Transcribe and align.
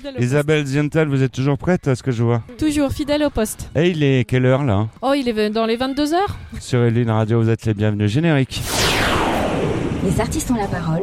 Fidèle 0.00 0.14
au 0.18 0.22
Isabelle 0.22 0.64
Ziental, 0.64 1.08
vous 1.08 1.22
êtes 1.22 1.32
toujours 1.32 1.58
prête 1.58 1.86
à 1.86 1.94
ce 1.94 2.02
que 2.02 2.10
je 2.10 2.22
vois 2.22 2.38
poste. 2.38 2.58
Toujours 2.58 2.90
fidèle 2.90 3.22
au 3.22 3.28
poste. 3.28 3.68
Et 3.76 3.90
il 3.90 4.02
est 4.02 4.24
quelle 4.24 4.46
heure 4.46 4.64
là 4.64 4.86
Oh, 5.02 5.12
il 5.14 5.28
est 5.28 5.50
dans 5.50 5.66
les 5.66 5.76
22 5.76 6.14
heures 6.14 6.38
Sur 6.58 6.82
Eline 6.84 7.10
Radio, 7.10 7.42
vous 7.42 7.50
êtes 7.50 7.66
les 7.66 7.74
bienvenus. 7.74 8.10
Générique. 8.10 8.62
Les 10.02 10.18
artistes 10.18 10.50
ont 10.50 10.54
la 10.54 10.68
parole. 10.68 11.02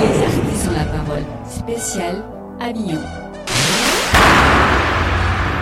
Les 0.00 0.22
artistes 0.22 0.68
ont 0.68 0.78
la 0.78 0.84
parole. 0.84 1.24
Spécial 1.48 2.22
Avignon. 2.60 3.00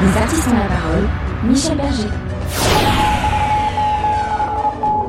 Les 0.03 0.21
artistes 0.21 0.49
ont 0.49 0.59
la 0.59 0.67
parole. 0.67 1.09
Michel 1.49 1.77
Berger. 1.79 2.32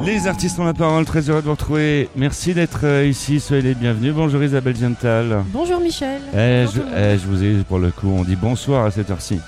Les 0.06 0.28
artistes 0.28 0.60
ont 0.60 0.66
la 0.66 0.74
parole, 0.74 1.06
très 1.06 1.30
heureux 1.30 1.40
de 1.40 1.46
vous 1.46 1.52
retrouver. 1.52 2.10
Merci 2.18 2.54
d'être 2.54 2.82
euh, 2.84 3.08
ici, 3.08 3.40
soyez 3.40 3.62
les 3.62 3.74
bienvenus. 3.74 4.14
Bonjour 4.14 4.44
Isabelle 4.44 4.76
Ziental. 4.76 5.44
Bonjour 5.48 5.80
Michel. 5.80 6.22
Eh, 6.36 6.66
Bonjour 6.66 6.84
je, 6.92 6.98
eh, 6.98 7.18
je 7.18 7.26
vous 7.26 7.44
ai 7.44 7.64
pour 7.64 7.80
le 7.80 7.90
coup, 7.92 8.10
on 8.10 8.24
dit 8.24 8.36
bonsoir 8.36 8.86
à 8.86 8.92
cette 8.92 9.10
heure-ci. 9.10 9.40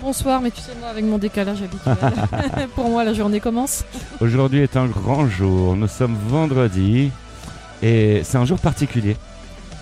Bonsoir, 0.00 0.40
mais 0.40 0.52
tu 0.52 0.60
sais, 0.60 0.72
moi, 0.78 0.88
avec 0.90 1.04
mon 1.04 1.18
décalage 1.18 1.62
habituel, 1.62 1.96
pour 2.76 2.90
moi, 2.90 3.02
la 3.02 3.12
journée 3.12 3.40
commence. 3.40 3.84
Aujourd'hui 4.20 4.60
est 4.60 4.76
un 4.76 4.86
grand 4.86 5.28
jour, 5.28 5.74
nous 5.74 5.88
sommes 5.88 6.16
vendredi 6.28 7.10
et 7.82 8.20
c'est 8.22 8.38
un 8.38 8.44
jour 8.44 8.58
particulier. 8.58 9.16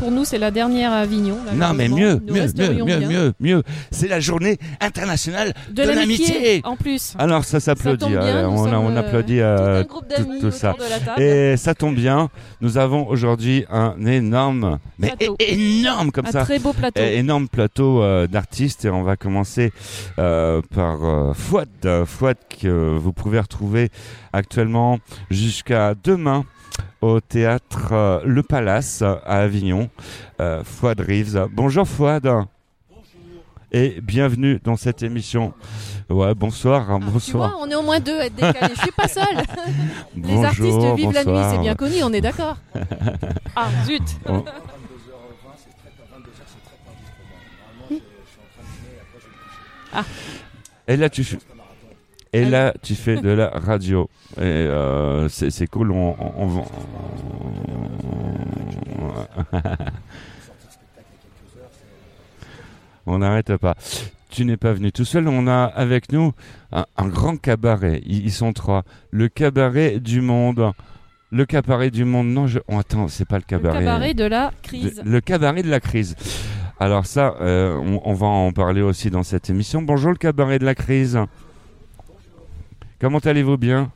Pour 0.02 0.10
nous, 0.10 0.24
c'est 0.24 0.38
la 0.38 0.50
dernière 0.50 0.90
à 0.90 0.96
Avignon. 0.96 1.38
là, 1.46 1.52
non 1.52 1.74
mais 1.74 1.88
mieux, 1.88 2.20
Nous 2.26 2.34
mieux, 2.34 2.48
mieux, 2.56 2.84
mieux, 2.84 3.06
mieux, 3.06 3.32
mieux. 3.38 3.62
C'est 3.92 4.08
la 4.08 4.18
journée 4.18 4.58
internationale 4.80 5.54
De, 5.70 5.84
de 5.84 5.90
l'amitié, 5.90 6.60
en 6.64 6.74
plus. 6.74 7.14
Alors 7.20 7.44
ça 7.44 7.60
s'applaudit, 7.60 8.06
nous 8.08 8.16
on, 8.16 8.66
euh, 8.66 8.96
applaudit 8.98 9.38
Tout 9.38 9.44
un 9.44 10.36
autour 10.38 10.52
ça. 10.52 10.72
de 10.72 10.90
la 10.90 10.98
table. 10.98 11.22
Et 11.22 11.56
ça 11.56 11.76
tombe 11.76 11.94
bien, 11.94 12.30
nous 12.60 12.78
avons 12.78 13.06
aujourd'hui 13.06 13.64
un 13.70 13.94
énorme, 14.04 14.80
mais 14.98 15.14
énorme 15.38 16.10
comme 16.10 16.26
un 16.26 16.32
ça, 16.32 16.42
très 16.42 16.58
beau 16.58 16.72
plateau. 16.72 17.00
énorme 17.00 17.46
plateau 17.46 18.02
euh, 18.02 18.26
d'artistes 18.26 18.84
et 18.84 18.90
on 18.90 19.04
va 19.04 19.14
commencer 19.14 19.70
euh, 20.18 20.62
par 20.74 21.04
euh, 21.04 21.32
Fouad, 21.32 21.68
euh, 21.84 22.04
Fouad 22.06 22.38
que 22.60 22.96
vous 22.98 23.12
pouvez 23.12 23.38
retrouver 23.38 23.90
actuellement 24.32 24.98
jusqu'à 25.30 25.94
demain 26.02 26.44
au 27.00 27.20
théâtre 27.20 27.88
euh, 27.92 28.20
Le 28.24 28.42
Palace 28.42 29.02
à 29.02 29.14
Avignon. 29.40 29.88
Euh, 30.40 30.62
Fouad 30.64 31.00
Reeves. 31.00 31.48
Bonjour 31.52 31.86
Fouad. 31.86 32.28
Et 33.74 34.00
bienvenue 34.02 34.60
dans 34.62 34.76
cette 34.76 35.02
émission. 35.02 35.54
Ouais, 36.10 36.34
bonsoir, 36.34 36.86
Ah, 36.90 36.98
Tu 37.00 37.06
bonsoir. 37.10 37.50
vois, 37.52 37.58
on 37.62 37.70
est 37.70 37.74
au 37.74 37.82
moins 37.82 38.00
deux 38.00 38.18
à 38.20 38.26
être 38.26 38.34
décalés. 38.34 38.74
Je 38.76 38.80
suis 38.82 38.90
pas 38.92 39.08
seule. 39.08 39.24
Les 40.14 40.20
Bonjour, 40.22 40.44
artistes 40.44 40.96
vivent 40.96 41.12
la 41.12 41.24
nuit, 41.24 41.44
c'est 41.50 41.58
bien 41.60 41.74
connu, 41.74 42.02
on 42.02 42.12
est 42.12 42.20
d'accord. 42.20 42.58
ah 43.56 43.68
zut 43.86 44.02
On- 44.26 44.44
Et 50.88 50.96
là, 50.96 51.08
tu. 51.08 51.24
Et 52.34 52.44
là, 52.46 52.72
tu 52.82 52.94
fais 52.94 53.16
de 53.20 53.28
la 53.28 53.48
radio. 53.50 54.08
Et 54.38 54.40
euh, 54.42 55.28
c'est 55.28 55.66
cool. 55.66 55.90
On, 55.92 56.16
on- 56.18 56.64
on- 63.06 63.18
n'arrête 63.18 63.56
pas. 63.56 63.74
Tu 64.30 64.44
n'es 64.44 64.56
pas 64.56 64.72
venu 64.72 64.92
tout 64.92 65.04
seul. 65.04 65.28
On 65.28 65.46
a 65.46 65.64
avec 65.64 66.10
nous 66.12 66.32
un, 66.72 66.86
un 66.96 67.08
grand 67.08 67.36
cabaret. 67.36 68.00
Ils, 68.06 68.24
ils 68.26 68.32
sont 68.32 68.52
trois. 68.52 68.84
Le 69.10 69.28
cabaret 69.28 69.98
du 70.00 70.20
monde. 70.22 70.72
Le 71.30 71.44
cabaret 71.44 71.90
du 71.90 72.04
monde. 72.04 72.28
Non, 72.28 72.46
je... 72.46 72.58
oh, 72.68 72.78
attends, 72.78 73.08
c'est 73.08 73.26
pas 73.26 73.36
le 73.36 73.42
Le 73.42 73.46
cabaret. 73.46 73.78
cabaret 73.84 74.14
de 74.14 74.24
la 74.24 74.48
De- 74.48 74.54
crise. 74.62 75.02
le 75.04 75.20
cabaret 75.20 75.62
de 75.62 75.70
la 75.70 75.80
crise. 75.80 76.16
Alors 76.80 77.06
ça, 77.06 77.36
euh, 77.40 77.76
on, 77.76 78.00
on 78.04 78.14
va 78.14 78.26
en 78.26 78.52
parler 78.52 78.80
aussi 78.82 79.10
dans 79.10 79.22
cette 79.22 79.50
émission. 79.50 79.82
Bonjour 79.82 80.10
le 80.10 80.16
cabaret 80.16 80.58
de 80.58 80.64
la 80.64 80.74
crise. 80.74 81.18
Comment 83.02 83.18
allez-vous 83.18 83.56
bien 83.56 83.90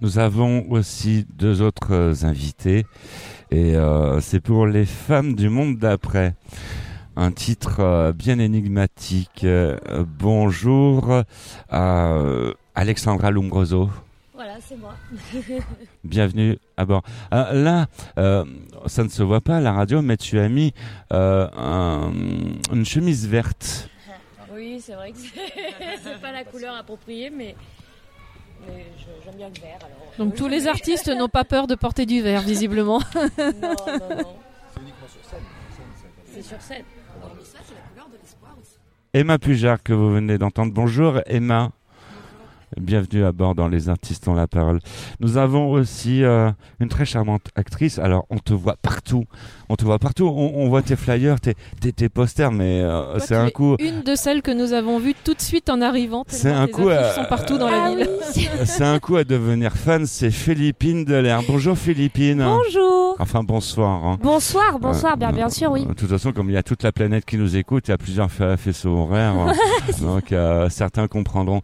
Nous 0.00 0.20
avons 0.20 0.70
aussi 0.70 1.26
deux 1.34 1.62
autres 1.62 2.24
invités 2.24 2.86
et 3.50 3.74
euh, 3.74 4.20
c'est 4.20 4.38
pour 4.38 4.68
les 4.68 4.84
femmes 4.84 5.34
du 5.34 5.48
monde 5.48 5.78
d'après. 5.78 6.36
Un 7.16 7.32
titre 7.32 7.80
euh, 7.80 8.12
bien 8.12 8.38
énigmatique. 8.38 9.42
Euh, 9.42 9.76
bonjour 10.06 11.24
à 11.70 12.20
Alexandra 12.76 13.32
Lumbroso. 13.32 13.90
Voilà, 14.36 14.56
c'est 14.60 14.76
moi. 14.76 14.94
Bienvenue 16.04 16.58
à 16.76 16.84
bord. 16.84 17.02
Ah, 17.30 17.54
là, 17.54 17.86
euh, 18.18 18.44
ça 18.84 19.02
ne 19.02 19.08
se 19.08 19.22
voit 19.22 19.40
pas 19.40 19.56
à 19.56 19.60
la 19.60 19.72
radio, 19.72 20.02
mais 20.02 20.18
tu 20.18 20.38
as 20.38 20.50
mis 20.50 20.74
euh, 21.12 21.48
un- 21.56 22.12
une 22.70 22.84
chemise 22.84 23.26
verte. 23.26 23.88
Oui, 24.52 24.78
c'est 24.84 24.92
vrai 24.94 25.12
que 25.12 25.18
c'est 26.04 26.20
pas 26.20 26.32
la 26.32 26.44
couleur 26.44 26.76
appropriée, 26.76 27.30
mais, 27.30 27.56
j'aime 29.24 29.36
bien 29.36 29.48
le 29.48 29.54
vert. 29.60 29.78
Alors, 29.80 30.12
Donc 30.18 30.34
tous 30.34 30.48
les 30.48 30.66
artistes 30.66 31.08
n'ont 31.08 31.28
pas 31.28 31.44
peur 31.44 31.66
de 31.66 31.74
porter 31.74 32.04
du 32.04 32.20
verre, 32.20 32.42
visiblement. 32.42 33.00
Non, 33.38 33.74
non, 33.86 34.16
non. 34.16 34.36
C'est 36.30 36.42
sur 36.42 36.60
scène. 36.60 36.84
Emma 39.14 39.38
Pujard 39.38 39.82
que 39.82 39.94
vous 39.94 40.12
venez 40.12 40.36
d'entendre. 40.36 40.74
Bonjour 40.74 41.20
Emma. 41.24 41.70
Bienvenue 42.80 43.24
à 43.24 43.30
bord 43.32 43.54
dans 43.54 43.68
Les 43.68 43.88
Artistes 43.88 44.26
ont 44.26 44.34
la 44.34 44.48
parole. 44.48 44.80
Nous 45.20 45.36
avons 45.36 45.70
aussi 45.70 46.24
euh, 46.24 46.50
une 46.80 46.88
très 46.88 47.04
charmante 47.04 47.42
actrice. 47.54 47.98
Alors, 48.00 48.26
on 48.28 48.38
te 48.38 48.52
voit 48.52 48.74
partout. 48.82 49.24
On 49.68 49.76
te 49.76 49.84
voit 49.84 50.00
partout. 50.00 50.26
On, 50.26 50.52
on 50.56 50.68
voit 50.68 50.82
tes 50.82 50.96
flyers, 50.96 51.40
tes, 51.40 51.54
tes, 51.80 51.92
tes 51.92 52.08
posters, 52.08 52.50
mais 52.50 52.80
euh, 52.82 53.12
Toi, 53.12 53.20
c'est 53.20 53.36
un 53.36 53.50
coup, 53.50 53.76
Une 53.78 54.02
de 54.02 54.16
celles 54.16 54.42
que 54.42 54.50
nous 54.50 54.72
avons 54.72 54.98
vues 54.98 55.14
tout 55.24 55.34
de 55.34 55.40
suite 55.40 55.70
en 55.70 55.80
arrivant. 55.80 56.24
C'est 56.26 56.50
un 56.50 56.66
coup, 56.66 56.88
euh, 56.88 57.12
sont 57.14 57.24
partout 57.26 57.56
dans 57.56 57.70
la 57.70 57.84
Ah 57.84 57.88
ville. 57.94 58.08
oui. 58.36 58.42
c'est 58.64 58.84
un 58.84 58.98
coup 58.98 59.14
à 59.16 59.22
devenir 59.24 59.72
fan. 59.72 60.04
C'est 60.04 60.32
Philippine 60.32 61.04
Delair. 61.04 61.42
Bonjour 61.46 61.78
Philippine. 61.78 62.42
Bonjour. 62.44 63.05
Enfin, 63.18 63.42
bonsoir. 63.42 64.04
hein. 64.04 64.18
Bonsoir, 64.22 64.78
bonsoir, 64.78 65.14
Euh, 65.14 65.16
bien, 65.16 65.32
bien 65.32 65.48
sûr, 65.48 65.70
oui. 65.72 65.86
De 65.86 65.92
toute 65.94 66.08
façon, 66.08 66.32
comme 66.32 66.50
il 66.50 66.52
y 66.52 66.56
a 66.56 66.62
toute 66.62 66.82
la 66.82 66.92
planète 66.92 67.24
qui 67.24 67.38
nous 67.38 67.56
écoute, 67.56 67.88
il 67.88 67.90
y 67.90 67.94
a 67.94 67.98
plusieurs 67.98 68.30
fa- 68.30 68.56
faisceaux 68.56 68.90
horaires, 68.96 69.34
hein. 69.34 69.52
donc 70.00 70.32
euh, 70.32 70.68
certains 70.68 71.08
comprendront. 71.08 71.62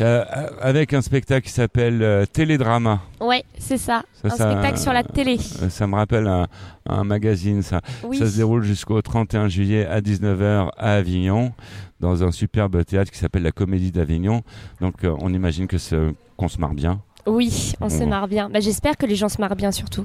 Euh, 0.00 0.24
avec 0.60 0.92
un 0.94 1.02
spectacle 1.02 1.46
qui 1.46 1.52
s'appelle 1.52 2.02
euh, 2.02 2.24
Télédrama. 2.26 3.00
Ouais, 3.20 3.44
c'est 3.58 3.78
ça. 3.78 4.02
Ça, 4.22 4.28
Un 4.28 4.30
ça, 4.36 4.50
spectacle 4.50 4.78
sur 4.78 4.92
la 4.92 5.02
télé. 5.02 5.38
Euh, 5.62 5.68
Ça 5.68 5.86
me 5.86 5.94
rappelle 5.96 6.26
un, 6.26 6.46
un 6.88 7.04
magazine, 7.04 7.62
ça. 7.62 7.80
Oui. 8.04 8.18
Ça 8.18 8.26
se 8.28 8.36
déroule 8.36 8.62
jusqu'au 8.62 9.00
31 9.02 9.48
juillet 9.48 9.86
à 9.86 10.00
19h 10.00 10.70
à 10.76 10.92
Avignon, 10.94 11.52
dans 12.00 12.22
un 12.22 12.30
superbe 12.30 12.84
théâtre 12.84 13.10
qui 13.10 13.18
s'appelle 13.18 13.42
la 13.42 13.52
Comédie 13.52 13.90
d'Avignon. 13.92 14.42
Donc 14.80 15.04
euh, 15.04 15.14
on 15.20 15.32
imagine 15.34 15.66
que 15.66 15.76
qu'on 16.36 16.48
se 16.48 16.58
marre 16.58 16.74
bien. 16.74 17.00
Oui, 17.26 17.72
on 17.80 17.88
se 17.88 18.02
marre 18.04 18.26
bien. 18.28 18.48
Bah, 18.50 18.58
J'espère 18.60 18.96
que 18.96 19.06
les 19.06 19.14
gens 19.14 19.28
se 19.28 19.40
marrent 19.40 19.54
bien, 19.56 19.70
surtout. 19.70 20.04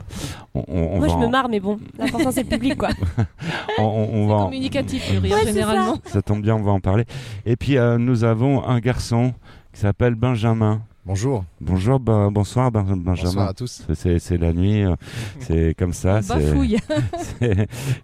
On, 0.53 0.63
on- 0.67 0.94
on 0.94 0.97
Moi, 1.00 1.07
va 1.07 1.13
je 1.13 1.17
me 1.19 1.28
marre, 1.28 1.50
mais 1.50 1.59
bon, 1.59 1.79
l'important, 1.97 2.31
c'est 2.31 2.44
le 2.44 2.50
public, 2.50 2.78
quoi. 2.78 2.89
on- 3.79 3.83
on- 3.83 4.09
on 4.13 4.28
va 4.28 4.35
en- 4.35 4.45
Communicatif, 4.45 5.11
le 5.11 5.19
rire, 5.19 5.35
Ouais, 5.35 5.45
généralement. 5.45 5.97
Ça 6.06 6.22
tombe 6.22 6.41
bien, 6.41 6.56
on 6.56 6.61
va 6.63 6.72
en 6.72 6.79
parler. 6.79 7.06
Et 7.45 7.56
puis 7.56 7.77
euh, 7.77 7.97
nous 7.97 8.23
avons 8.23 8.63
un 8.67 8.79
garçon 8.79 9.33
qui 9.73 9.81
s'appelle 9.81 10.16
Benjamin. 10.16 10.81
Bonjour, 11.06 11.45
Bonjour, 11.61 12.00
ben- 12.01 12.29
bonsoir 12.31 12.69
Ben- 12.69 12.83
Benjamin. 12.83 13.16
bonsoir 13.16 13.47
à 13.47 13.53
tous. 13.53 13.81
C'est- 13.95 14.38
la 14.38 14.51
nuit, 14.53 14.83
euh, 14.83 14.95
c'est 15.39 15.73
comme 15.79 15.94
ça. 15.94 16.19
Bafouille. 16.27 16.77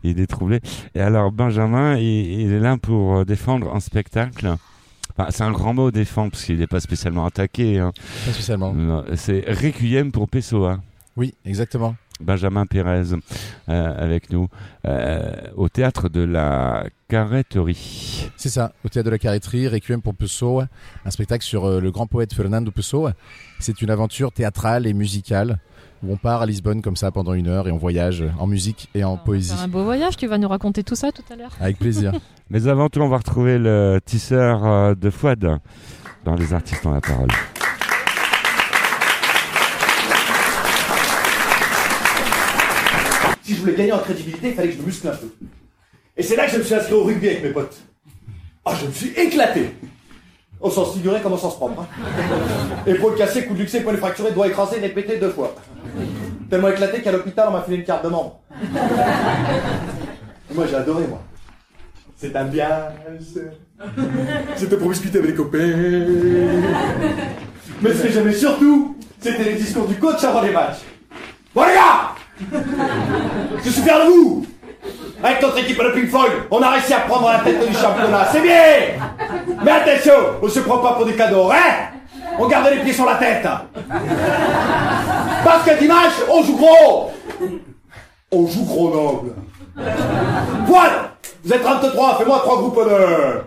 il 0.03 0.19
est 0.19 0.27
troublé. 0.27 0.59
Et 0.95 1.01
alors 1.01 1.31
Benjamin, 1.31 1.97
il, 1.97 2.03
il 2.41 2.51
est 2.53 2.59
là 2.59 2.77
pour 2.77 3.17
euh, 3.17 3.25
défendre 3.25 3.75
un 3.75 3.79
spectacle. 3.79 4.55
Enfin, 5.17 5.29
c'est 5.31 5.43
un 5.43 5.51
grand 5.51 5.73
mot 5.73 5.91
défendre 5.91 6.31
parce 6.31 6.43
qu'il 6.45 6.57
n'est 6.59 6.67
pas 6.67 6.79
spécialement 6.79 7.25
attaqué. 7.25 7.79
hein. 7.79 7.91
Pas 8.25 8.31
spécialement. 8.31 9.03
C'est 9.15 9.43
Requiem 9.47 10.11
pour 10.11 10.27
Pessoa. 10.27 10.79
Oui, 11.15 11.35
exactement. 11.45 11.95
Benjamin 12.19 12.65
Pérez 12.65 13.03
euh, 13.69 14.03
avec 14.03 14.29
nous 14.31 14.47
euh, 14.85 15.31
au 15.55 15.67
théâtre 15.67 16.09
de 16.09 16.21
la 16.21 16.85
Carretterie. 17.07 18.29
C'est 18.37 18.49
ça, 18.49 18.73
au 18.85 18.89
théâtre 18.89 19.05
de 19.07 19.11
la 19.11 19.17
Carretterie, 19.19 19.67
Requiem 19.67 20.01
pour 20.01 20.15
Pessoa, 20.15 20.67
un 21.05 21.11
spectacle 21.11 21.43
sur 21.43 21.65
euh, 21.65 21.79
le 21.79 21.91
grand 21.91 22.07
poète 22.07 22.33
Fernando 22.33 22.71
Pessoa. 22.71 23.13
C'est 23.59 23.81
une 23.81 23.89
aventure 23.89 24.31
théâtrale 24.31 24.87
et 24.87 24.93
musicale 24.93 25.59
où 26.03 26.11
on 26.13 26.17
part 26.17 26.41
à 26.41 26.45
Lisbonne 26.45 26.81
comme 26.81 26.95
ça 26.95 27.11
pendant 27.11 27.33
une 27.33 27.47
heure 27.47 27.67
et 27.67 27.71
on 27.71 27.77
voyage 27.77 28.23
en 28.39 28.47
musique 28.47 28.89
et 28.93 29.03
en 29.03 29.15
va 29.15 29.21
poésie. 29.21 29.53
faire 29.53 29.63
un 29.63 29.67
beau 29.67 29.83
voyage, 29.83 30.17
tu 30.17 30.27
vas 30.27 30.37
nous 30.37 30.47
raconter 30.47 30.83
tout 30.83 30.95
ça 30.95 31.11
tout 31.11 31.23
à 31.31 31.35
l'heure. 31.35 31.51
Avec 31.59 31.79
plaisir. 31.79 32.11
Mais 32.49 32.67
avant 32.67 32.89
tout, 32.89 32.99
on 32.99 33.07
va 33.09 33.17
retrouver 33.17 33.57
le 33.57 33.99
tisseur 34.05 34.65
euh, 34.65 34.95
de 34.95 35.09
Fouad 35.09 35.59
dans 36.25 36.35
Les 36.35 36.53
Artistes 36.53 36.85
ont 36.85 36.91
la 36.91 37.01
parole. 37.01 37.29
Si 43.43 43.55
je 43.55 43.59
voulais 43.59 43.75
gagner 43.75 43.91
en 43.91 43.99
crédibilité, 43.99 44.49
il 44.49 44.53
fallait 44.55 44.69
que 44.69 44.75
je 44.75 44.79
me 44.81 44.85
muscle 44.85 45.07
un 45.07 45.15
peu. 45.15 45.27
Et 46.15 46.23
c'est 46.23 46.35
là 46.35 46.45
que 46.45 46.53
je 46.53 46.57
me 46.59 46.63
suis 46.63 46.75
inscrit 46.75 46.93
au 46.93 47.03
rugby 47.03 47.27
avec 47.27 47.43
mes 47.43 47.49
potes. 47.49 47.77
Ah, 48.65 48.73
je 48.79 48.85
me 48.87 48.91
suis 48.91 49.09
éclaté. 49.09 49.71
Au 50.63 50.71
sens 50.71 50.93
figuré 50.93 51.19
comme 51.21 51.33
au 51.33 51.37
sens 51.37 51.57
propre. 51.57 51.81
Hein. 51.81 51.87
Épaule 52.87 53.15
cassée, 53.15 53.45
coup 53.45 53.53
de 53.53 53.59
luxé, 53.59 53.81
poignet 53.81 53.97
fracturé, 53.99 54.31
doigt 54.31 54.47
écrasé, 54.47 54.79
nez 54.79 54.87
pété 54.89 55.17
deux 55.17 55.29
fois. 55.29 55.53
Tellement 56.49 56.69
éclaté 56.69 57.01
qu'à 57.01 57.11
l'hôpital, 57.11 57.47
on 57.49 57.51
m'a 57.51 57.63
filé 57.63 57.77
une 57.77 57.83
carte 57.83 58.05
de 58.05 58.09
membre. 58.09 58.39
Et 60.49 60.53
moi, 60.53 60.65
j'ai 60.69 60.75
adoré, 60.75 61.03
moi. 61.07 61.19
C'est 62.15 62.33
un 62.37 62.45
bien. 62.45 62.69
C'était 64.55 64.77
pour 64.77 64.89
discuter 64.91 65.17
avec 65.17 65.31
les 65.31 65.35
copains. 65.35 65.73
Mais 67.81 67.93
ce 67.93 68.03
que 68.03 68.09
j'aimais 68.09 68.31
surtout, 68.31 68.95
c'était 69.19 69.43
les 69.43 69.55
discours 69.55 69.85
du 69.85 69.95
coach 69.95 70.23
avant 70.23 70.41
les 70.41 70.51
matchs. 70.51 70.79
Bon 71.53 71.63
les 71.65 71.73
gars 71.73 72.15
Je 73.63 73.69
suis 73.69 73.81
fier 73.81 73.99
de 73.99 74.05
vous 74.09 74.45
Avec 75.21 75.41
notre 75.41 75.57
équipe 75.59 75.77
de 75.77 75.89
Pink 75.91 76.09
Floyd, 76.09 76.31
on 76.49 76.61
a 76.61 76.69
réussi 76.71 76.93
à 76.93 77.01
prendre 77.01 77.29
la 77.29 77.39
tête 77.39 77.67
du 77.67 77.73
championnat, 77.75 78.27
c'est 78.31 78.41
bien 78.41 79.12
Mais 79.63 79.71
attention, 79.71 80.13
on 80.41 80.47
se 80.49 80.59
prend 80.59 80.77
pas 80.79 80.93
pour 80.93 81.05
des 81.05 81.15
cadeaux, 81.15 81.49
hein? 81.51 81.89
On 82.39 82.47
garde 82.47 82.69
les 82.73 82.81
pieds 82.81 82.93
sur 82.93 83.05
la 83.05 83.15
tête 83.15 83.45
Parce 85.43 85.63
que 85.65 85.79
dimanche, 85.79 86.13
on 86.31 86.43
joue 86.43 86.57
gros 86.57 87.11
On 88.31 88.47
joue 88.47 88.63
gros 88.65 88.89
noble 88.93 89.35
Voilà 90.65 91.15
Vous 91.43 91.53
êtes 91.53 91.61
33, 91.61 92.17
fais-moi 92.17 92.39
trois 92.39 92.57
groupes 92.57 92.75
d'honneur 92.75 93.45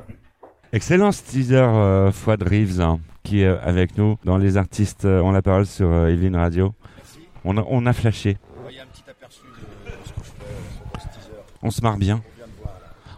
Excellent 0.73 1.11
ce 1.13 1.23
teaser 1.23 1.57
euh, 1.57 2.13
Fouad 2.13 2.43
Reeves 2.43 2.81
hein, 2.81 2.99
qui 3.25 3.43
est 3.43 3.47
avec 3.47 3.97
nous 3.97 4.17
dans 4.25 4.37
les 4.37 4.57
artistes 4.57 5.05
euh, 5.05 5.21
ont 5.21 5.33
la 5.33 5.43
parole 5.43 5.65
sur 5.67 5.91
euh, 5.91 6.09
Evelyn 6.09 6.39
Radio. 6.39 6.73
On 7.45 7.57
a, 7.57 7.65
on 7.69 7.87
a 7.87 7.93
flashé. 7.93 8.37
Il 8.69 8.77
y 8.77 8.79
a 8.79 8.83
un 8.83 8.87
petit 8.87 9.03
aperçu 9.09 9.41
de, 9.43 9.91
de 9.91 9.97
ce 10.05 10.11
que 10.13 10.19
je 10.19 10.25
fais 10.25 10.45
euh, 10.53 10.95
sur 10.95 11.03
ce 11.03 11.07
teaser. 11.19 11.37
On 11.63 11.71
se 11.71 11.81
marre 11.83 11.97
bien. 11.97 12.21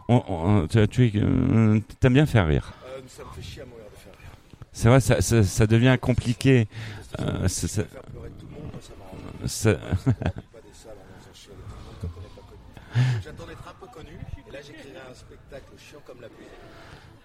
On 0.09 0.63
de 0.63 0.87
tu, 0.87 1.11
tu 1.11 1.19
es- 1.19 1.83
t'aimes 2.01 2.15
bien 2.15 2.27
faire 2.27 2.47
rire. 2.47 2.73
Ça 3.19 3.25
me 3.25 3.31
fait 3.33 3.43
chier 3.43 3.63
à 3.63 3.65
mourir 3.65 3.85
de 3.93 3.97
faire 3.97 4.13
rire. 4.13 4.31
C'est 4.73 4.89
vrai, 4.89 5.01
ça, 5.01 5.21
ça, 5.21 5.43
ça 5.43 5.67
devient 5.67 5.99
compliqué. 6.01 6.69
Euh, 7.19 7.49
ça 7.49 7.67
ça-. 9.45 9.79
J'attends 13.25 13.47
d'être 13.47 13.69
un 13.69 13.75
peu 13.81 13.87
connu, 13.93 14.17
et 14.49 14.53
là 14.53 14.61
j'écrirai 14.65 14.99
un 15.11 15.15
spectacle 15.15 15.65
chiant 15.79 15.99
comme 16.07 16.21
la 16.21 16.29
pluie. 16.29 16.47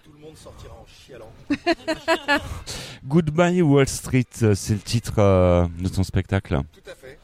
Tout 0.02 0.12
le 0.14 0.18
monde 0.18 0.36
sortira 0.36 0.74
en 0.74 0.84
chialant. 0.86 1.32
Goodbye 3.04 3.62
Wall 3.62 3.86
Street, 3.86 4.24
euh, 4.42 4.56
c'est 4.56 4.74
le 4.74 4.80
titre 4.80 5.14
euh, 5.18 5.68
de 5.78 5.88
ton 5.88 6.02
spectacle. 6.02 6.58
Tout 6.72 6.90
à 6.90 6.94
fait. 6.96 7.20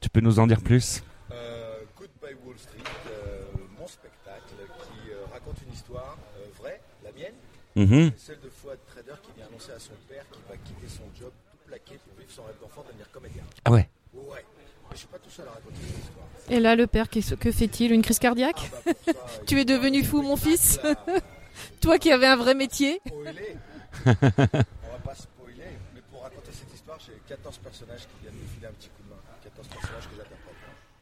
Tu 0.00 0.08
peux 0.10 0.20
nous 0.20 0.40
en 0.40 0.48
dire 0.48 0.60
plus 0.62 1.04
Euh, 1.30 1.78
Goodbye 1.96 2.34
Wall 2.44 2.58
Street, 2.58 2.82
euh, 3.08 3.42
mon 3.78 3.86
spectacle 3.86 4.54
qui 4.56 5.10
euh, 5.12 5.26
raconte 5.32 5.58
une 5.64 5.72
histoire 5.72 6.18
euh, 6.38 6.46
vraie, 6.60 6.80
la 7.04 7.12
Mhm. 7.76 8.10
celle 8.16 8.40
de 8.40 8.48
Fouad 8.50 8.78
Trader 8.88 9.12
qui 9.22 9.32
vient 9.36 9.46
annoncer 9.46 9.72
à 9.72 9.78
son 9.78 9.92
père 10.08 10.24
qu'il 10.32 10.42
va 10.48 10.56
quitter 10.56 10.88
son 10.88 11.04
job 11.18 11.30
tout 11.50 11.58
plaqué 11.66 11.98
pour 12.04 12.18
vivre 12.18 12.30
son 12.30 12.42
rêve 12.44 12.56
d'enfant, 12.60 12.84
devenir 12.86 13.10
comédien. 13.12 13.42
Ah 13.64 13.70
ouais. 13.70 13.88
Ouais, 14.14 14.44
mais 14.88 14.92
je 14.92 14.98
suis 14.98 15.06
pas 15.06 15.18
tout 15.18 15.30
seul 15.30 15.46
à 15.46 15.52
raconter 15.52 15.76
cette 15.86 15.98
histoire. 16.04 16.26
Et 16.50 16.58
là, 16.60 16.74
le 16.74 16.86
père, 16.88 17.08
qu'est-ce- 17.08 17.36
que 17.36 17.52
fait-il 17.52 17.92
Une 17.92 18.02
crise 18.02 18.18
cardiaque 18.18 18.70
Ah 18.74 18.78
bah, 18.86 18.92
ça, 19.06 19.12
Tu 19.46 19.60
es 19.60 19.64
devenu 19.64 20.02
fou, 20.04 20.20
mon 20.22 20.36
fils 20.36 20.80
Toi 21.80 21.98
qui 21.98 22.10
avais 22.10 22.26
un 22.26 22.36
vrai 22.36 22.54
métier. 22.54 23.00
On 24.06 24.12
va 24.12 24.14
pas 25.04 25.14
spoiler, 25.14 25.62
mais 25.94 26.00
pour 26.10 26.22
raconter 26.22 26.50
cette 26.52 26.72
histoire, 26.74 26.98
j'ai 27.04 27.12
14 27.28 27.58
personnages 27.58 28.00
qui 28.02 28.22
viennent 28.22 28.34
me 28.34 28.46
filer 28.54 28.66
un 28.66 28.72
petit 28.72 28.88
coup 28.88 29.02
de 29.04 29.10
main. 29.10 29.20
14 29.44 29.68
personnages 29.68 30.04
que 30.08 30.16
j'interprète. 30.16 30.36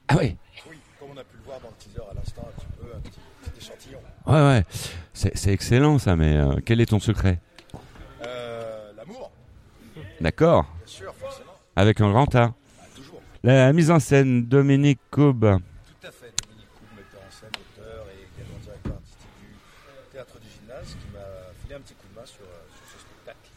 Ah 0.08 0.16
ouais. 0.16 0.36
Oui, 0.68 0.76
comme 0.98 1.10
on 1.12 1.16
a 1.16 1.24
pu 1.24 1.36
le 1.36 1.42
voir 1.44 1.60
dans 1.60 1.68
le 1.68 1.74
teaser 1.78 2.00
à 2.10 2.14
l'instant, 2.14 2.42
un 2.48 2.60
petit 2.60 2.66
peu, 2.78 2.86
un 2.94 3.00
petit, 3.00 3.20
petit 3.44 3.64
échantillon. 3.66 4.00
Ouais, 4.26 4.32
ouais. 4.34 4.64
C'est 5.18 5.36
c'est 5.36 5.52
excellent 5.52 5.98
ça, 5.98 6.14
mais 6.14 6.36
euh, 6.36 6.54
quel 6.64 6.80
est 6.80 6.86
ton 6.86 7.00
secret? 7.00 7.40
Euh, 8.24 8.92
L'amour, 8.96 9.32
D'accord. 10.20 10.62
bien 10.62 10.86
sûr, 10.86 11.12
forcément. 11.12 11.50
Avec 11.74 12.00
un 12.00 12.10
grand 12.12 12.32
A. 12.36 12.54
Ah, 12.80 12.84
toujours. 12.94 13.20
La 13.42 13.72
mise 13.72 13.90
en 13.90 13.98
scène, 13.98 14.46
Dominique 14.46 15.00
Cobb. 15.10 15.40
Tout 15.40 16.06
à 16.06 16.12
fait. 16.12 16.32
Dominique 16.46 16.68
Coub, 16.72 16.86
metteur 16.96 17.20
en 17.26 17.32
scène, 17.32 17.50
auteur 17.50 18.06
et 18.14 18.28
également 18.30 18.58
directeur 18.62 18.92
artistique 18.92 19.26
du 19.40 20.12
théâtre 20.12 20.38
du 20.38 20.46
gymnase, 20.56 20.86
qui 20.86 21.12
m'a 21.12 21.26
filé 21.62 21.74
un 21.74 21.80
petit 21.80 21.94
coup 21.94 22.06
de 22.14 22.20
main 22.20 22.24
sur, 22.24 22.44
euh, 22.44 22.62
sur 22.76 22.86
ce 22.94 22.98
spectacle. 23.02 23.50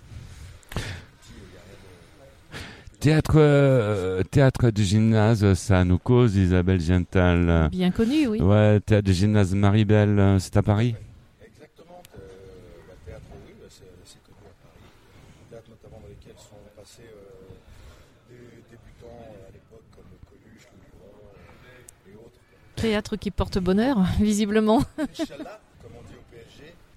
Théâtre, 3.00 3.34
euh, 3.36 4.24
théâtre 4.24 4.72
du 4.72 4.84
gymnase, 4.84 5.54
ça 5.54 5.84
nous 5.84 6.00
cause, 6.00 6.36
Isabelle 6.38 6.82
Gental. 6.82 7.70
Bien 7.72 7.92
connu, 7.92 8.26
oui. 8.26 8.42
Ouais, 8.42 8.80
théâtre 8.80 9.06
du 9.06 9.14
gymnase 9.14 9.54
Maribel, 9.54 10.38
c'est 10.40 10.58
à 10.58 10.64
Paris 10.64 10.96
Exactement. 11.44 12.04
Euh, 12.16 12.22
bah, 12.88 12.94
théâtre, 13.08 13.24
oui, 13.48 13.54
bah, 13.60 13.66
c'est 13.70 13.86
c'est 14.06 14.22
connu 14.22 14.38
à 14.46 14.54
Paris. 14.62 14.86
Théâtre 15.50 15.70
notamment 15.72 16.00
dans 16.00 16.10
lesquels 16.10 16.38
sont 16.38 16.62
passés 16.78 17.10
euh, 17.10 18.30
des 18.30 18.62
débutants 18.70 19.18
euh, 19.18 19.50
à 19.50 19.52
l'époque 19.52 19.88
comme 19.96 20.12
Coluche, 20.30 20.68
Louis 20.70 20.86
Vuitton 20.86 21.10
euh, 21.26 22.12
et 22.12 22.16
autres. 22.16 22.38
Théâtre 22.82 23.16
qui 23.16 23.32
porte 23.32 23.60
bonheur, 23.60 23.98
visiblement. 24.20 24.82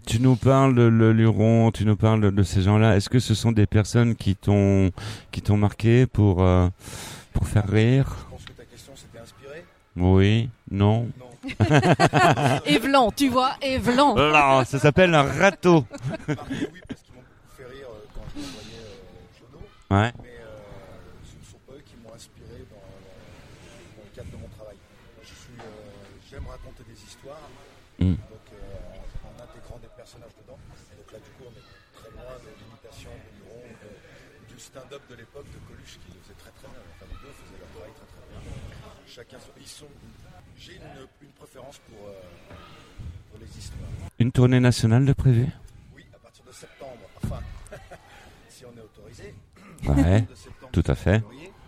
Tu 0.06 0.20
nous 0.20 0.36
parles 0.36 0.74
de 0.74 0.82
le 0.82 1.12
Luron, 1.12 1.70
tu 1.70 1.84
nous 1.86 1.96
parles 1.96 2.32
de, 2.32 2.42
ces 2.42 2.62
gens-là. 2.62 2.96
Est-ce 2.96 3.08
que 3.08 3.18
ce 3.18 3.34
sont 3.34 3.52
des 3.52 3.66
personnes 3.66 4.14
qui 4.16 4.36
t'ont 4.36 4.90
qui 5.32 5.40
t'ont 5.40 5.56
marqué 5.56 6.06
pour 6.06 6.42
euh, 6.42 6.68
pour 7.32 7.46
faire 7.48 7.66
rire? 7.68 8.06
Je 8.26 8.30
pense 8.30 8.44
que 8.44 8.52
ta 8.52 8.64
question 8.64 8.92
s'était 8.96 9.18
inspirée. 9.18 9.64
Oui, 9.96 10.50
non. 10.70 11.08
Non. 11.18 11.30
Evlan, 12.66 13.10
tu 13.12 13.28
vois, 13.28 13.52
Evlan. 13.62 14.14
Non, 14.14 14.64
ça 14.64 14.78
s'appelle 14.78 15.14
un 15.14 15.22
râteau. 15.24 15.84
Marqué, 16.28 16.68
oui, 16.72 16.80
parce 16.88 17.00
qu'ils 17.02 17.14
m'ont 17.14 17.24
fait 17.56 17.64
rire 17.64 17.88
euh, 17.88 18.04
quand 18.14 18.24
je 18.36 18.40
voyais 18.40 18.80
euh. 18.80 19.94
Ouais. 19.94 20.12
Mais 20.22 20.40
euh, 20.40 20.48
ce 21.24 21.36
ne 21.36 21.44
sont 21.48 21.60
pas 21.68 21.72
eux 21.76 21.84
qui 21.84 21.96
m'ont 22.00 22.12
inspiré 22.14 22.64
dans, 22.72 22.80
dans 22.80 24.04
le 24.04 24.12
cadre 24.16 24.30
de 24.32 24.36
mon 24.40 24.48
travail. 24.56 24.76
Moi, 25.16 25.24
je 25.24 25.32
suis, 25.36 25.56
euh, 25.60 26.20
j'aime 26.28 26.44
raconter 26.48 26.84
des 26.88 27.00
histoires, 27.00 27.48
Mm. 28.00 28.18
donc 28.18 28.46
euh, 28.50 28.58
en, 29.22 29.30
en 29.30 29.34
intégrant 29.38 29.78
des 29.78 29.92
personnages 29.94 30.34
dedans. 30.42 30.58
Donc 30.98 31.08
là, 31.14 31.18
du 31.22 31.30
coup, 31.38 31.46
on 31.46 31.54
est 31.54 31.68
très 31.94 32.10
loin 32.10 32.34
de 32.42 32.50
l'imitation 32.58 33.12
de 33.14 33.28
Luron 33.38 33.62
ou 33.70 33.76
de- 33.84 34.50
du 34.50 34.58
stand-up 34.58 34.98
de 35.12 35.14
l'époque 35.14 35.46
de 35.46 35.60
Coluche 35.70 36.00
qui 36.02 36.10
le 36.10 36.18
faisait 36.26 36.40
très 36.42 36.50
très 36.58 36.66
bien. 36.66 36.82
Enfin, 36.98 37.06
les 37.06 37.20
deux 37.22 37.30
faisaient 37.38 37.60
leur 37.62 37.70
travail 37.70 37.94
très 37.94 38.08
très 38.10 38.24
bien. 38.32 38.40
Chacun, 39.06 39.38
son- 39.38 39.54
ils 39.62 39.68
sont. 39.70 39.86
J'ai 40.58 40.74
une, 40.74 41.06
une 41.22 41.34
préférence 41.38 41.78
pour, 41.86 42.02
euh, 42.10 42.18
pour 43.30 43.38
les 43.38 43.46
histoires. 43.58 43.86
Une 44.24 44.32
tournée 44.32 44.58
nationale 44.58 45.04
de 45.04 45.12
prévu? 45.12 45.48
Oui, 45.94 46.02
à 46.14 46.18
partir 46.18 46.46
de 46.46 46.50
septembre. 46.50 46.96
Enfin, 47.22 47.40
si 48.48 48.64
on 48.64 48.74
est 48.74 48.80
autorisé. 48.80 49.34
Ouais, 49.86 50.24
tout 50.72 50.82
à 50.86 50.94
fait. 50.94 51.22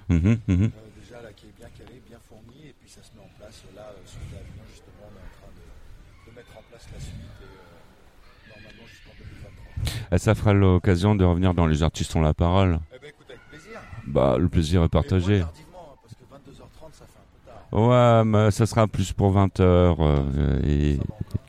Mhm, 0.09 0.39
mhm. 0.49 0.63
Euh, 0.65 0.69
déjà 0.99 1.21
là 1.21 1.35
qui 1.37 1.49
est 1.49 1.55
bien 1.55 1.69
calé, 1.77 2.01
bien 2.09 2.17
fourni, 2.27 2.69
et 2.69 2.75
puis 2.81 2.89
ça 2.89 3.03
se 3.03 3.11
met 3.13 3.21
en 3.21 3.29
place. 3.39 3.63
Là, 3.77 3.83
euh, 3.91 4.01
suite 4.07 4.23
à 4.33 4.39
Avignon, 4.39 4.65
justement, 4.71 5.03
on 5.03 5.13
est 5.13 5.21
en 5.21 5.33
train 5.37 5.53
de, 5.53 6.31
de 6.31 6.35
mettre 6.35 6.57
en 6.57 6.63
place 6.71 6.89
la 6.95 6.99
suite 6.99 7.15
et 7.43 7.45
euh, 7.45 8.57
normalement 8.57 8.87
jusqu'en 8.89 9.13
2023. 9.19 10.17
Et 10.17 10.19
ça 10.19 10.35
fera 10.35 10.55
l'occasion 10.55 11.15
de 11.15 11.27
revenir 11.27 11.53
dans 11.53 11.67
Les 11.67 11.83
artistes 11.83 12.17
ont 12.17 12.23
la 12.23 12.33
parole. 12.33 12.81
Eh 12.95 12.99
ben 12.99 13.11
écoute, 13.11 13.27
avec 13.29 13.43
plaisir. 13.51 13.81
Bah, 14.07 14.39
le 14.39 14.49
plaisir 14.49 14.83
est 14.83 14.89
partagé. 14.89 15.35
Et 15.35 15.39
moins 15.41 15.45
tardivement, 15.49 15.93
hein, 15.93 15.99
parce 16.01 16.15
que 16.15 16.25
22h30, 16.25 16.93
ça 16.95 17.05
fait 17.05 17.21
un 17.21 17.29
peu 17.35 17.51
tard. 17.51 17.56
Ouais, 17.73 18.23
mais 18.25 18.51
ça 18.51 18.65
sera 18.67 18.87
plus 18.87 19.13
pour 19.13 19.33
20h 19.37 19.97
et 20.67 20.99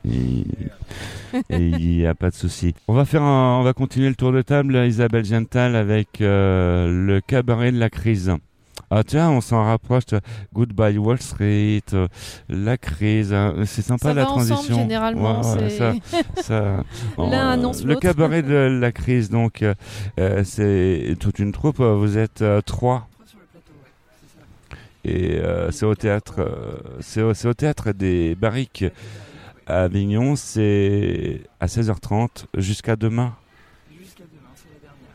et 0.04 1.58
il 1.68 1.96
n'y 1.98 2.06
a 2.06 2.14
pas 2.14 2.30
de 2.30 2.34
souci. 2.34 2.74
On 2.88 2.94
va 2.94 3.04
faire 3.04 3.22
un- 3.22 3.58
on 3.60 3.62
va 3.62 3.72
continuer 3.74 4.08
le 4.08 4.14
tour 4.14 4.32
de 4.32 4.40
table, 4.42 4.76
Isabelle 4.86 5.24
Gental, 5.24 5.76
avec 5.76 6.20
euh, 6.20 6.88
le 7.06 7.20
cabaret 7.20 7.70
de 7.72 7.78
la 7.78 7.90
crise. 7.90 8.32
Ah 8.90 9.02
tiens, 9.04 9.28
on 9.30 9.42
s'en 9.42 9.62
rapproche. 9.64 10.04
Goodbye 10.54 10.96
Wall 10.96 11.20
Street, 11.20 11.82
euh, 11.92 12.08
la 12.48 12.78
crise. 12.78 13.34
hein. 13.34 13.54
C'est 13.66 13.82
sympa 13.82 14.08
Ça 14.08 14.14
la 14.14 14.22
va 14.24 14.30
ensemble, 14.30 14.46
transition. 14.48 14.76
généralement, 14.78 15.40
Ouais, 15.42 15.68
ça, 15.68 15.92
ça- 16.42 16.84
euh, 17.18 17.32
annonce 17.52 17.84
Le 17.84 17.96
cabaret 17.96 18.42
de 18.42 18.54
la 18.80 18.90
crise, 18.92 19.28
donc 19.28 19.60
euh, 19.60 19.74
euh, 20.18 20.42
c'est 20.44 21.16
toute 21.20 21.38
une 21.38 21.52
troupe. 21.52 21.80
Vous 21.80 22.16
êtes 22.16 22.40
euh, 22.40 22.62
trois. 22.62 23.07
Et 25.04 25.38
euh, 25.38 25.70
c'est 25.70 25.86
au 25.86 25.94
théâtre, 25.94 26.36
euh, 26.40 26.76
c'est 27.00 27.22
au, 27.22 27.54
théâtre 27.54 27.92
des 27.92 28.34
Barriques 28.34 28.84
à 29.66 29.84
Avignon. 29.84 30.36
C'est 30.36 31.42
à 31.60 31.66
16h30 31.66 32.46
jusqu'à 32.56 32.96
demain. 32.96 33.34
Jusqu'à 33.98 34.24
demain, 34.24 34.50
c'est 34.54 34.68
la 34.74 34.80
dernière. 34.80 35.14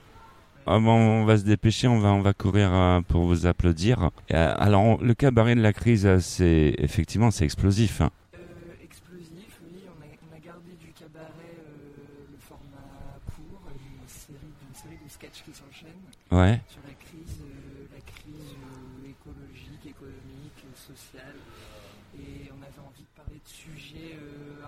Ah 0.66 0.80
bon, 0.80 1.22
on 1.22 1.26
va 1.26 1.38
se 1.38 1.44
dépêcher, 1.44 1.88
on 1.88 2.00
va, 2.00 2.10
on 2.14 2.22
va 2.22 2.34
courir 2.34 2.74
euh, 2.74 3.02
pour 3.02 3.26
vous 3.26 3.46
applaudir. 3.46 4.10
Alors, 4.32 4.84
on- 4.84 4.98
le 5.02 5.14
cabaret 5.14 5.56
de 5.56 5.62
la 5.62 5.74
crise, 5.74 6.08
c'est 6.20 6.76
effectivement 6.78 7.30
c'est 7.32 7.44
explosif. 7.46 8.00
hein. 8.02 8.10
Euh, 8.36 8.40
explosif, 8.84 9.60
oui, 9.66 9.82
on 9.88 10.02
a, 10.02 10.06
on 10.32 10.36
a 10.36 10.40
gardé 10.40 10.72
du 10.80 10.88
cabaret 10.94 11.28
euh, 11.60 12.32
le 12.32 12.38
format 12.40 13.20
court, 13.36 13.62
une 13.76 14.08
série, 14.08 14.40
une 14.70 14.76
série 14.76 15.00
de 15.04 15.10
sketchs 15.12 15.44
qui 15.44 15.52
s'enchaînent 15.52 15.92
Ouais. 16.32 16.62
sur 16.70 16.80
la 16.88 16.94
crise, 16.96 17.44
euh, 17.46 17.86
la 17.94 18.02
crise 18.02 18.56
euh, 18.58 19.10
écologique, 19.12 19.86
économique, 19.86 20.60
euh, 20.66 20.74
sociale. 20.74 21.36
Et 22.18 22.50
on 22.54 22.62
avait 22.62 22.82
envie 22.82 23.06
de 23.06 23.14
parler 23.18 23.38
de 23.42 23.50
sujets 23.50 24.18
euh, 24.18 24.62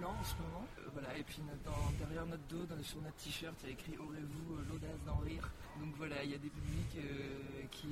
blanc 0.00 0.12
en 0.16 0.24
ce 0.24 0.34
moment. 0.40 0.64
Euh, 0.80 0.88
voilà, 0.92 1.08
et 1.18 1.22
puis 1.24 1.40
notre- 1.44 1.64
dans- 1.68 1.92
derrière 2.00 2.24
notre 2.26 2.44
dos, 2.48 2.64
dans- 2.68 2.80
sur 2.82 3.00
notre 3.04 3.16
t-shirt, 3.16 3.52
il 3.64 3.66
y 3.66 3.70
a 3.70 3.72
écrit 3.76 3.94
Aurez-vous 4.00 4.56
euh, 4.56 4.64
l'audace 4.72 5.00
d'en 5.06 5.16
rire 5.24 5.48
Donc 5.80 5.92
voilà, 5.96 6.16
il 6.24 6.30
y 6.30 6.34
a 6.34 6.38
des 6.40 6.48
publics 6.52 6.96
euh, 7.00 7.64
qui 7.70 7.88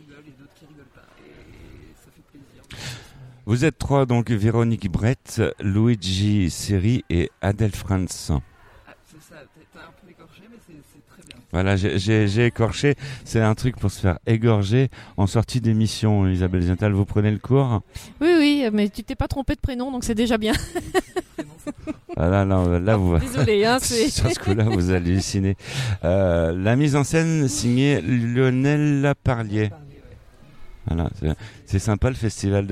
rigolent 0.00 0.24
et 0.28 0.36
d'autres 0.40 0.52
qui 0.56 0.64
rigolent 0.66 0.92
pas. 0.96 1.08
Et 1.24 1.92
ça 1.96 2.08
fait 2.12 2.24
plaisir. 2.32 2.64
Vous 3.46 3.64
êtes 3.64 3.78
trois, 3.78 4.06
donc 4.06 4.30
Véronique 4.30 4.90
Brett, 4.90 5.42
Luigi 5.60 6.50
Seri 6.50 7.04
et 7.10 7.30
Adèle 7.42 7.74
Franz. 7.74 8.30
Ah, 8.30 8.92
c'est 9.06 9.20
ça, 9.22 9.42
t'as 9.74 9.80
un 9.80 9.82
peu 10.02 10.10
écorché, 10.10 10.42
mais 10.50 10.56
c'est 10.66 10.74
c'est 10.92 11.06
très 11.06 11.22
bien. 11.28 11.36
Voilà, 11.52 11.76
j'ai- 11.76 11.98
j'ai 11.98 12.26
j'ai 12.26 12.46
écorché. 12.46 12.94
C'est 13.24 13.40
un 13.42 13.54
truc 13.54 13.76
pour 13.76 13.90
se 13.90 14.00
faire 14.00 14.18
égorger 14.26 14.88
en 15.18 15.26
sortie 15.26 15.60
d'émission. 15.60 16.26
Isabelle 16.26 16.62
Zental, 16.62 16.92
vous 16.92 17.04
prenez 17.04 17.30
le 17.30 17.38
cours 17.38 17.82
Oui, 18.22 18.34
oui, 18.38 18.64
mais 18.72 18.88
tu 18.88 19.04
t'es 19.04 19.14
pas 19.14 19.28
trompé 19.28 19.54
de 19.54 19.60
prénom, 19.60 19.90
donc 19.92 20.04
c'est 20.04 20.14
déjà 20.14 20.38
bien. 20.38 20.54
Voilà, 22.16 22.44
là, 22.44 22.78
là, 22.78 22.96
vous. 22.96 23.18
Désolé, 23.18 23.64
hein, 23.64 23.78
c'est. 23.82 24.08
Sur 24.08 24.30
ce 24.30 24.38
coup-là, 24.38 24.64
vous 24.64 24.92
hallucinez. 24.92 25.56
Euh, 26.04 26.52
la 26.56 26.76
mise 26.76 26.94
en 26.94 27.02
scène 27.02 27.48
signée 27.48 28.00
Lionel 28.00 29.14
Parlier. 29.24 29.70
Voilà, 30.86 31.08
c'est- 31.66 31.78
sympa 31.78 32.08
le 32.08 32.14
festival 32.14 32.66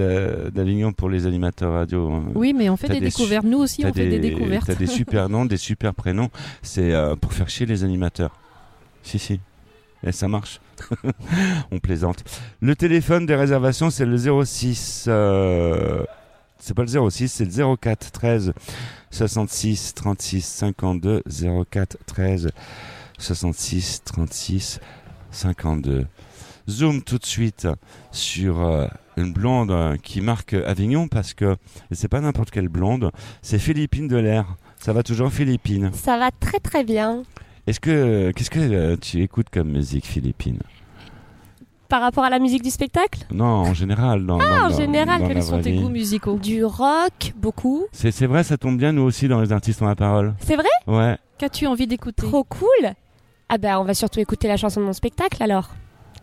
d'Avignon 0.52 0.92
pour 0.92 1.08
les 1.08 1.26
animateurs 1.26 1.72
radio. 1.72 2.10
hein. 2.12 2.24
Oui, 2.34 2.52
mais 2.52 2.68
on 2.68 2.76
fait 2.76 2.88
des, 2.88 3.00
des 3.00 3.06
découvertes. 3.06 3.44
Nous 3.44 3.58
aussi, 3.58 3.84
on 3.86 3.92
fait 3.92 4.08
des 4.08 4.18
découvertes. 4.18 4.66
T'as 4.66 4.74
des 4.74 4.86
super 4.98 5.28
noms, 5.28 5.44
des 5.46 5.56
super 5.56 5.94
prénoms. 5.94 6.30
C'est 6.62 6.92
euh, 6.92 7.16
pour 7.16 7.32
faire 7.32 7.48
chier 7.48 7.66
les 7.66 7.84
animateurs. 7.84 8.38
Si, 9.02 9.18
si. 9.18 9.40
Et 10.04 10.12
ça 10.12 10.28
marche. 10.28 10.60
On 11.70 11.78
plaisante. 11.78 12.24
Le 12.60 12.74
téléphone 12.76 13.24
des 13.24 13.34
réservations, 13.36 13.88
c'est 13.90 14.04
le 14.04 14.16
06. 14.44 15.04
euh, 15.08 16.02
C'est 16.58 16.74
pas 16.74 16.82
le 16.82 17.10
06, 17.10 17.28
c'est 17.28 17.44
le 17.44 17.76
04 17.76 18.10
13 18.10 18.52
66 19.10 19.94
36 19.94 20.44
52. 20.44 21.22
04 21.70 21.96
13 22.06 22.50
66 23.18 24.02
36 24.04 24.80
52. 25.30 26.06
Zoom 26.68 27.02
tout 27.02 27.18
de 27.18 27.26
suite 27.26 27.68
sur 28.10 28.60
euh, 28.62 28.86
une 29.16 29.32
blonde 29.32 29.70
euh, 29.70 29.96
qui 29.96 30.20
marque 30.20 30.54
Avignon 30.54 31.08
parce 31.08 31.34
que 31.34 31.56
c'est 31.90 32.08
pas 32.08 32.20
n'importe 32.20 32.50
quelle 32.50 32.68
blonde, 32.68 33.10
c'est 33.42 33.58
Philippine 33.58 34.08
de 34.08 34.16
l'air. 34.16 34.46
Ça 34.78 34.92
va 34.92 35.02
toujours 35.02 35.32
Philippine? 35.32 35.90
Ça 35.92 36.18
va 36.18 36.30
très 36.30 36.58
très 36.58 36.84
bien. 36.84 37.22
Est-ce 37.66 37.78
que 37.80 38.32
qu'est-ce 38.34 38.50
que 38.50 38.58
euh, 38.60 38.96
tu 39.00 39.22
écoutes 39.22 39.48
comme 39.50 39.70
musique 39.70 40.06
Philippine? 40.06 40.58
Par 41.88 42.00
rapport 42.00 42.24
à 42.24 42.30
la 42.30 42.38
musique 42.38 42.62
du 42.62 42.70
spectacle? 42.70 43.26
Non, 43.30 43.44
en 43.44 43.74
général. 43.74 44.24
Dans, 44.24 44.38
Ah, 44.40 44.44
dans- 44.60 44.64
en 44.64 44.68
dans- 44.70 44.76
général, 44.78 45.20
dans 45.20 45.28
quels 45.28 45.42
sont 45.42 45.60
tes 45.60 45.76
goûts 45.76 45.90
musicaux? 45.90 46.38
Du 46.38 46.64
rock, 46.64 47.34
beaucoup. 47.36 47.84
C'est 47.92 48.10
c'est 48.10 48.26
vrai, 48.26 48.44
ça 48.44 48.56
tombe 48.56 48.78
bien 48.78 48.92
nous 48.92 49.02
aussi 49.02 49.28
dans 49.28 49.40
les 49.42 49.52
artistes 49.52 49.82
ont 49.82 49.86
la 49.86 49.94
parole. 49.94 50.34
C'est 50.40 50.56
vrai? 50.56 50.64
Ouais. 50.86 51.18
Qu'as-tu 51.38 51.66
envie 51.66 51.86
d'écouter? 51.86 52.22
Trop 52.26 52.44
cool 52.44 52.92
Ah 53.50 53.58
bah 53.58 53.78
on 53.78 53.84
va 53.84 53.92
surtout 53.94 54.20
écouter 54.20 54.48
la 54.48 54.56
chanson 54.56 54.80
de 54.80 54.86
mon 54.86 54.92
spectacle 54.94 55.42
alors. 55.42 55.68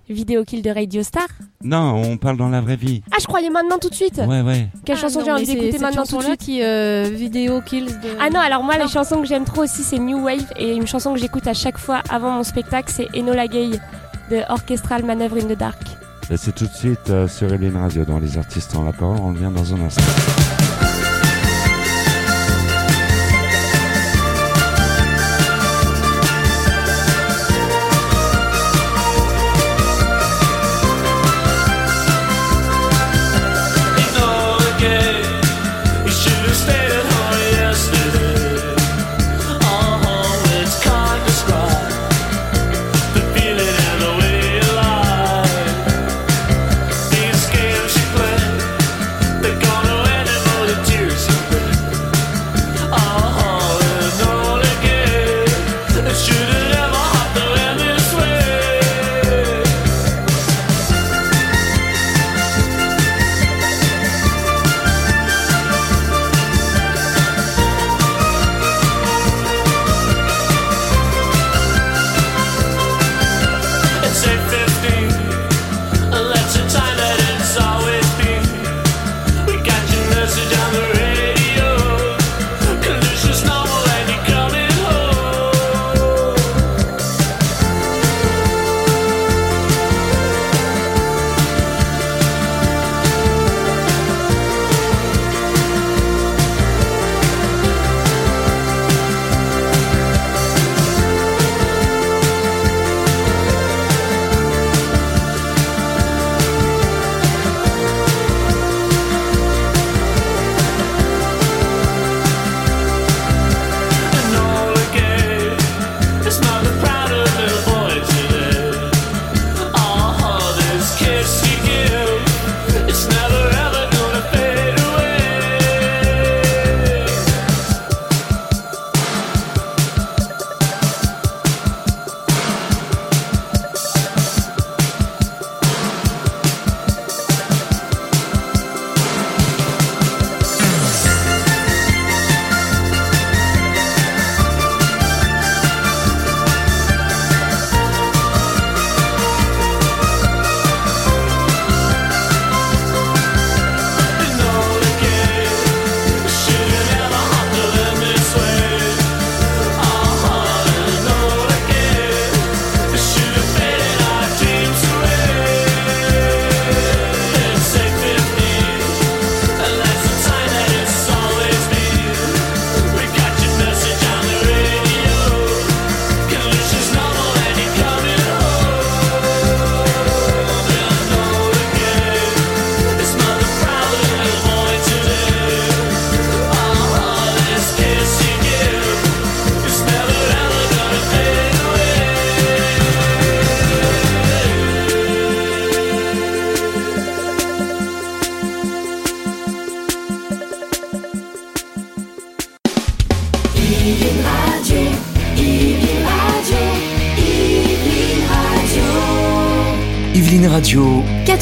Vidéo 0.10 0.44
Kill 0.44 0.62
de 0.62 0.70
Radio 0.72 1.04
Star. 1.04 1.28
Non, 1.64 2.02
on 2.04 2.18
parle 2.18 2.38
dans 2.38 2.50
la 2.50 2.62
vraie 2.62 2.76
vie. 2.76 3.02
Ah 3.12 3.18
je 3.22 3.26
croyais 3.28 3.50
maintenant 3.50 3.78
tout 3.80 3.90
de 3.90 3.96
suite 3.96 4.18
Ouais, 4.18 4.42
ouais. 4.42 4.68
Quelle 4.86 4.98
Ah 4.98 5.02
chanson 5.02 5.20
non, 5.20 5.26
j'ai 5.26 5.32
envie 5.32 5.46
d'écouter 5.46 5.80
maintenant 5.80 6.04
tout 6.06 6.18
de 6.18 6.24
suite 6.24 6.40
qui 6.40 6.64
euh, 6.64 7.10
vidéo 7.14 7.62
kills 7.62 7.86
de. 7.86 8.10
Ah 8.20 8.30
non, 8.30 8.40
alors 8.40 8.64
moi, 8.64 8.78
les 8.78 8.88
chansons 8.88 9.22
que 9.22 9.28
j'aime 9.28 9.46
trop 9.46 9.64
aussi, 9.64 9.84
c'est 9.84 10.00
New 10.00 10.24
Wave. 10.24 10.52
Et 10.58 10.74
une 10.76 10.88
chanson 10.88 11.14
que 11.14 11.20
j'écoute 11.20 11.48
à 11.48 11.54
chaque 11.54 11.78
fois 11.78 12.02
avant 12.10 12.32
mon 12.32 12.44
spectacle, 12.44 12.92
c'est 12.94 13.08
Enola 13.16 13.48
Gay 13.48 13.70
de 14.32 14.42
Orchestral 14.50 15.04
Maneuver 15.06 15.42
in 15.42 15.48
the 15.54 15.58
Dark. 15.58 15.82
Et 16.32 16.38
c'est 16.38 16.54
tout 16.54 16.66
de 16.68 16.74
suite 16.74 17.10
euh, 17.10 17.28
sur 17.28 17.52
Hélène 17.52 17.78
Radio 17.78 18.06
dans 18.06 18.20
les 18.20 18.38
artistes 18.38 18.76
ont 18.76 18.84
la 18.84 18.94
parole. 18.94 19.18
On 19.22 19.30
revient 19.30 19.52
dans 19.56 19.74
un 19.74 19.82
instant. 19.86 20.69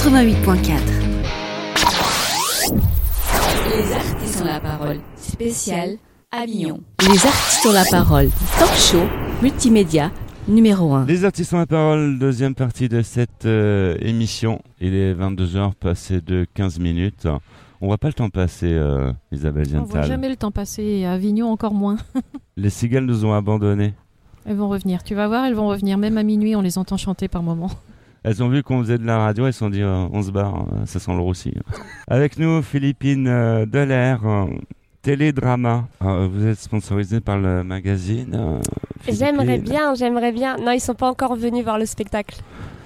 88.4. 0.08 0.80
Les 3.70 3.94
artistes 3.94 4.42
ont 4.42 4.46
la 4.46 4.60
parole. 4.62 5.00
Spécial 5.18 5.98
Avignon. 6.32 6.80
Les 7.02 7.26
artistes 7.26 7.66
ont 7.66 7.74
la 7.74 7.84
parole. 7.84 8.30
Talk 8.58 8.72
show, 8.78 9.04
multimédia, 9.42 10.10
numéro 10.48 10.94
1. 10.94 11.08
Les 11.08 11.26
artistes 11.26 11.52
ont 11.52 11.58
la 11.58 11.66
parole, 11.66 12.18
deuxième 12.20 12.56
partie 12.56 12.88
de 12.88 13.02
cette 13.02 13.44
euh, 13.44 13.98
émission. 14.00 14.62
Il 14.80 14.96
est 14.96 15.14
22h, 15.14 15.74
passé 15.74 16.22
de 16.22 16.48
15 16.54 16.80
minutes. 16.80 17.28
On 17.82 17.88
voit 17.88 17.98
pas 17.98 18.08
le 18.08 18.14
temps 18.14 18.30
passer, 18.30 18.72
euh, 18.72 19.12
Isabelle 19.34 19.68
On 19.74 19.80
voit 19.80 19.88
Ziental. 19.88 20.08
jamais 20.08 20.30
le 20.30 20.38
temps 20.38 20.52
passer 20.52 20.84
et 20.84 21.06
à 21.06 21.12
Avignon 21.12 21.52
encore 21.52 21.74
moins. 21.74 21.98
Les 22.56 22.70
cigales 22.70 23.04
nous 23.04 23.26
ont 23.26 23.34
abandonnés. 23.34 23.94
Elles 24.46 24.56
vont 24.56 24.70
revenir. 24.70 25.04
Tu 25.04 25.16
vas 25.16 25.28
voir, 25.28 25.44
elles 25.44 25.54
vont 25.54 25.68
revenir. 25.68 25.98
Même 25.98 26.18
à 26.18 26.24
minuit, 26.24 26.56
on 26.56 26.62
les 26.62 26.78
entend 26.78 26.96
chanter 26.96 27.28
par 27.28 27.44
moments. 27.44 27.72
Elles 28.28 28.44
ont 28.44 28.50
vu 28.50 28.62
qu'on 28.62 28.82
faisait 28.82 28.98
de 28.98 29.06
la 29.06 29.20
radio, 29.20 29.48
elles 29.48 29.54
se 29.54 29.60
sont 29.60 29.70
dit 29.70 29.82
euh, 29.82 30.06
on 30.12 30.22
se 30.22 30.32
barre, 30.32 30.66
euh, 30.74 30.86
ça 30.86 31.00
sent 31.00 31.14
le 31.14 31.22
roussi. 31.22 31.54
Avec 32.10 32.38
nous, 32.38 32.62
Philippine 32.62 33.26
euh, 33.30 33.66
Delair, 33.66 34.20
euh, 34.28 34.48
Télédrama. 35.02 35.88
Vous 36.02 36.46
êtes 36.46 36.60
sponsorisé 36.60 37.22
par 37.22 37.38
le 37.38 37.64
magazine 37.64 38.60
J'aimerais 39.08 39.60
bien, 39.60 39.96
j'aimerais 39.96 40.34
bien. 40.34 40.58
Non, 40.58 40.72
ils 40.74 40.82
sont 40.82 40.94
pas 40.94 41.08
encore 41.08 41.38
venus 41.38 41.64
voir 41.64 41.80
le 41.80 41.86
spectacle. 41.86 42.42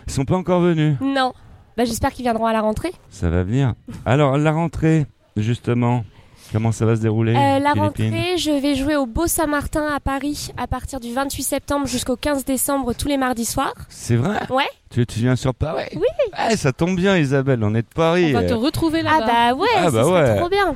Ils 0.06 0.14
sont 0.14 0.26
pas 0.26 0.36
encore 0.38 0.62
venus. 0.62 0.98
Non. 1.02 1.34
Bah, 1.76 1.86
j'espère 1.86 2.12
qu'ils 2.12 2.26
viendront 2.26 2.46
à 2.46 2.54
la 2.54 2.62
rentrée. 2.62 2.92
Ça 3.10 3.32
va 3.32 3.42
venir. 3.42 3.74
Alors, 4.06 4.38
la 4.38 4.52
rentrée, 4.52 5.08
justement, 5.38 6.04
comment 6.52 6.72
ça 6.72 6.86
va 6.86 6.96
se 6.96 7.02
dérouler 7.02 7.36
Euh, 7.36 7.60
la 7.60 7.74
rentrée, 7.74 8.38
je 8.38 8.52
vais 8.52 8.76
jouer 8.76 8.96
au 8.96 9.06
Beau 9.06 9.28
Saint-Martin 9.28 9.88
à 9.88 10.00
Paris 10.00 10.50
à 10.58 10.68
partir 10.68 11.00
du 11.00 11.14
28 11.14 11.44
septembre 11.44 11.88
jusqu'au 11.88 12.16
15 12.16 12.46
décembre 12.46 12.94
tous 12.94 13.08
les 13.08 13.18
mardis 13.18 13.46
soirs. 13.46 13.74
C'est 13.90 14.16
vrai? 14.16 14.38
Ouais. 14.50 14.68
tu, 14.90 15.06
tu 15.06 15.20
viens 15.20 15.36
sur 15.36 15.54
Paris? 15.54 15.86
Oui. 15.96 16.02
Ouais, 16.48 16.56
ça 16.58 16.72
tombe 16.72 16.96
bien, 16.96 17.18
Isabelle, 17.18 17.64
on 17.64 17.74
est 17.76 17.82
de 17.84 17.88
Paris. 17.94 18.32
On 18.36 18.40
va 18.42 18.48
te 18.48 18.54
retrouver 18.54 19.02
Ah 19.06 19.20
là-bas. 19.20 19.26
bah 19.28 19.54
ouais, 19.56 19.68
Ah 19.78 19.92
bah 19.92 20.08
ouais. 20.08 20.38
trop 20.38 20.50
bien. 20.50 20.76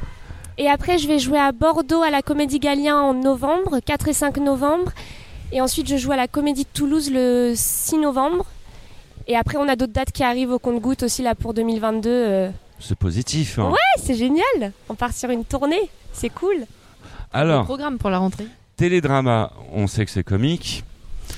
Et 0.58 0.70
après, 0.70 0.98
je 0.98 1.08
vais 1.08 1.20
jouer 1.20 1.38
à 1.40 1.52
Bordeaux 1.52 2.02
à 2.02 2.10
la 2.10 2.22
Comédie 2.22 2.60
Galien 2.60 2.98
en 2.98 3.14
novembre, 3.14 3.80
4 3.86 4.08
et 4.08 4.14
5 4.14 4.38
novembre. 4.38 4.92
Et 5.52 5.60
ensuite, 5.62 5.88
je 5.88 5.98
joue 5.98 6.12
à 6.12 6.16
la 6.16 6.28
Comédie 6.28 6.64
de 6.64 6.70
Toulouse 6.74 7.12
le 7.14 7.54
6 7.56 7.98
novembre. 7.98 8.46
Et 9.28 9.36
après, 9.36 9.58
on 9.58 9.68
a 9.68 9.76
d'autres 9.76 9.92
dates 9.94 10.12
qui 10.12 10.24
arrivent 10.24 10.52
au 10.52 10.60
compte-goutte 10.60 11.04
aussi 11.04 11.22
là 11.24 11.36
pour 11.36 11.54
2022. 11.54 12.10
euh. 12.10 12.50
C'est 12.80 12.98
positif. 12.98 13.58
hein. 13.60 13.70
Ouais, 13.72 14.02
c'est 14.04 14.16
génial. 14.16 14.72
On 14.90 14.96
part 14.96 15.14
sur 15.14 15.30
une 15.30 15.46
tournée. 15.46 15.90
C'est 16.14 16.30
cool. 16.30 16.58
Le 16.60 16.66
Alors, 17.34 17.66
programme 17.66 17.98
pour 17.98 18.10
la 18.10 18.18
rentrée. 18.20 18.48
télédrama, 18.78 19.52
on 19.74 19.88
sait 19.88 20.06
que 20.06 20.12
c'est 20.12 20.24
comique. 20.24 20.84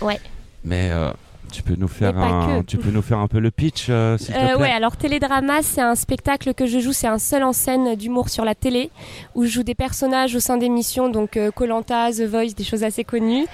Ouais. 0.02 0.20
Mais 0.64 0.90
euh, 0.92 1.12
tu 1.52 1.62
peux 1.64 1.76
nous 1.76 1.88
faire 1.88 2.14
pas 2.14 2.20
un, 2.22 2.60
que. 2.62 2.66
tu 2.66 2.78
peux 2.78 2.90
nous 2.92 3.02
faire 3.02 3.20
un 3.20 3.28
peu 3.28 3.40
le 3.40 3.52
pitch, 3.52 3.88
euh, 3.90 4.18
s'il 4.18 4.34
te 4.34 4.40
Euh, 4.40 4.46
plaît? 4.54 4.56
ouais, 4.56 4.72
alors 4.72 4.98
Télédrama, 4.98 5.62
c'est 5.62 5.82
un 5.82 5.96
spectacle 5.96 6.54
que 6.54 6.66
je 6.68 6.80
joue, 6.80 6.92
c'est 6.94 7.08
un 7.08 7.20
seul 7.20 7.44
en 7.44 7.54
scène 7.54 7.96
d'humour 7.96 8.30
sur 8.30 8.44
la 8.44 8.54
télé, 8.54 8.90
où 9.34 9.46
je 9.46 9.50
joue 9.50 9.64
des 9.64 9.76
personnages 9.76 10.36
au 10.36 10.40
sein 10.40 10.58
d'émissions, 10.58 11.10
donc 11.10 11.40
Colanta, 11.56 12.12
The 12.12 12.24
Voice, 12.24 12.54
des 12.56 12.64
choses 12.66 12.84
assez 12.84 13.04
connues. 13.04 13.46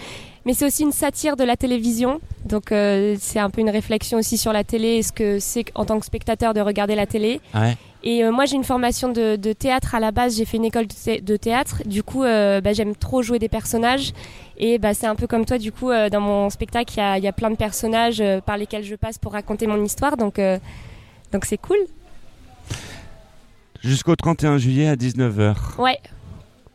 Mais 0.45 0.53
c'est 0.53 0.65
aussi 0.65 0.83
une 0.83 0.91
satire 0.91 1.37
de 1.37 1.43
la 1.45 1.55
télévision, 1.55 2.19
donc 2.43 2.71
euh, 2.73 3.15
c'est 3.19 3.39
un 3.39 3.49
peu 3.49 3.61
une 3.61 3.69
réflexion 3.69 4.17
aussi 4.17 4.37
sur 4.37 4.51
la 4.51 4.65
télé, 4.65 5.01
ce 5.01 5.13
que 5.13 5.39
c'est 5.39 5.63
en 5.73 5.85
tant 5.85 5.97
que 5.99 6.05
spectateur 6.05 6.53
de 6.53 6.59
regarder 6.59 6.95
la 6.95 7.05
télé. 7.05 7.39
Ouais. 7.55 7.77
Et 8.03 8.25
euh, 8.25 8.31
moi, 8.33 8.43
j'ai 8.43 8.57
une 8.57 8.65
formation 8.65 9.07
de, 9.07 9.37
de 9.37 9.53
théâtre 9.53 9.95
à 9.95 10.01
la 10.01 10.11
base. 10.11 10.35
J'ai 10.35 10.43
fait 10.43 10.57
une 10.57 10.65
école 10.65 10.87
de, 10.87 10.93
thé- 10.93 11.21
de 11.21 11.37
théâtre. 11.37 11.83
Du 11.85 12.03
coup, 12.03 12.25
euh, 12.25 12.59
bah, 12.59 12.73
j'aime 12.73 12.93
trop 12.97 13.21
jouer 13.21 13.39
des 13.39 13.47
personnages. 13.47 14.11
Et 14.57 14.77
bah, 14.79 14.93
c'est 14.93 15.07
un 15.07 15.15
peu 15.15 15.25
comme 15.27 15.45
toi. 15.45 15.57
Du 15.57 15.71
coup, 15.71 15.89
dans 16.11 16.19
mon 16.19 16.49
spectacle, 16.49 16.93
il 16.95 16.97
y 16.97 17.01
a, 17.01 17.17
il 17.17 17.23
y 17.23 17.27
a 17.29 17.31
plein 17.31 17.49
de 17.49 17.55
personnages 17.55 18.21
par 18.45 18.57
lesquels 18.57 18.83
je 18.83 18.95
passe 18.95 19.17
pour 19.17 19.31
raconter 19.31 19.67
mon 19.67 19.81
histoire. 19.81 20.17
Donc, 20.17 20.37
donc 21.31 21.45
c'est 21.45 21.57
cool. 21.57 21.77
Jusqu'au 23.81 24.17
31 24.17 24.57
juillet 24.57 24.89
à 24.89 24.95
19h. 24.97 25.55
Ouais. 25.79 25.97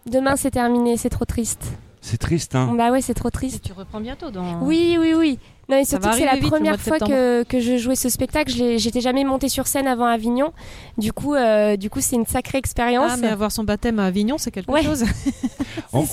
Demain, 0.06 0.36
c'est 0.36 0.50
terminé. 0.52 0.96
C'est 0.96 1.10
trop 1.10 1.26
triste. 1.26 1.72
C'est 2.10 2.16
triste, 2.16 2.54
hein 2.54 2.74
Bah 2.76 2.90
ouais, 2.90 3.02
c'est 3.02 3.12
trop 3.12 3.28
Et 3.28 3.32
triste. 3.32 3.62
tu 3.62 3.72
reprends 3.74 4.00
bientôt 4.00 4.30
dans. 4.30 4.60
Oui, 4.62 4.96
oui, 4.98 5.12
oui. 5.14 5.38
Non, 5.68 5.76
et 5.76 5.84
surtout 5.84 6.08
c'est 6.14 6.24
la 6.24 6.36
vite, 6.36 6.44
première 6.46 6.80
fois 6.80 6.98
que, 6.98 7.42
que 7.42 7.60
je 7.60 7.76
jouais 7.76 7.96
ce 7.96 8.08
spectacle. 8.08 8.50
J'étais 8.78 9.02
jamais 9.02 9.24
montée 9.24 9.50
sur 9.50 9.66
scène 9.66 9.86
avant 9.86 10.06
Avignon. 10.06 10.54
Du 10.96 11.12
coup, 11.12 11.34
euh, 11.34 11.76
du 11.76 11.90
coup, 11.90 12.00
c'est 12.00 12.16
une 12.16 12.24
sacrée 12.24 12.56
expérience. 12.56 13.10
Ah, 13.12 13.16
mais 13.20 13.26
avoir 13.28 13.52
son 13.52 13.64
baptême 13.64 13.98
à 13.98 14.06
Avignon, 14.06 14.38
c'est 14.38 14.50
quelque 14.50 14.70
Ouais. 14.72 14.82
chose. 14.82 15.04
on, 15.92 16.00
on- 16.00 16.04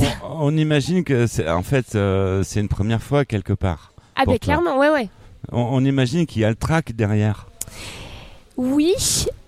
on 0.42 0.58
imagine 0.58 1.06
que 1.06 1.28
c'est 1.28 1.48
en 1.50 1.64
fait 1.64 1.96
euh, 1.96 2.44
c'est 2.44 2.60
une 2.60 2.68
première 2.68 3.02
fois 3.02 3.24
quelque 3.24 3.54
part. 3.54 3.94
ah, 4.18 4.24
ben 4.26 4.34
toi. 4.34 4.40
clairement, 4.40 4.78
ouais, 4.78 4.90
ouais. 4.90 5.08
On, 5.54 5.62
on 5.62 5.86
imagine 5.86 6.26
qu'il 6.26 6.42
y 6.42 6.46
a 6.46 6.50
le 6.50 6.56
track 6.58 6.92
derrière. 6.94 7.48
Oui, 8.58 8.94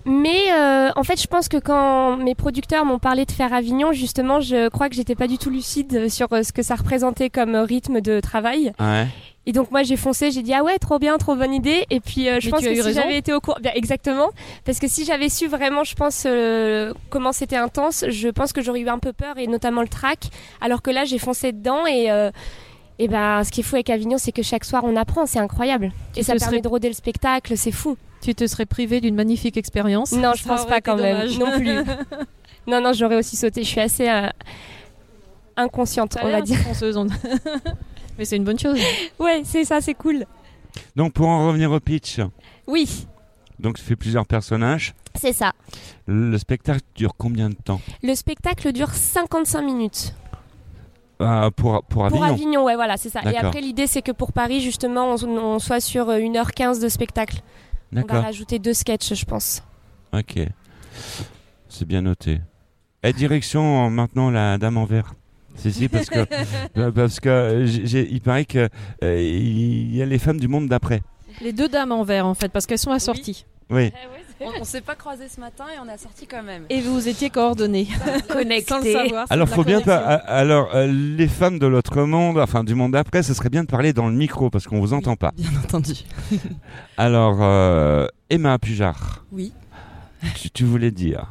mais 0.06 0.47
euh, 0.88 0.92
en 0.96 1.04
fait, 1.04 1.20
je 1.20 1.26
pense 1.26 1.48
que 1.48 1.56
quand 1.58 2.16
mes 2.16 2.34
producteurs 2.34 2.84
m'ont 2.84 2.98
parlé 2.98 3.24
de 3.24 3.32
faire 3.32 3.52
Avignon, 3.52 3.92
justement, 3.92 4.40
je 4.40 4.68
crois 4.68 4.88
que 4.88 4.94
j'étais 4.94 5.14
pas 5.14 5.26
du 5.26 5.38
tout 5.38 5.50
lucide 5.50 6.08
sur 6.08 6.32
euh, 6.32 6.42
ce 6.42 6.52
que 6.52 6.62
ça 6.62 6.74
représentait 6.74 7.30
comme 7.30 7.54
euh, 7.54 7.62
rythme 7.64 8.00
de 8.00 8.20
travail. 8.20 8.72
Ouais. 8.80 9.06
Et 9.46 9.52
donc 9.52 9.70
moi 9.70 9.82
j'ai 9.82 9.96
foncé, 9.96 10.30
j'ai 10.30 10.42
dit 10.42 10.52
ah 10.52 10.62
ouais 10.62 10.76
trop 10.78 10.98
bien, 10.98 11.16
trop 11.16 11.34
bonne 11.34 11.54
idée. 11.54 11.86
Et 11.88 12.00
puis 12.00 12.28
euh, 12.28 12.38
je 12.38 12.46
Mais 12.46 12.50
pense 12.50 12.60
que 12.64 12.74
si 12.82 12.92
j'avais 12.92 13.16
été 13.16 13.32
au 13.32 13.40
courant, 13.40 13.56
bien 13.62 13.72
exactement, 13.74 14.28
parce 14.66 14.78
que 14.78 14.88
si 14.88 15.06
j'avais 15.06 15.30
su 15.30 15.46
vraiment, 15.48 15.84
je 15.84 15.94
pense 15.94 16.24
euh, 16.26 16.92
comment 17.08 17.32
c'était 17.32 17.56
intense, 17.56 18.04
je 18.10 18.28
pense 18.28 18.52
que 18.52 18.60
j'aurais 18.60 18.80
eu 18.80 18.88
un 18.90 18.98
peu 18.98 19.14
peur 19.14 19.38
et 19.38 19.46
notamment 19.46 19.80
le 19.80 19.88
track. 19.88 20.18
Alors 20.60 20.82
que 20.82 20.90
là 20.90 21.06
j'ai 21.06 21.16
foncé 21.18 21.52
dedans 21.52 21.86
et 21.86 22.10
euh, 22.10 22.30
et 22.98 23.08
ben 23.08 23.42
ce 23.42 23.50
qui 23.50 23.60
est 23.60 23.62
fou 23.62 23.76
avec 23.76 23.88
Avignon, 23.88 24.18
c'est 24.18 24.32
que 24.32 24.42
chaque 24.42 24.64
soir 24.66 24.82
on 24.84 24.96
apprend, 24.96 25.24
c'est 25.24 25.38
incroyable. 25.38 25.92
Tu 26.12 26.20
et 26.20 26.22
ça 26.24 26.34
permet 26.34 26.44
serais- 26.56 26.60
de 26.60 26.68
roder 26.68 26.88
le 26.88 26.94
spectacle, 26.94 27.56
c'est 27.56 27.72
fou. 27.72 27.96
Tu 28.20 28.34
te 28.34 28.46
serais 28.46 28.66
privé 28.66 29.00
d'une 29.00 29.14
magnifique 29.14 29.56
expérience. 29.56 30.12
Non, 30.12 30.32
je 30.36 30.44
pense 30.44 30.66
pas 30.66 30.80
quand 30.80 30.96
même, 30.96 31.28
dommage. 31.28 31.38
non 31.38 31.52
plus. 31.58 31.74
non 32.66 32.80
non, 32.80 32.92
j'aurais 32.92 33.16
aussi 33.16 33.36
sauté. 33.36 33.62
Je 33.62 33.68
suis 33.68 33.80
assez 33.80 34.08
euh, 34.08 34.28
inconsciente, 35.56 36.16
on 36.22 36.30
va 36.30 36.40
dire. 36.42 36.58
fonceuse, 36.58 36.96
on- 36.96 37.06
mais 38.18 38.24
c'est 38.24 38.36
une 38.36 38.44
bonne 38.44 38.58
chose. 38.58 38.78
Ouais, 39.18 39.42
c'est 39.44 39.64
ça, 39.64 39.80
c'est 39.80 39.94
cool. 39.94 40.24
Donc 40.96 41.12
pour 41.12 41.28
en 41.28 41.48
revenir 41.48 41.70
au 41.72 41.80
pitch, 41.80 42.20
Oui, 42.66 43.06
donc 43.58 43.76
tu 43.78 43.82
fais 43.82 43.96
plusieurs 43.96 44.26
personnages. 44.26 44.94
c'est 45.14 45.32
ça. 45.32 45.52
Le 46.06 46.38
spectacle 46.38 46.82
dure 46.94 47.12
combien 47.16 47.48
de 47.50 47.54
temps? 47.56 47.80
Le 48.02 48.14
spectacle 48.14 48.72
dure 48.72 48.90
55 48.90 49.62
minutes. 49.62 50.14
Euh, 51.20 51.50
pour, 51.50 51.82
pour 51.84 52.04
Avignon. 52.04 52.20
Pour 52.24 52.32
Avignon, 52.32 52.64
ouais, 52.64 52.76
voilà, 52.76 52.96
c'est 52.96 53.08
ça. 53.08 53.20
Et 53.28 53.36
après, 53.36 53.60
l'idée, 53.60 53.88
c'est 53.88 54.02
que 54.02 54.12
pour 54.12 54.32
Paris, 54.32 54.60
justement, 54.60 55.14
on, 55.20 55.26
on 55.36 55.58
soit 55.58 55.80
sur 55.80 56.08
euh, 56.10 56.18
1h15 56.20 56.80
de 56.80 56.88
spectacle. 56.88 57.40
On 57.94 58.02
va 58.02 58.20
rajouter 58.22 58.58
deux 58.58 58.74
sketchs, 58.74 59.14
je 59.14 59.24
pense. 59.24 59.62
Ok. 60.12 60.38
C'est 61.68 61.86
bien 61.86 62.02
noté. 62.02 62.40
Et 63.02 63.12
direction 63.12 63.86
euh, 63.86 63.90
maintenant 63.90 64.30
la 64.30 64.58
dame 64.58 64.76
en 64.76 64.84
vert. 64.84 65.14
Si, 65.56 65.72
si, 65.72 65.88
parce 65.88 66.08
que, 66.10 66.24
euh, 66.76 66.90
parce 66.94 67.20
que 67.20 67.28
euh, 67.28 67.66
j'ai- 67.66 68.08
il 68.10 68.20
paraît 68.20 68.44
que 68.44 68.68
euh, 69.02 69.20
il 69.22 69.94
y 69.94 70.02
a 70.02 70.06
les 70.06 70.18
femmes 70.18 70.38
du 70.38 70.48
monde 70.48 70.68
d'après. 70.68 71.02
Les 71.40 71.52
deux 71.52 71.68
dames 71.68 71.92
en 71.92 72.02
vert, 72.04 72.26
en 72.26 72.34
fait, 72.34 72.48
parce 72.50 72.66
qu'elles 72.66 72.78
sont 72.78 72.90
assorties. 72.90 73.44
Oui. 73.46 73.57
On, 73.70 74.60
on 74.60 74.64
s'est 74.64 74.80
pas 74.80 74.94
croisés 74.94 75.28
ce 75.28 75.40
matin 75.40 75.64
et 75.74 75.78
on 75.84 75.88
a 75.92 75.98
sorti 75.98 76.26
quand 76.26 76.42
même. 76.42 76.64
Et 76.70 76.80
vous 76.80 77.08
étiez 77.08 77.28
coordonnées. 77.28 77.88
Connectés. 78.28 78.68
Sans 78.68 78.80
le 78.80 78.92
savoir. 78.92 79.26
Alors, 79.30 79.48
faut 79.48 79.64
bien 79.64 79.80
Alors, 79.80 80.74
euh, 80.74 80.86
les 80.86 81.28
femmes 81.28 81.58
de 81.58 81.66
l'autre 81.66 82.02
monde, 82.02 82.38
enfin 82.38 82.62
du 82.64 82.74
monde 82.74 82.92
d'après, 82.92 83.22
ce 83.22 83.34
serait 83.34 83.48
bien 83.50 83.62
de 83.64 83.68
parler 83.68 83.92
dans 83.92 84.06
le 84.08 84.14
micro 84.14 84.48
parce 84.48 84.66
qu'on 84.66 84.80
vous 84.80 84.92
entend 84.92 85.16
pas. 85.16 85.32
Bien 85.36 85.50
entendu. 85.62 85.94
Alors, 86.96 87.38
euh, 87.40 88.06
Emma 88.30 88.58
Pujar, 88.58 89.24
Oui. 89.32 89.52
tu, 90.36 90.50
tu 90.50 90.64
voulais 90.64 90.90
dire. 90.90 91.26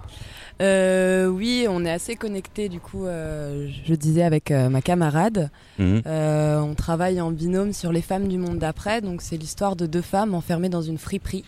Euh, 0.61 1.27
oui, 1.27 1.67
on 1.69 1.85
est 1.85 1.91
assez 1.91 2.15
connectés 2.15 2.67
du 2.67 2.79
coup. 2.79 3.05
euh, 3.05 3.69
je 3.85 3.93
disais 3.93 4.23
avec 4.23 4.49
euh, 4.51 4.69
ma 4.69 4.81
camarade. 4.81 5.51
Mhm. 5.77 6.01
Euh, 6.07 6.59
on 6.59 6.73
travaille 6.73 7.21
en 7.21 7.31
binôme 7.31 7.73
sur 7.73 7.91
les 7.91 8.01
femmes 8.01 8.27
du 8.27 8.37
monde 8.39 8.57
d'après. 8.57 9.01
Donc 9.01 9.21
c'est 9.21 9.37
l'histoire 9.37 9.75
de 9.75 9.85
deux 9.85 10.01
femmes 10.01 10.33
enfermées 10.33 10.69
dans 10.69 10.81
une 10.81 10.97
friperie. 10.97 11.45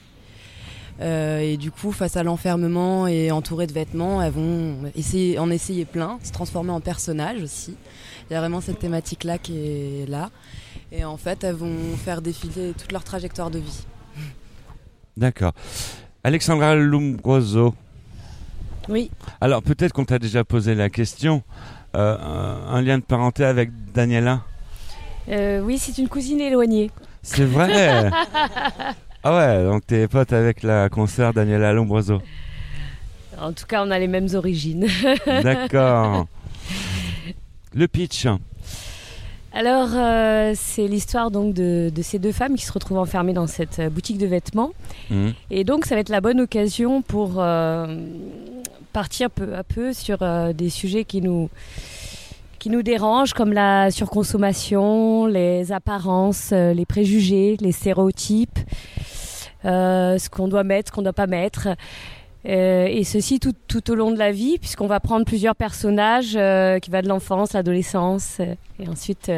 Euh, 1.01 1.39
et 1.39 1.57
du 1.57 1.71
coup, 1.71 1.91
face 1.91 2.17
à 2.17 2.23
l'enfermement 2.23 3.07
et 3.07 3.31
entourées 3.31 3.67
de 3.67 3.73
vêtements, 3.73 4.21
elles 4.21 4.33
vont 4.33 4.91
essayer, 4.95 5.39
en 5.39 5.49
essayer 5.49 5.85
plein, 5.85 6.19
se 6.23 6.31
transformer 6.31 6.71
en 6.71 6.81
personnages 6.81 7.41
aussi. 7.41 7.75
Il 8.29 8.33
y 8.33 8.35
a 8.35 8.39
vraiment 8.39 8.61
cette 8.61 8.79
thématique-là 8.79 9.37
qui 9.37 9.57
est 9.57 10.09
là. 10.09 10.29
Et 10.91 11.05
en 11.05 11.17
fait, 11.17 11.43
elles 11.43 11.55
vont 11.55 11.95
faire 12.03 12.21
défiler 12.21 12.73
toute 12.77 12.91
leur 12.91 13.03
trajectoire 13.03 13.49
de 13.49 13.59
vie. 13.59 13.85
D'accord. 15.15 15.53
Alexandra 16.23 16.75
Lumbroso. 16.75 17.73
Oui. 18.89 19.09
Alors, 19.39 19.61
peut-être 19.61 19.93
qu'on 19.93 20.05
t'a 20.05 20.19
déjà 20.19 20.43
posé 20.43 20.75
la 20.75 20.89
question. 20.89 21.43
Euh, 21.95 22.17
un, 22.17 22.75
un 22.75 22.81
lien 22.81 22.97
de 22.97 23.03
parenté 23.03 23.45
avec 23.45 23.71
Daniela? 23.93 24.41
Euh, 25.29 25.61
oui, 25.61 25.77
c'est 25.77 25.97
une 25.97 26.07
cousine 26.09 26.41
éloignée. 26.41 26.91
C'est 27.21 27.45
vrai? 27.45 28.09
Ah 29.23 29.35
ouais, 29.35 29.63
donc 29.63 29.85
t'es 29.85 30.07
pote 30.07 30.31
avec 30.31 30.63
la 30.63 30.89
concert 30.89 31.33
Daniela 31.33 31.73
Lombroso. 31.73 32.21
En 33.39 33.53
tout 33.53 33.65
cas, 33.65 33.83
on 33.85 33.91
a 33.91 33.99
les 33.99 34.07
mêmes 34.07 34.29
origines. 34.33 34.87
D'accord. 35.25 36.25
Le 37.73 37.87
pitch. 37.87 38.27
Alors, 39.51 39.89
euh, 39.93 40.53
c'est 40.55 40.87
l'histoire 40.87 41.31
donc 41.31 41.53
de, 41.53 41.91
de 41.93 42.01
ces 42.01 42.19
deux 42.19 42.31
femmes 42.31 42.55
qui 42.55 42.65
se 42.65 42.71
retrouvent 42.71 42.99
enfermées 42.99 43.33
dans 43.33 43.47
cette 43.47 43.79
euh, 43.79 43.89
boutique 43.89 44.17
de 44.17 44.27
vêtements. 44.27 44.71
Mhm. 45.09 45.33
Et 45.49 45.63
donc, 45.63 45.85
ça 45.85 45.95
va 45.95 46.01
être 46.01 46.09
la 46.09 46.21
bonne 46.21 46.39
occasion 46.39 47.01
pour 47.01 47.35
euh, 47.37 47.87
partir 48.93 49.31
peu 49.31 49.55
à 49.55 49.63
peu 49.63 49.93
sur 49.93 50.19
euh, 50.21 50.53
des 50.53 50.69
sujets 50.69 51.03
qui 51.03 51.21
nous, 51.21 51.49
qui 52.59 52.69
nous 52.69 52.83
dérangent, 52.83 53.33
comme 53.33 53.53
la 53.53 53.89
surconsommation, 53.89 55.25
les 55.25 55.71
apparences, 55.71 56.49
euh, 56.51 56.73
les 56.73 56.85
préjugés, 56.85 57.57
les 57.61 57.71
stéréotypes, 57.71 58.59
euh, 59.65 60.17
ce 60.17 60.29
qu'on 60.29 60.47
doit 60.47 60.65
mettre, 60.65 60.89
ce 60.89 60.93
qu'on 60.93 61.01
ne 61.01 61.05
doit 61.05 61.13
pas 61.13 61.27
mettre. 61.27 61.69
Euh, 62.45 62.85
et 62.85 63.03
ceci 63.03 63.39
tout, 63.39 63.91
au 63.91 63.95
long 63.95 64.11
de 64.11 64.17
la 64.17 64.31
vie, 64.31 64.57
puisqu'on 64.59 64.87
va 64.87 64.99
prendre 64.99 65.25
plusieurs 65.25 65.55
personnages 65.55 66.33
qui 66.81 66.91
va 66.91 67.01
de 67.01 67.07
l'enfance, 67.07 67.53
l'adolescence, 67.53 68.39
et 68.79 68.87
ensuite 68.87 69.31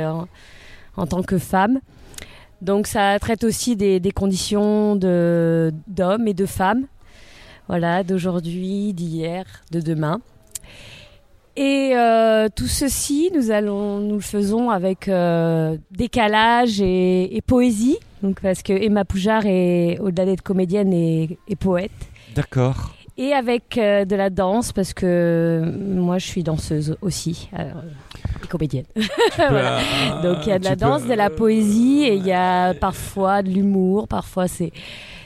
en, 0.97 1.07
tant 1.07 1.23
que 1.23 1.37
femme. 1.37 1.79
Donc 2.61 2.85
ça 2.85 3.17
traite 3.19 3.43
aussi 3.43 3.75
des, 3.75 4.11
conditions 4.11 4.95
d'hommes 4.95 6.27
et 6.27 6.33
de 6.35 6.45
femmes, 6.45 6.85
voilà, 7.67 8.03
d'aujourd'hui, 8.03 8.93
d'hier, 8.93 9.45
de 9.71 9.79
demain. 9.79 10.21
Et 11.57 11.91
euh, 11.95 12.47
tout 12.55 12.67
ceci, 12.67 13.29
nous 13.35 13.51
allons, 13.51 13.97
nous 13.99 14.15
le 14.15 14.21
faisons 14.21 14.69
avec 14.69 15.07
euh, 15.09 15.77
décalage 15.91 16.81
et, 16.81 17.35
et 17.35 17.41
poésie, 17.41 17.97
donc 18.23 18.39
parce 18.41 18.63
que 18.63 18.71
Emma 18.73 19.03
Poujard 19.03 19.45
est 19.45 19.99
au-delà 19.99 20.25
d'être 20.25 20.41
comédienne 20.43 20.93
et, 20.93 21.37
et 21.47 21.55
poète. 21.57 21.91
D'accord. 22.35 22.95
Et 23.17 23.33
avec 23.33 23.77
euh, 23.77 24.05
de 24.05 24.15
la 24.15 24.29
danse, 24.29 24.71
parce 24.71 24.93
que 24.93 25.61
moi 25.77 26.17
je 26.17 26.25
suis 26.25 26.41
danseuse 26.43 26.95
aussi, 27.01 27.49
alors, 27.53 27.83
et 28.43 28.47
comédienne. 28.47 28.85
Voilà. 29.35 29.79
euh, 29.79 30.21
Donc 30.23 30.45
il 30.45 30.49
y 30.49 30.53
a 30.53 30.59
de 30.59 30.63
la 30.63 30.71
peux, 30.71 30.75
danse, 30.77 31.05
de 31.05 31.13
la 31.13 31.29
poésie, 31.29 32.03
et 32.03 32.15
il 32.15 32.25
y 32.25 32.31
a 32.31 32.73
parfois 32.73 33.43
de 33.43 33.49
l'humour, 33.49 34.07
parfois 34.07 34.47
c'est 34.47 34.71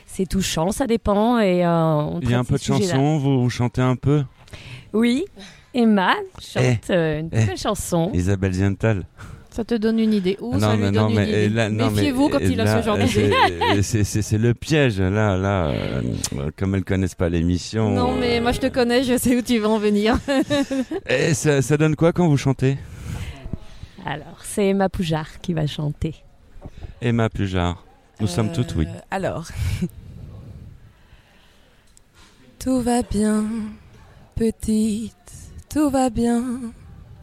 c'est 0.07 0.25
touchant, 0.25 0.71
ça 0.71 0.87
dépend. 0.87 1.39
Et, 1.39 1.63
euh, 1.65 1.69
on 1.69 2.19
Il 2.21 2.31
y 2.31 2.33
a 2.33 2.39
un 2.39 2.43
peu 2.43 2.55
de 2.57 2.63
chansons, 2.63 3.17
vous, 3.17 3.43
vous 3.43 3.49
chantez 3.49 3.81
un 3.81 3.95
peu? 3.95 4.23
Oui, 4.93 5.25
Emma 5.75 6.13
chante 6.39 6.63
Eh, 6.89 6.91
euh, 6.93 7.19
une 7.19 7.29
eh. 7.31 7.45
belle 7.45 7.57
chanson. 7.57 8.09
Isabelle 8.13 8.53
Ziental. 8.53 9.03
Ça 9.51 9.63
te 9.63 9.75
donne 9.75 9.99
une 9.99 10.13
idée. 10.13 10.37
Ou 10.41 10.51
Ah 10.55 10.59
ça 10.59 10.67
non, 10.67 10.73
lui 10.75 10.81
donne 10.83 10.93
non, 10.95 11.09
une 11.09 11.15
mais 11.15 11.27
idée. 11.29 11.49
là, 11.49 11.69
non, 11.69 11.85
mais 11.85 11.91
Méfiez-vous 11.95 12.29
quand 12.29 12.39
il 12.39 12.59
a 12.59 12.81
ce 12.81 12.85
genre 12.85 12.97
d'idée. 12.97 13.31
c'est- 13.83 14.37
le 14.37 14.53
piège, 14.53 14.99
là, 14.99 15.37
là. 15.37 15.67
euh, 15.67 16.01
comme 16.57 16.75
elles 16.75 16.83
connaissent 16.83 17.15
pas 17.15 17.29
l'émission. 17.29 17.89
Non, 17.89 18.15
mais 18.15 18.41
moi 18.41 18.51
je 18.51 18.59
te 18.59 18.67
connais, 18.67 19.03
je 19.03 19.17
sais 19.17 19.35
où 19.37 19.41
tu 19.41 19.57
vas 19.59 19.69
en 19.69 19.77
venir. 19.79 20.17
Et 21.09 21.33
ça, 21.33 21.61
ça 21.61 21.77
donne 21.77 21.95
quoi 21.95 22.11
quand 22.11 22.27
vous 22.27 22.35
chantez? 22.37 22.77
Alors 24.05 24.41
c'est 24.43 24.67
Emma 24.67 24.89
Poujard 24.89 25.39
qui 25.41 25.53
va 25.53 25.65
chanter. 25.67 26.15
Emma 27.01 27.29
Pujard. 27.29 27.85
Nous 28.19 28.27
sommes 28.27 28.51
toutes 28.51 28.75
oui. 28.75 28.87
Euh, 28.87 28.99
Alors. 29.11 29.47
tout 32.59 32.81
va 32.81 33.01
bien, 33.03 33.43
petite. 34.35 35.13
Tout 35.75 35.89
va 35.89 36.09
bien, 36.09 36.71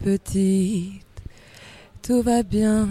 petite. 0.03 1.01
Tout 2.03 2.21
va 2.21 2.43
bien. 2.43 2.87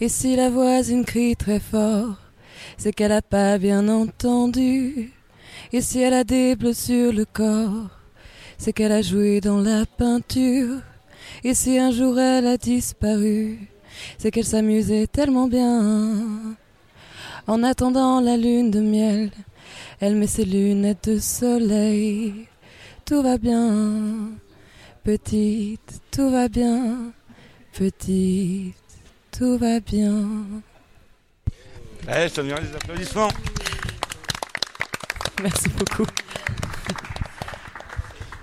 Et 0.00 0.08
si 0.08 0.36
la 0.36 0.48
voisine 0.48 1.04
crie 1.04 1.34
très 1.34 1.58
fort, 1.58 2.18
c'est 2.76 2.92
qu'elle 2.92 3.10
a 3.10 3.20
pas 3.20 3.58
bien 3.58 3.88
entendu. 3.88 5.12
Et 5.72 5.80
si 5.80 5.98
elle 5.98 6.14
a 6.14 6.22
des 6.22 6.54
bleus 6.54 6.72
sur 6.72 7.12
le 7.12 7.24
corps, 7.24 7.90
c'est 8.56 8.72
qu'elle 8.72 8.92
a 8.92 9.02
joué 9.02 9.40
dans 9.40 9.58
la 9.58 9.86
peinture. 9.86 10.82
Et 11.42 11.54
si 11.54 11.76
un 11.76 11.90
jour 11.90 12.16
elle 12.20 12.46
a 12.46 12.56
disparu, 12.56 13.58
c'est 14.18 14.30
qu'elle 14.30 14.44
s'amusait 14.44 15.08
tellement 15.08 15.48
bien. 15.48 16.54
En 17.48 17.64
attendant 17.64 18.20
la 18.20 18.36
lune 18.36 18.70
de 18.70 18.80
miel, 18.80 19.32
elle 19.98 20.14
met 20.14 20.28
ses 20.28 20.44
lunettes 20.44 21.08
de 21.08 21.18
soleil. 21.18 22.46
Tout 23.04 23.20
va 23.20 23.36
bien, 23.36 24.30
petite, 25.04 26.00
tout 26.10 26.30
va 26.30 26.48
bien, 26.48 27.12
petite, 27.76 28.74
tout 29.36 29.58
va 29.58 29.80
bien. 29.80 30.24
Allez, 32.08 32.28
je 32.28 32.34
te 32.34 32.40
donnerai 32.40 32.62
des 32.62 32.74
applaudissements. 32.74 33.28
Merci 35.42 35.68
beaucoup. 35.70 36.06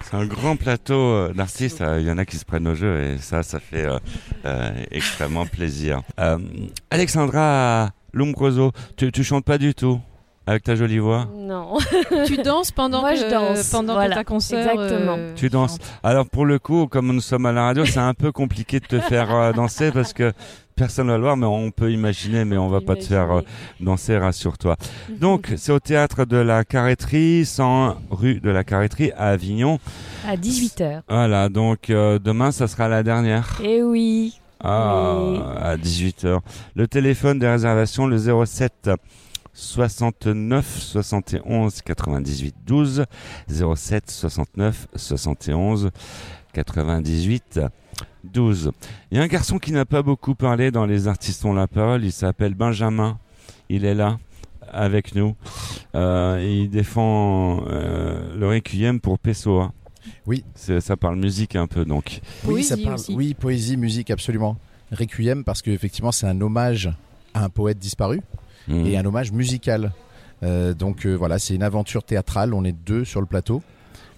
C'est 0.03 0.15
un 0.17 0.25
grand 0.25 0.55
plateau 0.57 0.99
euh, 0.99 1.33
d'artistes. 1.33 1.81
euh, 1.81 1.99
Il 2.01 2.07
y 2.07 2.11
en 2.11 2.17
a 2.17 2.25
qui 2.25 2.37
se 2.37 2.43
prennent 2.45 2.67
au 2.67 2.75
jeu 2.75 3.01
et 3.01 3.17
ça, 3.17 3.43
ça 3.43 3.59
fait 3.59 3.85
euh, 3.85 3.97
euh, 4.45 4.71
extrêmement 4.91 5.45
plaisir. 5.45 6.01
Euh, 6.19 6.37
Alexandra 6.89 7.91
Lumbroso, 8.13 8.71
tu, 8.97 9.11
tu 9.11 9.23
chantes 9.23 9.45
pas 9.45 9.57
du 9.57 9.73
tout? 9.73 10.01
Avec 10.47 10.63
ta 10.63 10.75
jolie 10.75 10.97
voix 10.99 11.27
Non. 11.35 11.77
tu 12.25 12.37
danses 12.37 12.71
pendant 12.71 13.01
Moi, 13.01 13.11
que, 13.13 13.19
je 13.19 13.29
danse, 13.29 13.69
pendant 13.69 13.93
voilà, 13.93 14.09
que 14.09 14.19
ta 14.19 14.23
concert. 14.23 14.71
exactement. 14.71 15.15
euh, 15.17 15.33
Tu 15.35 15.49
danses. 15.49 15.77
Alors 16.03 16.27
pour 16.27 16.45
le 16.45 16.59
coup, 16.59 16.87
comme 16.87 17.07
nous 17.13 17.21
sommes 17.21 17.45
à 17.45 17.51
la 17.51 17.63
radio, 17.65 17.85
c'est 17.85 17.99
un 17.99 18.13
peu 18.13 18.31
compliqué 18.31 18.79
de 18.79 18.85
te 18.87 18.99
faire 18.99 19.33
euh, 19.33 19.51
danser 19.53 19.91
parce 19.91 20.13
que 20.13 20.33
personne 20.75 21.07
ne 21.07 21.11
va 21.11 21.17
le 21.17 21.23
voir, 21.23 21.37
mais 21.37 21.45
on 21.45 21.69
peut 21.69 21.91
imaginer, 21.91 22.43
mais 22.43 22.57
on 22.57 22.67
va 22.69 22.81
pas 22.81 22.95
te 22.95 23.03
faire 23.03 23.31
euh, 23.31 23.41
danser, 23.79 24.17
rassure-toi. 24.17 24.77
Donc 25.19 25.53
c'est 25.57 25.71
au 25.71 25.79
théâtre 25.79 26.25
de 26.25 26.37
la 26.37 26.63
Carretterie, 26.63 27.45
101 27.45 27.97
rue 28.09 28.39
de 28.39 28.49
la 28.49 28.63
Carretterie 28.63 29.11
à 29.17 29.27
Avignon. 29.27 29.79
À 30.27 30.35
18h. 30.37 31.01
Voilà, 31.07 31.49
donc 31.49 31.89
euh, 31.91 32.17
demain, 32.19 32.51
ça 32.51 32.67
sera 32.67 32.87
la 32.87 33.03
dernière. 33.03 33.59
Et 33.63 33.83
oui. 33.83 34.39
Ah, 34.63 35.17
à 35.59 35.75
18h. 35.75 36.39
Le 36.75 36.87
téléphone 36.87 37.39
des 37.39 37.47
réservations, 37.47 38.05
le 38.07 38.17
07 38.45 38.91
69 39.53 40.79
71 40.79 41.81
98 41.81 42.55
12. 42.65 43.05
07 43.47 44.09
69 44.09 44.87
71 44.95 45.91
98 46.53 47.61
12. 48.23 48.71
Il 49.11 49.17
y 49.17 49.21
a 49.21 49.23
un 49.23 49.27
garçon 49.27 49.59
qui 49.59 49.71
n'a 49.71 49.85
pas 49.85 50.03
beaucoup 50.03 50.35
parlé 50.35 50.71
dans 50.71 50.85
Les 50.85 51.07
Artistes 51.07 51.43
ont 51.45 51.53
la 51.53 51.67
parole. 51.67 52.03
Il 52.03 52.11
s'appelle 52.11 52.53
Benjamin. 52.53 53.17
Il 53.69 53.85
est 53.85 53.95
là 53.95 54.17
avec 54.71 55.15
nous. 55.15 55.35
Euh, 55.95 56.41
il 56.43 56.69
défend 56.69 57.63
euh, 57.67 58.35
le 58.37 58.47
Requiem 58.47 58.99
pour 58.99 59.19
Pessoa. 59.19 59.73
Oui. 60.25 60.43
Ça 60.55 60.97
parle 60.97 61.17
musique 61.17 61.55
un 61.55 61.67
peu 61.67 61.85
donc. 61.85 62.21
Oui, 62.45 62.63
ça 62.63 62.77
parle. 62.77 62.99
Oui, 63.09 63.33
poésie, 63.33 63.77
musique, 63.77 64.11
absolument. 64.11 64.57
Requiem, 64.91 65.43
parce 65.43 65.61
qu'effectivement, 65.61 66.11
c'est 66.11 66.27
un 66.27 66.39
hommage 66.41 66.91
à 67.33 67.45
un 67.45 67.49
poète 67.49 67.79
disparu 67.79 68.21
Mhm. 68.67 68.85
et 68.85 68.97
un 68.97 69.05
hommage 69.05 69.31
musical. 69.31 69.91
Euh, 70.43 70.73
donc 70.73 71.05
euh, 71.05 71.13
voilà, 71.13 71.39
c'est 71.39 71.55
une 71.55 71.63
aventure 71.63 72.03
théâtrale. 72.03 72.53
On 72.53 72.63
est 72.63 72.71
deux 72.71 73.05
sur 73.05 73.21
le 73.21 73.27
plateau. 73.27 73.61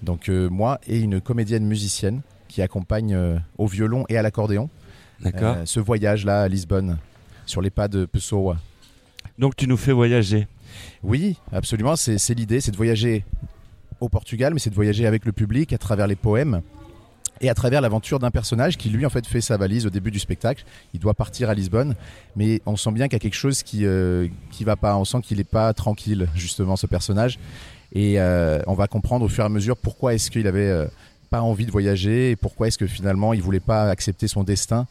Donc 0.02 0.30
euh, 0.30 0.50
moi 0.50 0.80
et 0.88 1.00
une 1.00 1.22
comédienne 1.22 1.66
musicienne 1.66 2.22
qui 2.48 2.62
accompagne 2.62 3.18
au 3.58 3.66
violon 3.66 4.06
et 4.10 4.18
à 4.18 4.22
l'accordéon. 4.22 4.70
Ce 5.66 5.80
voyage-là 5.80 6.44
à 6.44 6.48
Lisbonne, 6.48 6.98
sur 7.46 7.62
les 7.62 7.72
pas 7.72 7.88
de 7.88 8.06
Pessoa. 8.06 8.58
Donc 9.40 9.56
tu 9.56 9.68
nous 9.68 9.78
fais 9.78 9.92
voyager. 9.92 10.48
Oui, 11.02 11.38
absolument. 11.52 11.96
C'est 11.96 12.34
l'idée, 12.36 12.62
c'est 12.62 12.70
de 12.70 12.78
voyager 12.78 13.26
au 14.02 14.10
Portugal, 14.10 14.54
mais 14.54 14.60
c'est 14.60 14.70
de 14.70 14.76
voyager 14.76 15.08
avec 15.08 15.26
le 15.26 15.32
public 15.32 15.74
à 15.74 15.80
travers 15.80 16.06
les 16.06 16.16
poèmes 16.16 16.62
et 17.44 17.50
à 17.50 17.54
travers 17.54 17.82
l'aventure 17.82 18.20
d'un 18.20 18.32
personnage 18.32 18.78
qui 18.78 18.90
lui 18.90 19.06
en 19.06 19.10
fait 19.10 19.28
fait 19.28 19.42
sa 19.42 19.58
valise 19.58 19.86
au 19.86 19.90
début 19.90 20.12
du 20.12 20.20
spectacle. 20.20 20.64
Il 20.94 21.00
doit 21.00 21.14
partir 21.14 21.50
à 21.50 21.54
Lisbonne, 21.54 21.94
mais 22.36 22.62
on 22.66 22.78
sent 22.78 22.92
bien 22.92 23.08
qu'il 23.08 23.14
y 23.14 23.18
a 23.18 23.20
quelque 23.20 23.36
chose 23.36 23.62
qui 23.62 23.86
euh, 23.86 24.28
qui 24.50 24.64
va 24.64 24.78
pas. 24.78 24.98
On 24.98 25.06
sent 25.06 25.20
qu'il 25.22 25.40
est 25.40 25.44
pas 25.44 25.74
tranquille 25.74 26.28
justement 26.36 26.78
ce 26.78 26.88
personnage, 26.88 27.38
et 27.92 28.20
euh, 28.20 28.62
on 28.66 28.74
va 28.74 28.88
comprendre 28.88 29.26
au 29.26 29.30
fur 29.30 29.44
et 29.44 29.48
à 29.48 29.50
mesure 29.50 29.78
pourquoi 29.78 30.14
est-ce 30.14 30.32
qu'il 30.32 30.48
avait 30.48 30.70
euh, 30.70 30.88
pas 31.30 31.42
envie 31.42 31.66
de 31.66 31.72
voyager 31.72 32.32
et 32.32 32.36
pourquoi 32.38 32.68
est-ce 32.68 32.78
que 32.78 32.88
finalement 32.88 33.34
il 33.34 33.42
voulait 33.42 33.60
pas 33.60 33.90
accepter 33.90 34.30
son 34.30 34.44
destin, 34.44 34.88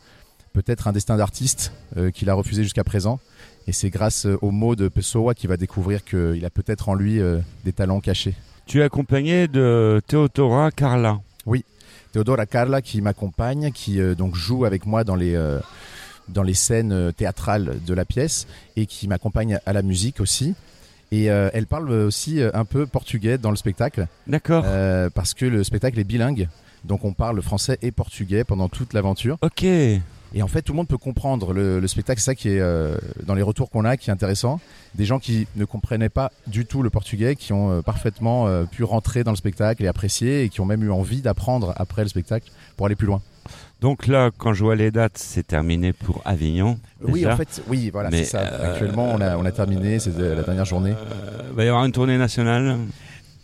peut-être 0.52 0.88
un 0.88 0.92
destin 0.92 1.16
d'artiste 1.16 1.72
euh, 1.96 2.10
qu'il 2.10 2.28
a 2.28 2.34
refusé 2.34 2.62
jusqu'à 2.62 2.84
présent. 2.84 3.18
Et 3.66 3.72
c'est 3.72 3.90
grâce 3.90 4.26
aux 4.42 4.50
mots 4.50 4.76
de 4.76 4.88
Pessoa 4.88 5.34
qu'il 5.34 5.48
va 5.48 5.56
découvrir 5.56 6.04
qu'il 6.04 6.44
a 6.44 6.50
peut-être 6.50 6.88
en 6.88 6.94
lui 6.94 7.20
des 7.64 7.72
talents 7.72 8.00
cachés. 8.00 8.34
Tu 8.66 8.80
es 8.80 8.82
accompagné 8.82 9.46
de 9.46 10.02
Teodora 10.08 10.72
Carla. 10.72 11.20
Oui, 11.46 11.64
Teodora 12.12 12.46
Carla 12.46 12.82
qui 12.82 13.00
m'accompagne, 13.00 13.72
qui 13.72 14.00
euh, 14.00 14.14
donc 14.14 14.34
joue 14.34 14.64
avec 14.64 14.86
moi 14.86 15.02
dans 15.02 15.16
les 15.16 15.34
euh, 15.34 15.58
dans 16.28 16.42
les 16.42 16.54
scènes 16.54 16.92
euh, 16.92 17.12
théâtrales 17.12 17.78
de 17.84 17.94
la 17.94 18.04
pièce 18.04 18.46
et 18.76 18.86
qui 18.86 19.08
m'accompagne 19.08 19.58
à 19.66 19.72
la 19.72 19.82
musique 19.82 20.20
aussi. 20.20 20.54
Et 21.10 21.30
euh, 21.30 21.50
elle 21.52 21.66
parle 21.66 21.90
aussi 21.90 22.40
un 22.54 22.64
peu 22.64 22.86
portugais 22.86 23.36
dans 23.36 23.50
le 23.50 23.56
spectacle. 23.56 24.06
D'accord. 24.26 24.64
Parce 25.14 25.34
que 25.34 25.44
le 25.44 25.62
spectacle 25.62 25.98
est 25.98 26.04
bilingue, 26.04 26.48
donc 26.84 27.04
on 27.04 27.12
parle 27.12 27.42
français 27.42 27.78
et 27.82 27.90
portugais 27.92 28.44
pendant 28.44 28.68
toute 28.68 28.94
l'aventure. 28.94 29.36
Ok. 29.42 29.66
Et 30.34 30.42
en 30.42 30.48
fait, 30.48 30.62
tout 30.62 30.72
le 30.72 30.76
monde 30.78 30.88
peut 30.88 30.98
comprendre 30.98 31.52
le, 31.52 31.78
le 31.80 31.86
spectacle. 31.88 32.20
C'est 32.20 32.26
ça 32.26 32.34
qui 32.34 32.48
est 32.48 32.60
euh, 32.60 32.96
dans 33.24 33.34
les 33.34 33.42
retours 33.42 33.68
qu'on 33.70 33.84
a, 33.84 33.96
qui 33.96 34.10
est 34.10 34.12
intéressant. 34.12 34.60
Des 34.94 35.04
gens 35.04 35.18
qui 35.18 35.46
ne 35.56 35.64
comprenaient 35.64 36.08
pas 36.08 36.32
du 36.46 36.64
tout 36.64 36.82
le 36.82 36.90
portugais, 36.90 37.36
qui 37.36 37.52
ont 37.52 37.70
euh, 37.70 37.82
parfaitement 37.82 38.46
euh, 38.46 38.64
pu 38.64 38.82
rentrer 38.84 39.24
dans 39.24 39.30
le 39.32 39.36
spectacle 39.36 39.84
et 39.84 39.88
apprécier, 39.88 40.44
et 40.44 40.48
qui 40.48 40.60
ont 40.60 40.64
même 40.64 40.82
eu 40.82 40.90
envie 40.90 41.20
d'apprendre 41.20 41.74
après 41.76 42.02
le 42.02 42.08
spectacle 42.08 42.50
pour 42.76 42.86
aller 42.86 42.96
plus 42.96 43.06
loin. 43.06 43.20
Donc 43.80 44.06
là, 44.06 44.30
quand 44.38 44.54
je 44.54 44.62
vois 44.62 44.76
les 44.76 44.90
dates, 44.90 45.18
c'est 45.18 45.46
terminé 45.46 45.92
pour 45.92 46.22
Avignon. 46.24 46.78
Oui, 47.02 47.26
en 47.26 47.36
fait, 47.36 47.60
oui, 47.68 47.90
voilà, 47.92 48.10
c'est 48.10 48.24
ça. 48.24 48.38
euh, 48.40 48.72
Actuellement, 48.72 49.10
on 49.12 49.20
a, 49.20 49.36
on 49.36 49.44
a 49.44 49.50
terminé, 49.52 49.98
c'est 49.98 50.16
la 50.16 50.42
dernière 50.42 50.64
journée. 50.64 50.94
Il 51.50 51.56
va 51.56 51.64
y 51.64 51.68
avoir 51.68 51.84
une 51.84 51.92
tournée 51.92 52.16
nationale? 52.16 52.78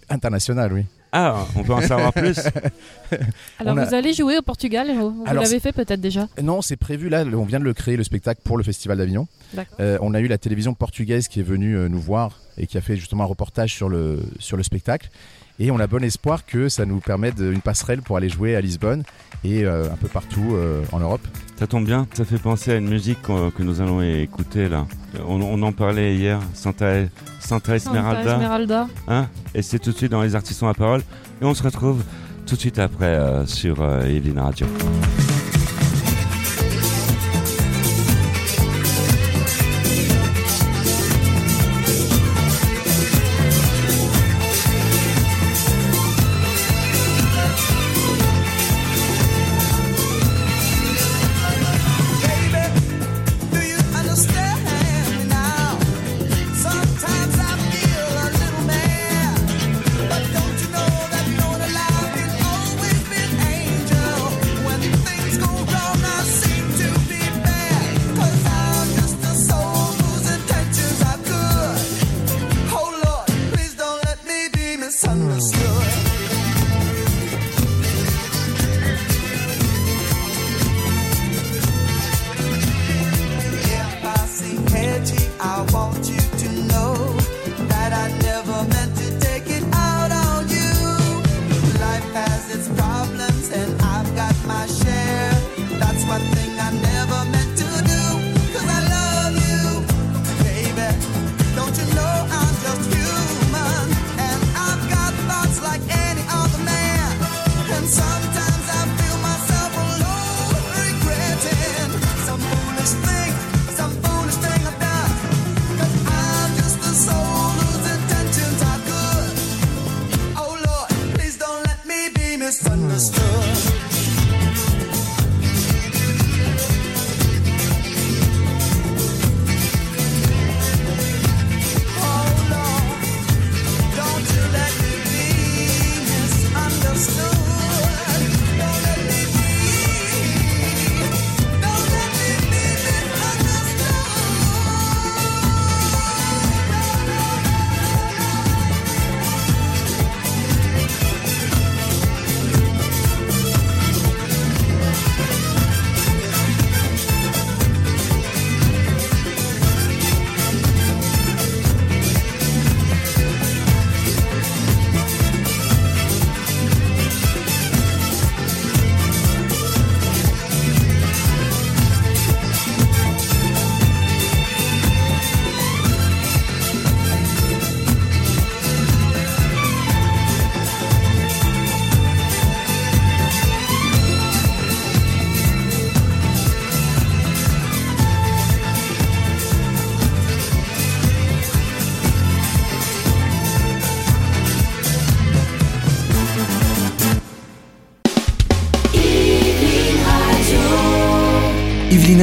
Internationale, 0.09 0.73
oui. 0.73 0.85
Ah, 1.13 1.47
on 1.57 1.63
peut 1.63 1.73
en 1.73 1.81
savoir 1.81 2.13
plus 2.13 2.39
Alors, 3.59 3.75
On 3.75 3.79
a- 3.79 3.85
vous 3.87 3.95
allez 3.95 4.13
jouer 4.13 4.37
au 4.39 4.43
Portugal 4.43 4.89
Vous 4.95 5.11
vous 5.11 5.25
l'avez 5.25 5.59
fait 5.61 5.73
peut-être 5.73 6.01
déjà 6.01 6.29
Non, 6.43 6.61
c'est 6.63 6.77
prévu 6.77 7.09
là, 7.09 7.25
on 7.25 7.45
vient 7.45 7.59
de 7.61 7.65
le 7.65 7.73
créer, 7.73 7.97
le 7.97 8.05
spectacle 8.05 8.41
pour 8.45 8.59
le 8.59 8.63
Festival 8.65 8.99
d'Avignon. 8.99 9.27
Euh, 9.81 9.99
on 10.03 10.13
a 10.15 10.21
eu 10.21 10.27
la 10.27 10.37
télévision 10.39 10.75
portugaise 10.75 11.29
qui 11.29 11.41
est 11.41 11.45
venue 11.45 11.77
euh, 11.77 11.89
nous 11.89 12.01
voir 12.01 12.39
et 12.59 12.67
qui 12.67 12.77
a 12.77 12.81
fait 12.83 12.97
justement 12.97 13.25
un 13.25 13.27
reportage 13.27 13.75
sur 13.75 13.89
le, 13.89 14.21
sur 14.39 14.57
le 14.57 14.63
spectacle. 14.63 15.09
Et 15.59 15.71
on 15.71 15.81
a 15.81 15.87
bon 15.87 16.05
espoir 16.05 16.47
que 16.47 16.69
ça 16.69 16.85
nous 16.87 17.01
permette 17.01 17.39
une 17.39 17.61
passerelle 17.61 18.03
pour 18.03 18.17
aller 18.17 18.29
jouer 18.29 18.55
à 18.55 18.61
Lisbonne 18.61 19.03
et 19.45 19.65
euh, 19.65 19.91
un 19.93 19.97
peu 19.97 20.09
partout 20.09 20.55
euh, 20.55 20.83
en 20.93 21.01
Europe. 21.01 21.21
Ça 21.59 21.67
tombe 21.67 21.85
bien, 21.85 22.07
ça 22.15 22.25
fait 22.25 22.39
penser 22.39 22.73
à 22.73 22.77
une 22.77 22.89
musique 22.89 23.23
que 23.23 23.63
nous 23.63 23.81
allons 23.81 24.01
écouter 24.01 24.69
là. 24.69 24.87
On, 25.27 25.41
on 25.43 25.61
en 25.63 25.73
parlait 25.73 26.15
hier, 26.15 26.39
Santa, 26.55 27.05
Santa 27.41 27.75
Esmeralda. 27.75 28.23
Santa 28.23 28.35
Esmeralda. 28.37 28.89
Hein? 29.09 29.27
Et 29.55 29.63
c'est 29.63 29.79
tout 29.81 29.91
de 29.91 29.97
suite 29.97 30.13
dans 30.13 30.23
Les 30.23 30.37
Artistes 30.37 30.63
ont 30.63 30.69
la 30.69 30.75
parole. 30.75 31.03
Et 31.43 31.45
on 31.45 31.55
se 31.55 31.63
retrouve 31.63 32.03
tout 32.47 32.55
de 32.55 32.61
suite 32.61 32.79
après 32.79 33.07
euh, 33.07 33.47
sur 33.47 33.81
euh, 33.81 34.05
Evelyn 34.05 34.43
Radio. 34.43 34.67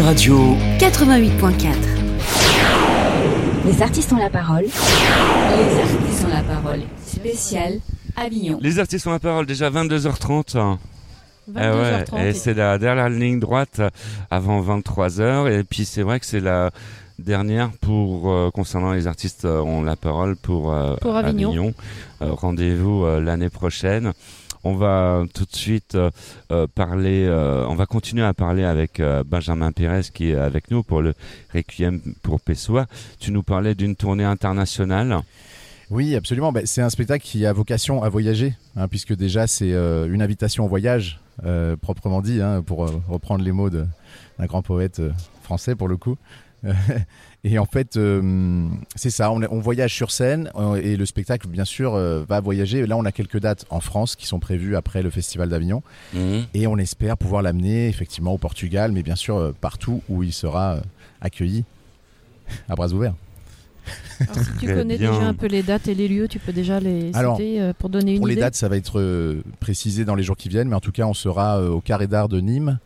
Radio. 0.01 0.55
88.4. 0.79 1.75
Les 3.65 3.81
artistes 3.81 4.11
ont 4.13 4.17
la 4.17 4.29
parole. 4.29 4.63
Les 4.63 5.79
artistes 5.81 6.25
ont 6.25 6.29
la 6.29 6.43
parole. 6.43 6.81
Spécial 7.05 7.79
Avignon. 8.15 8.59
Les 8.61 8.79
artistes 8.79 9.07
ont 9.07 9.11
la 9.11 9.19
parole 9.19 9.45
déjà 9.45 9.69
22h30. 9.69 10.77
Eh 11.47 11.51
ouais, 11.51 11.63
22h30, 11.63 12.25
et 12.25 12.33
c'est 12.33 12.53
la 12.53 12.77
dernière 12.77 13.09
ligne 13.09 13.39
droite 13.39 13.81
avant 14.31 14.61
23h. 14.61 15.51
Et 15.51 15.63
puis 15.63 15.85
c'est 15.85 16.01
vrai 16.01 16.19
que 16.19 16.25
c'est 16.25 16.39
la 16.39 16.71
dernière 17.19 17.71
pour 17.81 18.31
euh, 18.31 18.49
concernant 18.51 18.91
les 18.91 19.07
artistes 19.07 19.45
euh, 19.45 19.59
ont 19.61 19.81
la 19.83 19.95
parole 19.95 20.35
pour, 20.35 20.73
euh, 20.73 20.95
Pour 21.01 21.15
Avignon. 21.15 21.73
Euh, 22.21 22.31
Rendez-vous 22.31 23.05
euh, 23.05 23.21
l'année 23.21 23.49
prochaine. 23.49 24.11
On 24.67 24.73
va 24.73 25.23
tout 25.31 25.45
de 25.45 25.55
suite 25.55 25.93
euh, 25.93 26.09
euh, 26.51 26.65
parler, 26.65 27.27
euh, 27.27 27.67
on 27.67 27.75
va 27.75 27.85
continuer 27.85 28.23
à 28.23 28.33
parler 28.33 28.63
avec 28.63 28.99
Benjamin 29.27 29.71
Pérez 29.71 30.01
qui 30.11 30.31
est 30.31 30.35
avec 30.35 30.71
nous 30.71 30.81
pour 30.81 31.03
le 31.03 31.13
Requiem 31.53 32.01
pour 32.23 32.41
Pessoa. 32.41 32.87
Tu 33.19 33.31
nous 33.31 33.43
parlais 33.43 33.75
d'une 33.75 33.95
tournée 33.95 34.23
internationale. 34.23 35.19
Oui, 35.91 36.15
absolument. 36.15 36.51
Ben, 36.51 36.65
c'est 36.65 36.81
un 36.81 36.89
spectacle 36.89 37.23
qui 37.23 37.45
a 37.45 37.53
vocation 37.53 38.01
à 38.01 38.09
voyager, 38.09 38.55
hein, 38.75 38.87
puisque 38.87 39.15
déjà 39.15 39.45
c'est 39.45 39.69
une 39.69 40.23
invitation 40.23 40.65
au 40.65 40.67
voyage, 40.67 41.19
proprement 41.81 42.23
dit, 42.23 42.41
hein, 42.41 42.63
pour 42.63 42.89
reprendre 43.07 43.43
les 43.43 43.51
mots 43.51 43.69
d'un 43.69 43.85
grand 44.39 44.63
poète 44.63 44.99
français 45.43 45.75
pour 45.75 45.87
le 45.87 45.97
coup. 45.97 46.17
et 47.47 47.59
en 47.59 47.65
fait, 47.65 47.95
euh, 47.95 48.67
c'est 48.95 49.11
ça, 49.11 49.31
on, 49.31 49.59
voyage 49.59 49.93
sur 49.93 50.09
scène 50.09 50.49
euh, 50.55 50.81
et 50.81 50.97
le 50.97 51.05
spectacle, 51.05 51.47
bien 51.47 51.63
sûr, 51.63 51.93
euh, 51.93 52.23
va 52.27 52.39
voyager. 52.39 52.83
Là, 52.87 52.97
on 52.97 53.05
a 53.05 53.11
quelques 53.11 53.39
dates 53.39 53.65
en 53.69 53.81
France 53.81 54.15
qui 54.15 54.25
sont 54.25 54.39
prévues 54.39 54.75
après 54.75 55.03
le 55.03 55.11
Festival 55.11 55.49
d'Avignon. 55.49 55.83
Mhm. 56.15 56.45
Et 56.55 56.65
on 56.65 56.77
espère 56.77 57.17
pouvoir 57.17 57.43
l'amener 57.43 57.87
effectivement 57.87 58.33
au 58.33 58.39
Portugal, 58.39 58.91
mais 58.91 59.03
bien 59.03 59.15
sûr 59.15 59.37
euh, 59.37 59.53
partout 59.61 60.01
où 60.09 60.23
il 60.23 60.33
sera 60.33 60.77
euh, 60.77 60.81
accueilli 61.21 61.65
à 62.67 62.75
bras 62.75 62.91
ouverts. 62.91 63.13
Alors, 64.19 64.35
si 64.37 64.51
tu 64.59 64.65
connais 64.67 64.97
déjà 64.97 65.23
un 65.23 65.33
peu 65.33 65.47
les 65.47 65.63
dates 65.63 65.87
et 65.87 65.93
les 65.93 66.07
lieux, 66.07 66.27
tu 66.27 66.39
peux 66.39 66.53
déjà 66.53 66.79
les 66.79 67.15
Alors, 67.15 67.37
citer 67.37 67.61
euh, 67.61 67.73
pour 67.77 67.89
donner 67.89 68.13
une 68.13 68.19
Pour 68.19 68.27
les 68.27 68.33
idée. 68.33 68.41
dates, 68.41 68.55
ça 68.55 68.69
va 68.69 68.77
être 68.77 68.99
euh, 68.99 69.41
précisé 69.59 70.05
dans 70.05 70.15
les 70.15 70.23
jours 70.23 70.37
qui 70.37 70.49
viennent, 70.49 70.69
mais 70.69 70.75
en 70.75 70.81
tout 70.81 70.91
cas, 70.91 71.05
on 71.05 71.13
sera 71.13 71.59
euh, 71.59 71.69
au 71.69 71.81
Carré 71.81 72.07
d'Art 72.07 72.29
de 72.29 72.39
Nîmes. 72.39 72.79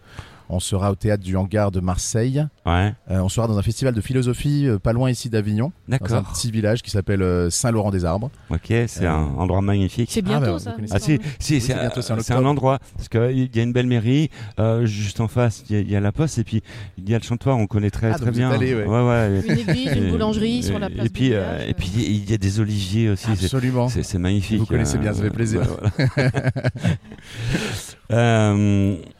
On 0.51 0.59
sera 0.59 0.91
au 0.91 0.95
théâtre 0.95 1.23
du 1.23 1.35
Hangar 1.37 1.69
de 1.71 1.79
Marseille. 1.79 2.43
Ouais. 2.65 2.93
Euh, 3.11 3.19
on 3.19 3.29
sera 3.29 3.47
dans 3.47 3.57
un 3.57 3.61
festival 3.61 3.93
de 3.93 4.01
philosophie 4.01 4.65
euh, 4.67 4.79
pas 4.79 4.93
loin 4.93 5.11
ici 5.11 5.29
d'Avignon. 5.29 5.71
D'accord. 5.87 6.07
Dans 6.09 6.15
un 6.17 6.23
petit 6.23 6.49
village 6.49 6.81
qui 6.81 6.89
s'appelle 6.89 7.21
euh, 7.21 7.49
Saint-Laurent-des-Arbres. 7.51 8.31
Ok, 8.49 8.59
c'est 8.87 9.03
Euh, 9.05 9.11
un 9.11 9.35
endroit 9.37 9.61
magnifique. 9.61 10.09
C'est 10.11 10.23
bientôt, 10.23 10.45
Ah, 10.47 10.51
bah, 10.53 10.59
ça, 10.59 10.75
Ah 10.91 10.99
si, 10.99 11.17
semble. 11.17 11.23
si, 11.39 11.53
Oui, 11.53 11.59
c'est 11.61 11.67
c'est 11.67 11.73
un, 11.73 11.81
bientôt, 11.81 12.01
c'est 12.01 12.13
en 12.13 12.19
c'est 12.21 12.33
un 12.33 12.45
endroit 12.45 12.79
parce 12.97 13.09
qu'il 13.09 13.55
y 13.55 13.59
a 13.59 13.63
une 13.63 13.73
belle 13.73 13.85
mairie 13.87 14.31
euh, 14.59 14.85
juste 14.87 15.19
en 15.21 15.27
face. 15.27 15.63
Il 15.69 15.75
y, 15.75 15.79
a- 15.79 15.81
il 15.81 15.89
y 15.91 15.95
a 15.95 15.99
la 15.99 16.11
poste 16.11 16.39
et 16.39 16.43
puis 16.43 16.63
il 16.97 17.07
y 17.09 17.13
a 17.13 17.19
le 17.19 17.23
chantoir. 17.23 17.55
On 17.57 17.67
connaît 17.67 17.91
très 17.91 18.11
Ah, 18.11 18.17
très 18.17 18.31
bien. 18.31 18.49
allé, 18.49 18.73
ouais. 18.73 18.85
ouais. 18.87 19.41
Une 19.47 19.57
église, 19.59 19.91
une 19.95 20.09
boulangerie 20.09 20.63
sur 20.63 20.79
la 20.79 20.89
place 20.89 21.05
Et 21.05 21.09
puis 21.09 21.33
euh, 21.33 21.59
et 21.67 21.73
puis 21.75 21.91
il 21.95 22.29
y 22.29 22.33
a 22.33 22.37
des 22.37 22.59
oliviers 22.59 23.09
aussi. 23.11 23.27
c'est- 23.35 23.45
Absolument. 23.45 23.87
C'est 23.87 24.01
c'est 24.03 24.17
magnifique. 24.17 24.57
Vous 24.59 24.65
connaissez 24.65 24.97
bien, 24.97 25.13
ça 25.13 25.21
fait 25.21 25.29
plaisir. 25.29 25.61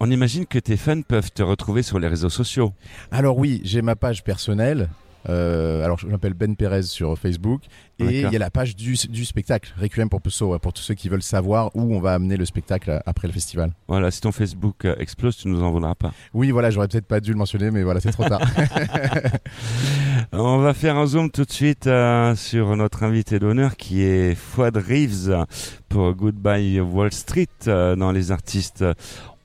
on 0.00 0.10
imagine 0.10 0.46
que 0.46 0.58
tes 0.58 0.76
fans 0.76 1.02
peuvent 1.02 1.32
te 1.32 1.42
retrouver 1.42 1.82
sur 1.82 1.98
les 1.98 2.08
réseaux 2.08 2.30
sociaux. 2.30 2.72
Alors 3.10 3.38
oui, 3.38 3.60
j'ai 3.64 3.82
ma 3.82 3.96
page 3.96 4.24
personnelle. 4.24 4.88
Euh, 5.28 5.82
alors 5.82 5.98
je 5.98 6.06
m'appelle 6.06 6.34
Ben 6.34 6.54
Perez 6.54 6.82
sur 6.82 7.18
Facebook 7.18 7.62
et 7.98 8.20
il 8.20 8.30
y 8.30 8.36
a 8.36 8.38
la 8.38 8.50
page 8.50 8.76
du, 8.76 8.94
du 9.08 9.24
spectacle 9.24 9.72
Requiem 9.80 10.10
pour 10.10 10.20
Pusso 10.20 10.48
ouais, 10.48 10.58
pour 10.58 10.74
tous 10.74 10.82
ceux 10.82 10.92
qui 10.92 11.08
veulent 11.08 11.22
savoir 11.22 11.70
où 11.74 11.94
on 11.94 12.00
va 12.00 12.12
amener 12.12 12.36
le 12.36 12.44
spectacle 12.44 13.00
après 13.06 13.26
le 13.26 13.32
festival. 13.32 13.72
Voilà, 13.88 14.10
si 14.10 14.20
ton 14.20 14.32
Facebook 14.32 14.84
euh, 14.84 14.94
explose, 14.98 15.38
tu 15.38 15.48
nous 15.48 15.62
en 15.62 15.70
voudras 15.70 15.94
pas. 15.94 16.12
Oui 16.34 16.50
voilà, 16.50 16.70
j'aurais 16.70 16.88
peut-être 16.88 17.06
pas 17.06 17.20
dû 17.20 17.32
le 17.32 17.38
mentionner 17.38 17.70
mais 17.70 17.82
voilà, 17.84 18.00
c'est 18.00 18.12
trop 18.12 18.28
tard. 18.28 18.42
On 20.32 20.58
va 20.58 20.74
faire 20.74 20.96
un 20.96 21.06
zoom 21.06 21.30
tout 21.30 21.44
de 21.44 21.52
suite 21.52 21.86
euh, 21.86 22.34
sur 22.34 22.76
notre 22.76 23.02
invité 23.02 23.38
d'honneur 23.38 23.76
qui 23.76 24.02
est 24.02 24.34
Fouad 24.34 24.76
Reeves 24.76 25.46
pour 25.88 26.12
Goodbye 26.12 26.80
Wall 26.80 27.12
Street 27.12 27.48
euh, 27.66 27.96
dans 27.96 28.12
les 28.12 28.30
artistes. 28.30 28.84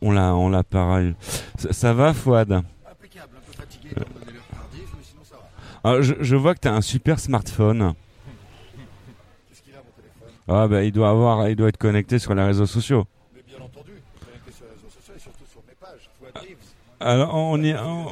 On 0.01 0.11
l'a, 0.11 0.33
on 0.35 0.49
l'a 0.49 0.63
parole. 0.63 1.15
Ça, 1.57 1.73
ça 1.73 1.93
va 1.93 2.13
Fouad? 2.13 2.51
Impeccable, 2.51 3.35
un 3.35 3.39
peu 3.41 3.51
fatigué 3.57 3.89
tardive, 3.93 4.87
mais 4.97 5.03
sinon 5.03 5.21
ça 5.23 5.35
va. 5.35 5.43
Alors, 5.89 6.01
je, 6.01 6.13
je 6.21 6.35
vois 6.37 6.55
que 6.55 6.61
tu 6.61 6.67
as 6.69 6.73
un 6.73 6.81
super 6.81 7.19
smartphone. 7.19 7.93
Qu'est-ce 9.49 9.61
qu'il 9.61 9.73
a 9.73 9.77
mon 9.77 9.83
téléphone? 10.01 10.29
Ah 10.47 10.67
bah 10.67 10.83
il 10.83 10.91
doit 10.93 11.09
avoir, 11.09 11.47
il 11.49 11.55
doit 11.57 11.67
être 11.69 11.77
connecté 11.77 12.17
sur 12.17 12.33
les 12.33 12.43
réseaux 12.43 12.65
sociaux. 12.65 13.05
Mais 13.35 13.41
bien 13.45 13.57
entendu, 13.57 13.91
connecté 14.19 14.51
sur 14.53 14.65
les 14.65 14.71
réseaux 14.71 14.89
sociaux 14.89 15.13
et 15.17 15.19
surtout 15.19 15.43
sur 15.51 15.61
mes 15.67 15.75
pages. 15.75 16.09
Fouad 16.17 16.31
Reeves. 16.37 16.55
Alors 17.01 17.35
on, 17.35 17.61
y- 17.61 17.75
on, 17.75 18.07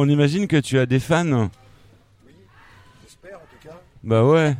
on 0.00 0.08
imagine 0.08 0.46
que 0.48 0.56
tu 0.58 0.78
as 0.78 0.84
des 0.86 1.00
fans? 1.00 1.48
J'espère 3.02 3.38
en 3.38 3.46
tout 3.50 3.58
cas. 3.66 3.74
Bah 4.04 4.22
ouais. 4.24 4.54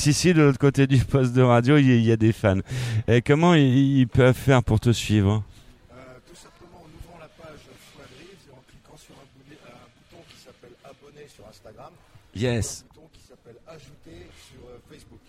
Si 0.00 0.14
si 0.14 0.32
de 0.32 0.40
l'autre 0.40 0.58
côté 0.58 0.86
du 0.86 0.98
poste 0.98 1.34
de 1.34 1.42
radio 1.42 1.76
il 1.76 2.02
y, 2.02 2.10
a 2.10 2.16
des 2.16 2.32
fans. 2.32 2.60
Et 3.06 3.20
comment 3.20 3.54
ils, 3.54 3.98
ils 4.00 4.08
peuvent 4.08 4.34
faire 4.34 4.62
pour 4.64 4.80
te 4.80 4.90
suivre? 4.92 5.44
Euh, 5.92 5.96
tout 6.26 6.34
simplement 6.34 6.82
en 6.82 6.88
ouvrant 6.88 7.18
la 7.20 7.28
page 7.28 7.60
Fouad 7.92 8.06
Reeves 8.18 8.48
et 8.48 8.52
en 8.52 8.62
cliquant 8.66 8.96
sur 8.96 9.14
un, 9.14 9.26
boulet- 9.36 9.58
un 9.66 9.76
bouton 10.08 10.24
qui 10.30 10.42
s'appelle 10.42 10.76
abonner 10.84 11.26
sur 11.28 11.46
Instagram. 11.46 11.92
Yes. 12.34 12.84
Un 12.90 12.94
bouton 12.94 13.08
qui 13.12 13.20
s'appelle 13.28 13.56
ajouter 13.68 14.26
sur 14.48 14.60
euh, 14.68 14.78
Facebook. 14.90 15.20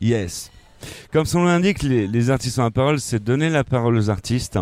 Yes. 0.00 0.50
Comme 1.10 1.24
son 1.24 1.40
nom 1.40 1.46
l'indique, 1.46 1.82
les, 1.82 2.06
les 2.06 2.30
artistes 2.30 2.58
ont 2.58 2.64
la 2.64 2.70
parole, 2.70 3.00
c'est 3.00 3.22
donner 3.22 3.48
la 3.48 3.64
parole 3.64 3.96
aux 3.96 4.10
artistes. 4.10 4.58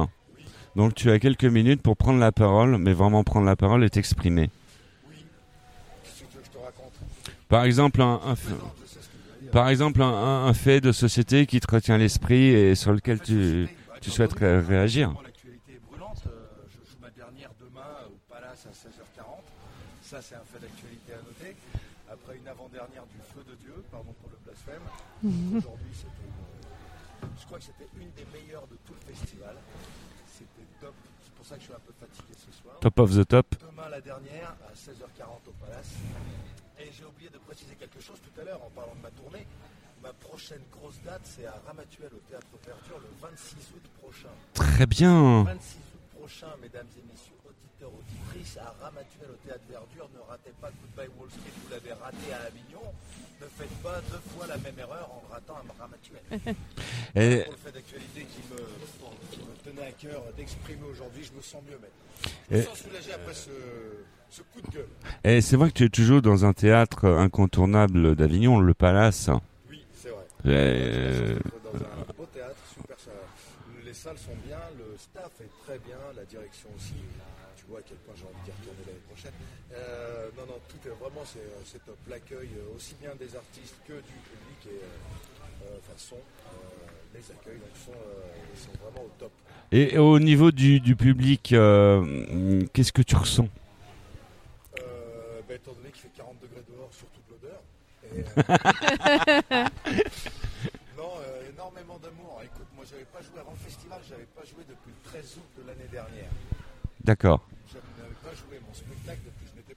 Donc 0.76 0.94
tu 0.94 1.10
as 1.10 1.18
quelques 1.18 1.44
minutes 1.44 1.82
pour 1.82 1.96
prendre 1.96 2.20
la 2.20 2.30
parole, 2.30 2.78
mais 2.78 2.92
vraiment 2.92 3.24
prendre 3.24 3.46
la 3.46 3.56
parole 3.56 3.82
et 3.84 3.90
t'exprimer. 3.90 4.48
Qu'est-ce 6.04 6.22
que 6.22 6.26
tu 6.30 6.36
veux 6.36 6.40
que 6.40 6.46
je 6.46 6.50
te 6.56 6.58
raconte? 6.64 6.92
Par 7.48 7.64
exemple, 7.64 8.00
un, 8.00 8.20
un 8.24 8.36
par 9.52 9.68
exemple, 9.68 10.02
un, 10.02 10.06
un- 10.08 10.46
un 10.46 10.54
fait 10.54 10.80
de 10.80 10.92
société 10.92 11.46
qui 11.46 11.60
te 11.60 11.70
retient 11.74 11.96
l'esprit 11.98 12.48
et 12.48 12.74
sur 12.74 12.92
lequel 12.92 13.20
tu, 13.20 13.68
tu 14.00 14.10
souhaites 14.10 14.32
ré- 14.34 14.60
réagir. 14.60 15.12
L'actualité 15.22 15.72
est 15.74 15.80
brûlante. 15.90 16.22
je 16.24 16.90
joue 16.90 16.96
ma 17.00 17.10
dernière 17.10 17.50
demain 17.60 17.86
au 18.08 18.18
Palace 18.32 18.66
à 18.66 18.70
16h40. 18.70 19.24
Ça, 20.02 20.22
c'est 20.22 20.34
un 20.36 20.44
fait 20.50 20.58
d'actualité 20.60 21.12
à 21.12 21.16
noter. 21.18 21.56
Après 22.10 22.36
une 22.36 22.48
avant-dernière 22.48 23.04
du 23.06 23.18
Feu 23.34 23.44
de 23.48 23.54
Dieu, 23.56 23.74
pardon 23.90 24.14
pour 24.20 24.30
le 24.30 24.38
blasphème. 24.44 24.80
Aujourd'hui, 25.58 25.92
c'était 25.92 27.28
Je 27.40 27.44
crois 27.46 27.58
que 27.58 27.64
c'était 27.64 27.88
une 28.00 28.10
des 28.16 28.26
meilleures 28.32 28.66
de 28.68 28.76
tout 28.86 28.94
le 28.94 29.12
festival. 29.14 29.56
C'était 30.32 30.66
top. 30.80 30.94
C'est 31.22 31.34
pour 31.34 31.44
ça 31.46 31.54
que 31.56 31.60
je 31.60 31.66
suis 31.66 31.74
un 31.74 31.84
peu 31.84 31.92
fatigué 32.00 32.32
ce 32.38 32.50
soir. 32.62 32.80
Top 32.80 32.98
of 33.00 33.12
the 33.14 33.26
top. 33.28 33.46
Demain, 33.60 33.88
la 33.90 34.00
dernière, 34.00 34.56
à 34.64 34.72
16h40 34.72 35.48
au 35.48 35.52
Palace. 35.64 35.92
Et 36.80 36.90
j'ai 36.92 37.04
oublié 37.04 37.28
de 37.30 37.38
préciser 37.38 37.74
quelque 37.74 38.00
chose 38.00 38.18
tout 38.22 38.40
à 38.40 38.44
l'heure 38.44 38.62
en 38.62 38.70
parlant 38.70 38.94
de 38.94 39.00
ma 39.00 39.10
tournée. 39.10 39.46
Ma 40.02 40.12
prochaine 40.12 40.62
grosse 40.70 41.00
date, 41.04 41.22
c'est 41.24 41.44
à 41.44 41.60
Ramatuel 41.66 42.10
au 42.14 42.20
Théâtre 42.30 42.46
Verdure 42.64 43.00
le 43.00 43.08
26 43.20 43.56
août 43.74 43.82
prochain. 44.00 44.28
Très 44.54 44.86
bien. 44.86 45.42
26 45.42 45.76
août 45.78 46.18
prochain, 46.20 46.48
mesdames 46.62 46.86
et 46.96 47.02
messieurs, 47.10 47.34
auditeurs, 47.80 47.90
auditrices, 47.98 48.56
à 48.58 48.74
Ramatuel 48.82 49.28
au 49.30 49.46
Théâtre 49.46 49.62
Verdure. 49.68 50.08
Ne 50.14 50.20
ratez 50.28 50.52
pas 50.60 50.70
Goodbye 50.70 51.08
Wall 51.18 51.30
Street, 51.30 51.52
vous 51.64 51.70
l'avez 51.70 51.92
raté 51.92 52.32
à 52.32 52.46
Avignon. 52.46 52.82
Ne 53.40 53.46
faites 53.46 53.82
pas 53.82 54.00
deux 54.10 54.20
fois 54.34 54.46
la 54.46 54.56
même 54.58 54.78
erreur 54.78 55.10
en 55.10 55.22
ratant 55.32 55.56
un 55.56 55.80
Ramatuel. 55.80 56.20
Et- 57.14 57.42
Pour 57.44 57.52
le 57.52 57.58
fait 57.58 57.72
d'actualité 57.72 58.26
qui 58.26 58.42
me, 58.52 58.58
qui 59.30 59.38
me 59.40 59.54
tenait 59.64 59.86
à 59.88 59.92
cœur 59.92 60.22
d'exprimer 60.36 60.82
aujourd'hui, 60.90 61.24
je 61.24 61.32
me 61.32 61.42
sens 61.42 61.62
mieux 61.68 61.78
maintenant. 61.78 62.32
Je 62.50 62.56
me 62.56 62.62
sens 62.62 62.78
soulagé 62.80 63.12
après 63.12 63.34
ce, 63.34 63.50
ce 64.30 64.42
coup 64.42 64.60
de 64.60 64.70
gueule. 64.74 64.88
Et 65.24 65.40
c'est 65.40 65.56
vrai 65.56 65.68
que 65.70 65.74
tu, 65.74 65.90
tu 65.90 66.04
joues 66.04 66.20
dans 66.20 66.44
un 66.44 66.52
théâtre 66.52 67.06
incontournable 67.06 68.16
d'Avignon, 68.16 68.58
le 68.60 68.74
Palace. 68.74 69.30
Oui, 69.70 69.84
c'est 69.94 70.10
vrai. 70.10 70.24
Et- 70.44 71.34
Dans 71.64 71.78
un 71.78 72.12
beau 72.16 72.26
théâtre, 72.32 72.56
super. 72.74 72.98
Ça, 72.98 73.10
les 73.84 73.94
salles 73.94 74.18
sont 74.18 74.34
bien, 74.44 74.58
le 74.76 74.96
staff 74.98 75.30
est 75.40 75.50
très 75.64 75.78
bien, 75.78 75.96
la 76.16 76.24
direction 76.24 76.68
aussi. 76.76 76.94
Vois 77.68 77.80
à 77.80 77.82
quel 77.82 77.98
point 77.98 78.14
j'ai 78.16 78.24
envie 78.24 78.42
d'y 78.44 78.50
retourner 78.50 78.80
l'année 78.86 79.06
prochaine. 79.12 79.32
Euh, 79.74 80.30
non, 80.38 80.46
non, 80.46 80.58
tout 80.68 80.80
est 80.88 80.92
vraiment 80.92 81.22
c'est, 81.26 81.44
c'est 81.66 81.84
top. 81.84 81.98
L'accueil 82.08 82.48
euh, 82.56 82.76
aussi 82.76 82.94
bien 83.00 83.14
des 83.18 83.36
artistes 83.36 83.76
que 83.86 83.92
du 83.92 84.18
public 84.24 84.72
et 84.72 84.80
euh, 84.82 84.88
euh, 85.64 85.76
enfin 85.78 85.92
son, 85.96 86.16
euh, 86.16 86.18
les 87.14 87.20
accueils 87.30 87.58
donc 87.58 87.76
sont, 87.76 87.92
euh, 87.92 88.56
sont 88.56 88.72
vraiment 88.82 89.04
au 89.04 89.10
top. 89.18 89.32
Et 89.70 89.98
au 89.98 90.18
niveau 90.18 90.50
du, 90.50 90.80
du 90.80 90.96
public, 90.96 91.52
euh, 91.52 92.64
qu'est-ce 92.72 92.92
que 92.92 93.02
tu 93.02 93.16
ressens? 93.16 93.48
Euh, 94.80 95.40
bah, 95.46 95.54
étant 95.54 95.72
donné 95.72 95.90
qu'il 95.90 96.02
fait 96.02 96.16
40 96.16 96.40
degrés 96.40 96.62
dehors, 96.72 96.88
surtout 96.90 97.20
de 97.28 97.34
l'odeur. 97.34 97.60
Euh, 98.08 98.22
non, 100.96 101.10
euh, 101.20 101.50
énormément 101.52 101.98
d'amour. 101.98 102.40
Écoute, 102.42 102.66
moi 102.74 102.84
j'avais 102.88 103.04
pas 103.04 103.20
joué 103.20 103.38
avant 103.38 103.52
le 103.52 103.58
festival, 103.58 104.00
j'avais 104.08 104.24
pas 104.24 104.44
joué 104.46 104.64
depuis 104.66 104.88
le 104.90 105.10
13 105.10 105.36
août 105.36 105.62
de 105.62 105.66
l'année 105.68 105.88
dernière. 105.92 106.30
D'accord. 107.04 107.46
Je 107.68 107.74
n'avais 107.74 108.14
pas 108.24 108.34
joué 108.34 108.60
mon 108.66 108.72
spectacle 108.74 109.20
depuis 109.24 109.46
je 109.52 109.56
n'étais 109.56 109.76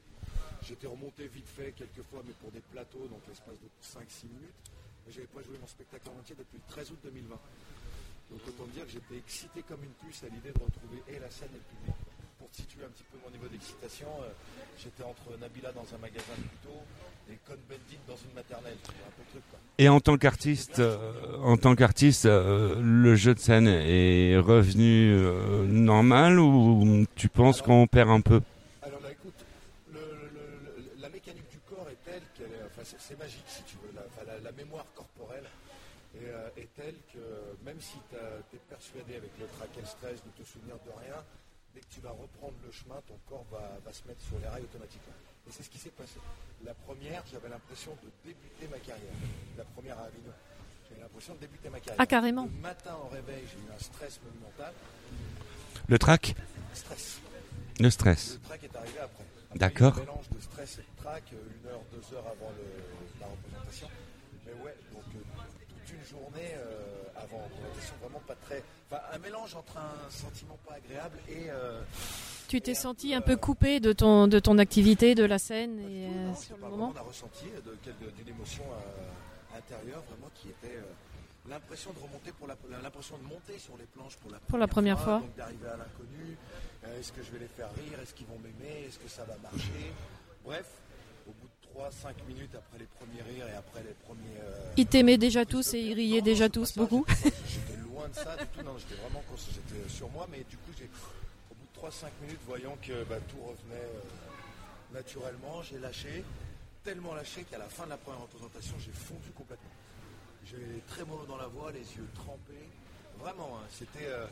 J'étais 0.63 0.87
remonté 0.87 1.27
vite 1.27 1.47
fait 1.61 1.71
quelques 1.77 2.05
fois, 2.09 2.21
mais 2.25 2.33
pour 2.41 2.51
des 2.51 2.61
plateaux, 2.71 3.05
donc 3.09 3.21
l'espace 3.27 3.59
de 3.61 3.69
5-6 3.81 4.25
minutes. 4.33 4.59
Mais 5.05 5.11
j'avais 5.13 5.27
pas 5.33 5.41
joué 5.41 5.57
mon 5.59 5.67
spectacle 5.67 6.09
en 6.09 6.19
entier 6.19 6.35
depuis 6.37 6.57
le 6.57 6.65
13 6.73 6.91
août 6.91 6.99
2020. 7.03 7.35
Donc 8.31 8.39
autant 8.47 8.65
dire 8.73 8.85
que 8.85 8.91
j'étais 8.91 9.17
excité 9.17 9.61
comme 9.67 9.83
une 9.83 9.93
puce 10.07 10.23
à 10.23 10.29
l'idée 10.33 10.53
de 10.53 10.61
retrouver 10.63 11.01
et 11.09 11.19
la 11.19 11.29
scène 11.29 11.49
et 11.53 11.59
le 11.61 11.67
public. 11.69 11.95
Pour 12.39 12.49
te 12.49 12.55
situer 12.57 12.83
un 12.85 12.89
petit 12.89 13.03
peu 13.11 13.17
mon 13.23 13.29
niveau 13.29 13.45
d'excitation, 13.47 14.07
euh, 14.23 14.29
j'étais 14.79 15.03
entre 15.03 15.37
Nabila 15.39 15.71
dans 15.73 15.85
un 15.93 15.97
magasin 15.99 16.33
de 16.37 16.47
couteaux 16.47 16.81
et 17.29 17.37
Cohn-Bendit 17.45 17.99
dans 18.07 18.15
une 18.17 18.33
maternelle. 18.33 18.77
Tu 18.83 18.91
vois, 18.97 19.07
un 19.07 19.11
peu 19.17 19.21
le 19.25 19.29
truc 19.31 19.43
quoi. 19.51 19.59
Et 19.77 19.89
en 19.89 19.99
tant 19.99 20.17
qu'artiste, 20.17 20.79
euh, 20.79 21.37
en 21.43 21.57
tant 21.57 21.75
qu'artiste, 21.75 22.25
euh, 22.25 22.75
le 22.81 23.15
jeu 23.15 23.35
de 23.35 23.39
scène 23.39 23.67
est 23.67 24.37
revenu 24.37 25.13
normal 25.67 26.39
ou 26.39 27.05
tu 27.15 27.27
penses 27.29 27.61
qu'on 27.61 27.85
perd 27.87 28.09
un 28.09 28.21
peu 28.21 28.41
Alors 28.81 29.01
là, 29.01 29.11
écoute, 29.11 29.33
le- 29.91 29.99
le- 29.99 30.81
le- 30.95 31.01
la 31.01 31.09
mécanique 31.09 31.49
du 31.51 31.59
corps 31.69 31.87
est 31.91 32.09
telle 32.09 32.23
qu'elle 32.35 32.47
est, 32.57 32.63
enfin, 32.65 32.80
c'est, 32.99 33.17
magique 33.19 33.43
si 33.47 33.63
tu 33.63 33.75
veux. 33.77 33.91
La, 33.95 34.01
enfin, 34.07 34.23
la- 34.27 34.39
la 34.39 34.51
mémoire 34.51 34.85
corporelle 34.95 35.45
est, 36.15 36.25
euh, 36.25 36.49
est 36.57 36.73
telle 36.75 36.95
que 37.13 37.19
même 37.63 37.79
si 37.79 37.97
tu 38.09 38.15
es 38.17 38.59
persuadé 38.69 39.15
avec 39.15 39.31
le 39.39 39.45
trac 39.57 39.69
et 39.77 39.81
le 39.81 39.87
stress 39.87 40.19
de 40.23 40.29
te 40.43 40.47
souvenir 40.47 40.75
de 40.85 40.91
rien, 41.03 41.15
dès 41.73 41.81
que 41.81 41.87
tu 41.89 42.01
vas 42.01 42.11
reprendre 42.11 42.53
le 42.65 42.71
chemin, 42.71 43.01
ton 43.07 43.17
corps 43.29 43.45
va, 43.51 43.77
va 43.85 43.93
se 43.93 44.05
mettre 44.07 44.21
sur 44.21 44.37
les 44.39 44.47
rails 44.47 44.63
automatiquement. 44.63 45.13
Et 45.47 45.51
c'est 45.51 45.63
ce 45.63 45.69
qui 45.69 45.77
s'est 45.79 45.89
passé. 45.91 46.19
La 46.65 46.73
première, 46.73 47.23
j'avais 47.31 47.49
l'impression 47.49 47.91
de 48.03 48.09
débuter 48.23 48.67
ma 48.69 48.77
carrière. 48.79 49.13
La 49.57 49.63
première 49.63 49.97
à 49.97 50.03
Avignon. 50.03 50.33
J'avais 50.89 51.01
l'impression 51.01 51.33
de 51.35 51.39
débuter 51.39 51.69
ma 51.69 51.79
carrière. 51.79 51.95
Ah, 51.97 52.05
carrément. 52.05 52.45
Le 52.45 52.61
matin 52.61 52.95
au 53.03 53.07
réveil, 53.07 53.43
j'ai 53.49 53.57
eu 53.57 53.71
un 53.75 53.79
stress 53.79 54.19
monumental. 54.23 54.73
Le 55.87 55.97
trac 55.97 56.35
Stress. 56.73 57.19
Le 57.79 57.89
stress. 57.89 58.33
Le 58.33 58.39
trac 58.47 58.63
est 58.63 58.75
arrivé 58.75 58.99
après. 58.99 59.23
D'accord. 59.55 59.97
Un 59.97 59.99
mélange 60.01 60.29
de 60.35 60.39
stress 60.39 60.77
et 60.79 60.81
de 60.81 61.01
trac, 61.03 61.23
euh, 61.33 61.37
une 61.63 61.69
heure, 61.69 61.81
deux 61.91 62.15
heures 62.15 62.25
avant 62.27 62.51
le- 62.57 63.19
la 63.19 63.27
représentation. 63.27 63.87
Mais 64.45 64.53
ouais, 64.63 64.75
donc 64.93 65.03
euh, 65.15 65.19
toute 65.85 65.97
une 65.97 66.05
journée 66.05 66.51
euh, 66.55 67.03
avant 67.15 67.37
la 67.39 67.43
représentation, 67.45 67.93
vraiment 68.01 68.21
pas 68.27 68.35
très. 68.35 68.63
Enfin, 68.89 69.01
un 69.13 69.17
mélange 69.19 69.55
entre 69.55 69.77
un 69.77 70.09
sentiment 70.09 70.57
pas 70.67 70.75
agréable 70.75 71.17
et. 71.29 71.49
euh, 71.49 71.81
Tu 72.47 72.59
t'es 72.61 72.73
senti 72.75 73.13
un 73.13 73.21
peu 73.21 73.37
coupé 73.37 73.79
de 73.79 73.93
ton, 73.93 74.27
de 74.27 74.39
ton 74.39 74.57
activité, 74.57 75.15
de 75.15 75.23
la 75.25 75.39
scène 75.39 75.79
et, 75.79 76.07
euh, 76.07 76.33
sur 76.35 76.55
le 76.55 76.61
pas 76.61 76.69
moment 76.69 76.87
vraiment 76.89 76.93
d'un 77.03 77.07
ressenti, 77.07 77.45
d'une 77.45 78.27
émotion 78.27 78.63
euh, 78.71 79.57
intérieure 79.57 80.01
vraiment 80.09 80.29
qui 80.35 80.49
était. 80.49 80.75
euh, 80.77 80.81
l'impression 81.49 81.91
de 81.91 81.97
remonter 81.99 82.31
pour 82.33 82.47
la, 82.47 82.55
l'impression 82.83 83.17
de 83.17 83.23
monter 83.23 83.57
sur 83.57 83.75
les 83.75 83.85
planches 83.85 84.15
pour 84.17 84.29
la 84.31 84.37
Pour 84.39 84.59
la 84.59 84.67
première 84.67 84.99
fois. 84.99 85.19
donc 85.21 85.35
d'arriver 85.35 85.67
à 85.67 85.77
l'inconnu. 85.77 86.37
Euh, 86.83 86.99
est-ce 86.99 87.11
que 87.11 87.21
je 87.23 87.31
vais 87.31 87.39
les 87.39 87.47
faire 87.47 87.69
rire? 87.75 87.99
Est-ce 88.01 88.13
qu'ils 88.13 88.27
vont 88.27 88.39
m'aimer? 88.39 88.85
Est-ce 88.87 88.97
que 88.99 89.07
ça 89.09 89.23
va 89.23 89.35
marcher? 89.37 89.93
Bref, 90.43 90.65
au 91.27 91.31
bout 91.31 91.47
de 91.47 91.79
3-5 91.79 92.13
minutes 92.27 92.55
après 92.55 92.79
les 92.79 92.85
premiers 92.85 93.21
rires 93.21 93.47
et 93.47 93.55
après 93.55 93.83
les 93.83 93.93
premiers. 94.05 94.39
euh, 94.41 94.73
Ils 94.77 94.87
t'aimaient 94.87 95.17
déjà 95.17 95.45
tous 95.45 95.73
et 95.73 95.79
ils 95.79 95.93
riaient 95.93 96.21
déjà 96.21 96.49
tous 96.49 96.75
beaucoup. 96.77 97.05
J'étais 97.07 97.77
loin 97.83 98.07
de 98.09 98.15
ça 98.15 98.35
du 98.35 98.47
tout, 98.47 98.63
non, 98.63 98.77
j'étais 98.79 98.95
vraiment 99.01 99.23
j'étais 99.37 99.89
sur 99.89 100.09
moi, 100.09 100.27
mais 100.31 100.43
du 100.49 100.57
coup, 100.57 100.71
au 101.51 101.53
bout 101.55 101.87
de 101.87 101.87
3-5 101.87 102.05
minutes, 102.23 102.39
voyant 102.47 102.75
que 102.81 103.03
bah, 103.03 103.17
tout 103.29 103.37
revenait 103.41 103.75
euh, 103.85 104.93
naturellement, 104.95 105.61
j'ai 105.61 105.77
lâché, 105.77 106.23
tellement 106.83 107.13
lâché 107.13 107.43
qu'à 107.43 107.59
la 107.59 107.69
fin 107.69 107.85
de 107.85 107.89
la 107.89 107.97
première 107.97 108.21
représentation, 108.21 108.73
j'ai 108.79 108.91
fondu 108.91 109.29
complètement. 109.35 109.69
J'ai 110.45 110.57
les 110.57 110.81
trémolos 110.87 111.25
dans 111.27 111.37
la 111.37 111.45
voix, 111.47 111.71
les 111.71 111.79
yeux 111.95 112.07
trempés, 112.15 112.67
vraiment, 113.19 113.59
hein, 113.61 113.67
c'était, 113.69 114.07
euh, 114.07 114.25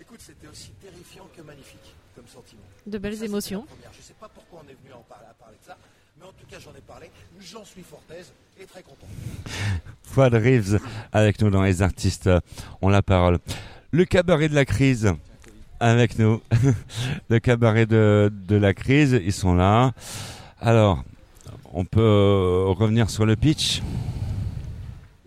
écoute, 0.00 0.20
c'était 0.20 0.46
aussi 0.48 0.70
terrifiant 0.80 1.26
que 1.36 1.42
magnifique 1.42 1.94
comme 2.14 2.26
sentiment. 2.26 2.62
De 2.86 2.98
belles 2.98 3.16
Ça, 3.16 3.24
émotions. 3.26 3.66
Je 3.92 3.98
ne 3.98 4.02
sais 4.02 4.14
pas 4.18 4.28
pourquoi 4.32 4.62
on 4.64 4.68
est 4.70 4.76
venu 4.82 4.92
en 4.94 5.02
parler, 5.08 5.26
à 5.30 5.34
parler 5.34 5.56
de 5.60 5.66
ça, 5.66 5.76
mais 6.18 6.24
en 6.26 6.32
tout 6.32 6.46
cas, 6.50 6.58
j'en 6.58 6.72
ai 6.72 6.80
parlé, 6.80 7.10
j'en 7.40 7.64
suis 7.64 7.82
fort 7.82 8.02
aise 8.16 8.32
et 8.60 8.64
très 8.66 8.82
content. 8.82 9.06
Fouad 10.02 10.34
Reeves 10.34 10.80
avec 11.12 11.40
nous 11.40 11.50
dans 11.50 11.62
Les 11.62 11.82
Artistes 11.82 12.30
ont 12.82 12.88
la 12.88 13.02
parole. 13.02 13.38
Le 13.90 14.04
cabaret 14.04 14.48
de 14.48 14.54
la 14.54 14.64
crise 14.64 15.12
avec 15.80 16.18
nous. 16.18 16.40
Le 17.28 17.38
cabaret 17.38 17.86
de, 17.86 18.32
de 18.32 18.56
la 18.56 18.74
crise, 18.74 19.12
ils 19.24 19.32
sont 19.32 19.54
là. 19.54 19.92
Alors, 20.60 21.04
on 21.72 21.84
peut 21.84 22.64
revenir 22.68 23.10
sur 23.10 23.24
le 23.26 23.36
pitch, 23.36 23.80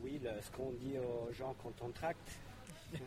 Oui, 0.03 0.19
le- 0.21 0.29
ce 0.43 0.51
qu'on 0.57 0.71
dit 0.81 0.95
aux 0.97 1.31
gens 1.33 1.55
quand 1.63 1.71
on 1.85 1.89
tracte. 1.91 2.17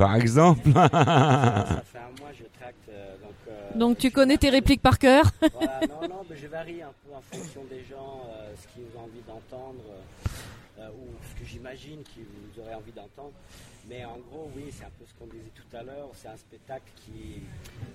Par 0.04 0.16
exemple. 0.16 0.70
ça 0.74 0.88
fait 0.90 1.98
un 1.98 2.20
mois 2.20 2.30
que 2.30 2.36
je 2.38 2.58
tracte. 2.60 2.88
euh, 2.90 3.16
donc, 3.22 3.34
euh, 3.48 3.70
Donc 3.74 3.98
tu 3.98 4.10
connais 4.10 4.36
tes 4.36 4.50
répliques 4.50 4.82
par 4.82 4.98
cœur. 4.98 5.24
voilà, 5.40 5.80
non, 5.88 6.08
non, 6.08 6.22
mais 6.28 6.36
je 6.36 6.46
varie 6.46 6.82
un 6.82 6.92
peu 7.02 7.14
en 7.14 7.22
fonction 7.22 7.62
des 7.70 7.82
gens, 7.84 8.22
euh, 8.28 8.52
ce 8.60 8.66
qu'ils 8.74 8.84
ont 8.98 9.04
envie 9.04 9.22
d'entendre, 9.26 9.80
euh, 10.78 10.88
ou 10.90 11.06
ce 11.30 11.40
que 11.40 11.46
j'imagine 11.48 12.02
qu'ils 12.02 12.60
auraient 12.60 12.74
envie 12.74 12.92
d'entendre. 12.92 13.32
Mais 13.88 14.04
en 14.04 14.18
gros, 14.28 14.50
oui, 14.54 14.64
c'est 14.70 14.84
un 14.84 14.92
peu 14.98 15.04
ce 15.06 15.14
qu'on 15.18 15.26
disait 15.26 15.52
tout 15.54 15.76
à 15.76 15.82
l'heure, 15.82 16.08
c'est 16.14 16.28
un 16.28 16.36
spectacle 16.36 16.90
qui, 16.96 17.40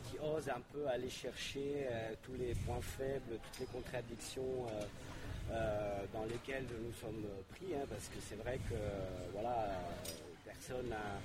qui 0.09 0.17
ose 0.19 0.49
un 0.49 0.61
peu 0.73 0.87
aller 0.87 1.09
chercher 1.09 1.85
euh, 1.91 2.13
tous 2.23 2.33
les 2.39 2.53
points 2.65 2.81
faibles, 2.97 3.37
toutes 3.43 3.59
les 3.59 3.65
contradictions 3.67 4.65
euh, 4.69 4.81
euh, 5.51 5.99
dans 6.13 6.25
lesquelles 6.25 6.65
nous 6.85 6.93
sommes 7.01 7.25
pris, 7.53 7.73
hein, 7.75 7.85
parce 7.89 8.05
que 8.07 8.17
c'est 8.27 8.37
vrai 8.43 8.59
que 8.69 8.75
voilà, 9.33 9.67
personne 10.45 10.89
n'a 10.89 11.17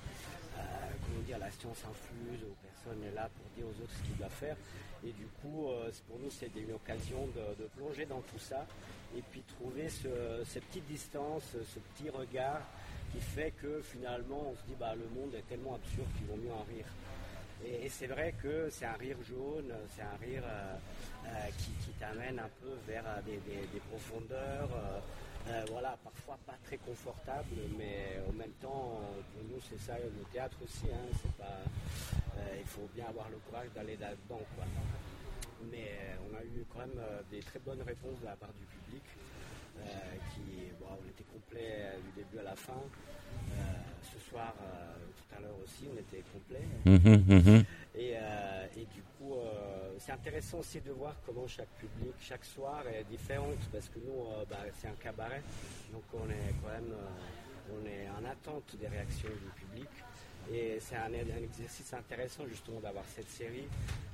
comment 1.05 1.21
dire, 1.25 1.37
la 1.39 1.51
science 1.51 1.83
infuse, 1.89 2.45
personne 2.61 3.01
n'est 3.01 3.11
là 3.11 3.29
pour 3.35 3.45
dire 3.55 3.65
aux 3.65 3.83
autres 3.83 3.93
ce 3.97 4.03
qu'ils 4.03 4.17
doivent 4.17 4.31
faire. 4.31 4.57
Et 5.05 5.11
du 5.11 5.25
coup, 5.41 5.69
euh, 5.69 5.89
c'est- 5.91 6.03
pour 6.05 6.17
nous, 6.19 6.31
c'était 6.31 6.61
une 6.61 6.73
occasion 6.73 7.27
de, 7.27 7.65
plonger 7.75 8.05
dans 8.05 8.21
tout 8.21 8.39
ça 8.39 8.65
et 9.15 9.21
puis 9.21 9.41
trouver 9.41 9.89
ce, 9.89 10.43
cette 10.45 10.63
petite 10.65 10.87
distance, 10.87 11.43
ce 11.51 11.79
petit 11.79 12.09
regard 12.09 12.61
qui 13.11 13.19
fait 13.19 13.51
que 13.61 13.81
finalement, 13.81 14.51
on 14.51 14.55
se 14.55 14.63
dit, 14.67 14.75
bah, 14.79 14.95
le 14.95 15.07
monde 15.19 15.33
est 15.35 15.47
tellement 15.47 15.75
absurde 15.75 16.07
qu'il 16.17 16.27
vaut 16.27 16.37
mieux 16.37 16.51
en 16.51 16.63
rire. 16.63 16.87
Et, 17.65 17.89
c'est 17.89 18.07
vrai 18.07 18.33
que 18.41 18.69
c'est 18.69 18.85
un 18.85 18.93
rire 18.93 19.17
jaune, 19.27 19.73
c'est 19.95 20.01
un 20.01 20.17
rire 20.21 20.43
euh, 20.45 20.75
euh, 21.27 21.29
qui, 21.57 21.91
t'amène 21.99 22.39
un 22.39 22.49
peu 22.61 22.73
vers 22.87 23.03
euh, 23.05 23.21
des 23.25 23.79
profondeurs. 23.91 24.69
Euh, 25.47 25.65
voilà, 25.69 25.97
parfois 26.03 26.37
pas 26.45 26.55
très 26.65 26.77
confortable, 26.77 27.55
mais 27.77 28.17
en 28.27 28.33
même 28.33 28.51
temps, 28.61 28.99
pour 29.33 29.43
nous, 29.49 29.61
c'est 29.69 29.79
ça 29.79 29.97
le 29.99 30.23
théâtre 30.33 30.57
aussi. 30.63 30.85
hein, 30.91 31.05
c'est 31.21 31.31
pas, 31.33 31.61
euh, 32.37 32.57
il 32.59 32.65
faut 32.65 32.89
bien 32.95 33.05
avoir 33.07 33.29
le 33.29 33.37
courage 33.47 33.67
d'aller 33.75 33.97
là-dedans. 33.97 34.41
quoi. 34.55 34.65
Mais 35.71 35.89
euh, 35.91 36.15
on 36.31 36.35
a 36.37 36.43
eu 36.43 36.65
quand 36.71 36.79
même 36.79 36.99
des 37.31 37.39
très 37.41 37.59
bonnes 37.59 37.81
réponses 37.81 38.19
de 38.21 38.25
la 38.25 38.35
part 38.35 38.53
du 38.53 38.65
public, 38.65 39.03
qui, 40.33 40.71
on 40.81 41.09
était 41.09 41.23
complet 41.31 41.91
du 42.05 42.21
début 42.23 42.39
à 42.39 42.43
la 42.43 42.55
fin. 42.55 42.81
Ce 44.01 44.19
soir, 44.29 44.53
tout 44.57 45.35
à 45.35 45.41
l'heure 45.41 45.55
aussi, 45.63 45.87
on 45.93 45.97
était 45.99 46.23
complet. 46.33 46.65
Mhm, 46.85 47.23
mhm. 47.27 47.63
Et, 47.97 48.13
euh, 48.15 48.67
et 48.75 48.85
du 48.85 49.01
coup, 49.17 49.35
euh, 49.35 49.93
c'est 49.99 50.11
intéressant 50.11 50.59
aussi 50.59 50.81
de 50.81 50.91
voir 50.91 51.15
comment 51.25 51.47
chaque 51.47 51.69
public, 51.79 52.13
chaque 52.19 52.43
soir 52.43 52.85
est 52.87 53.05
différente, 53.05 53.57
parce 53.71 53.87
que 53.87 53.99
nous, 53.99 54.19
euh, 54.19 54.43
bah, 54.49 54.57
c'est 54.77 54.87
un 54.87 54.95
cabaret, 55.01 55.41
donc 55.93 56.03
on 56.13 56.29
est 56.29 56.53
quand 56.61 56.71
même 56.71 56.93
on 57.73 57.85
est 57.87 58.07
en 58.09 58.29
attente 58.29 58.75
des 58.79 58.87
réactions 58.87 59.29
du 59.29 59.61
public. 59.61 59.89
Et 60.51 60.77
c'est 60.79 60.97
un, 60.97 61.11
exercice 61.11 61.91
intéressant 61.93 62.45
justement 62.47 62.79
d'avoir 62.79 63.05
cette 63.05 63.29
série, 63.29 63.67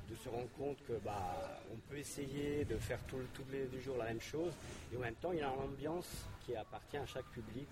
de 0.08 0.16
se 0.16 0.28
rendre 0.30 0.48
compte 0.56 0.78
que 0.86 0.94
bah, 1.04 1.60
on 1.70 1.76
peut 1.90 1.98
essayer 1.98 2.64
de 2.64 2.76
faire 2.78 3.00
tous 3.08 3.44
les 3.50 3.80
jours 3.80 3.98
la 3.98 4.06
même 4.06 4.20
chose, 4.20 4.52
et 4.92 4.96
en 4.96 5.00
même 5.00 5.16
temps 5.16 5.32
il 5.32 5.40
y 5.40 5.42
a 5.42 5.48
une 5.48 5.60
ambiance 5.60 6.24
qui 6.46 6.56
appartient 6.56 6.96
à 6.96 7.06
chaque 7.06 7.26
public 7.26 7.68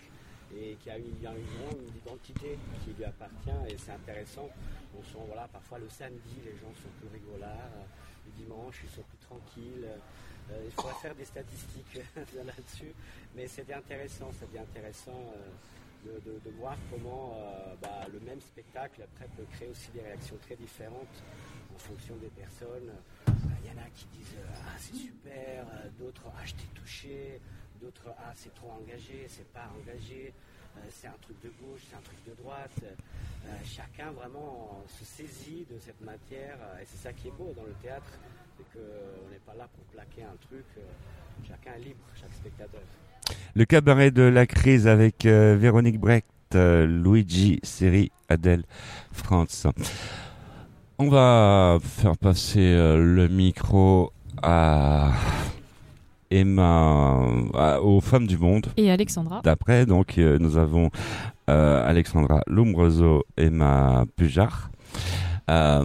et 0.56 0.76
qui 0.82 0.90
a 0.90 0.98
une, 0.98 1.04
une, 1.06 1.96
identité 1.96 2.58
qui 2.84 2.92
lui 2.92 3.04
appartient 3.04 3.50
et 3.68 3.76
c'est 3.78 3.92
intéressant. 3.92 4.48
On 4.98 5.02
sent, 5.02 5.24
voilà, 5.26 5.46
parfois 5.48 5.78
le 5.78 5.88
samedi, 5.88 6.36
les 6.44 6.52
gens 6.52 6.72
sont 6.82 6.90
plus 6.98 7.08
rigolards, 7.08 7.50
euh, 7.50 7.84
le 8.26 8.32
dimanche, 8.42 8.80
ils 8.82 8.90
sont 8.90 9.02
plus 9.02 9.18
tranquilles. 9.18 9.86
Euh, 10.50 10.64
il 10.64 10.70
faudrait 10.72 10.94
faire 10.94 11.14
des 11.14 11.24
statistiques 11.24 12.00
là-dessus, 12.34 12.92
mais 13.36 13.46
c'était 13.46 13.74
intéressant, 13.74 14.30
c'était 14.38 14.58
intéressant 14.58 15.32
euh, 16.06 16.18
de, 16.24 16.40
de- 16.44 16.56
voir 16.56 16.76
comment 16.90 17.36
bah, 17.82 18.06
le 18.12 18.18
même 18.20 18.40
spectacle 18.40 19.02
après 19.02 19.26
peut 19.36 19.44
créer 19.52 19.68
aussi 19.68 19.90
des 19.92 20.00
réactions 20.00 20.36
très 20.42 20.56
différentes 20.56 21.22
en 21.74 21.78
fonction 21.78 22.16
des 22.16 22.28
personnes. 22.28 22.90
Il 23.28 23.70
y 23.70 23.78
en 23.78 23.82
a 23.82 23.88
qui 23.94 24.06
disent 24.16 24.34
ah 24.50 24.76
c'est 24.78 24.96
super, 24.96 25.66
d'autres 25.98 26.24
ah 26.26 26.44
je 26.44 26.54
t'ai 26.54 26.66
touché, 26.74 27.38
d'autres 27.80 28.14
ah 28.18 28.32
c'est 28.34 28.54
trop 28.54 28.70
engagé, 28.70 29.26
c'est 29.28 29.46
pas 29.52 29.70
engagé, 29.80 30.32
euh, 30.76 30.80
c'est 30.90 31.08
un 31.08 31.18
truc 31.20 31.36
de 31.42 31.50
gauche, 31.60 31.80
c'est 31.88 31.96
un 31.96 32.02
truc 32.02 32.18
de 32.26 32.42
droite. 32.42 32.80
Euh, 32.82 33.48
chacun 33.64 34.10
vraiment 34.12 34.84
se 34.86 35.04
saisit 35.04 35.66
de 35.70 35.78
cette 35.78 36.00
matière 36.02 36.56
euh, 36.60 36.82
et 36.82 36.86
c'est 36.86 37.08
ça 37.08 37.12
qui 37.12 37.28
est 37.28 37.36
beau 37.36 37.52
dans 37.56 37.64
le 37.64 37.74
théâtre, 37.82 38.12
c'est 38.56 38.64
qu'on 38.72 39.30
n'est 39.30 39.44
pas 39.46 39.54
là 39.56 39.68
pour 39.74 39.84
plaquer 39.86 40.22
un 40.22 40.36
truc, 40.46 40.66
chacun 41.48 41.72
est 41.76 41.84
libre, 41.84 42.04
chaque 42.14 42.32
spectateur. 42.34 42.82
Le 43.54 43.64
cabaret 43.64 44.10
de 44.10 44.22
la 44.22 44.46
crise 44.46 44.86
avec 44.86 45.24
Véronique 45.24 45.98
Brecht, 45.98 46.26
Luigi 46.54 47.60
Seri, 47.62 48.10
Adèle 48.28 48.64
France. 49.12 49.66
On 50.98 51.08
va 51.08 51.78
faire 51.80 52.16
passer 52.16 52.74
le 52.74 53.28
micro 53.28 54.12
à 54.42 55.12
Emma, 56.30 57.20
à- 57.54 57.80
aux 57.82 58.00
femmes 58.00 58.26
du 58.26 58.38
monde. 58.38 58.66
Et 58.76 58.90
Alexandra. 58.90 59.40
D'après, 59.42 59.86
donc, 59.86 60.16
euh, 60.18 60.38
nous 60.38 60.56
avons 60.56 60.90
euh, 61.48 61.88
Alexandra 61.88 62.40
Lombroso, 62.46 63.24
Emma 63.36 64.04
Pujar. 64.16 64.70
Euh, 65.50 65.84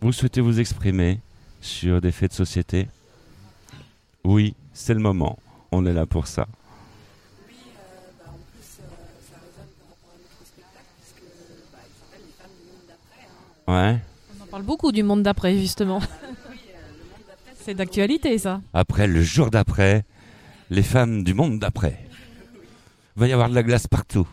vous 0.00 0.12
souhaitez 0.12 0.40
vous 0.40 0.60
exprimer 0.60 1.18
sur 1.60 2.00
des 2.00 2.12
faits 2.12 2.30
de 2.30 2.36
société? 2.36 2.88
Oui, 4.24 4.54
c'est 4.72 4.94
le 4.94 5.00
moment. 5.00 5.38
On 5.72 5.84
est 5.86 5.92
là 5.92 6.06
pour 6.06 6.26
ça. 6.26 6.46
Euh, 13.68 13.72
euh. 13.72 13.92
Ouais. 13.92 13.98
On 14.38 14.42
en 14.44 14.46
parle 14.46 14.62
beaucoup 14.62 14.92
du 14.92 15.02
monde 15.02 15.22
d'après, 15.22 15.56
justement. 15.58 16.00
C'est 17.64 17.74
d'actualité, 17.74 18.38
ça. 18.38 18.60
Après, 18.74 19.06
le 19.06 19.22
jour 19.22 19.50
d'après, 19.50 20.04
les 20.70 20.82
femmes 20.82 21.22
du 21.22 21.32
monde 21.32 21.58
d'après. 21.60 21.96
Il 23.16 23.20
va 23.20 23.28
y 23.28 23.32
avoir 23.32 23.48
de 23.50 23.54
la 23.54 23.62
glace 23.62 23.86
partout. 23.86 24.26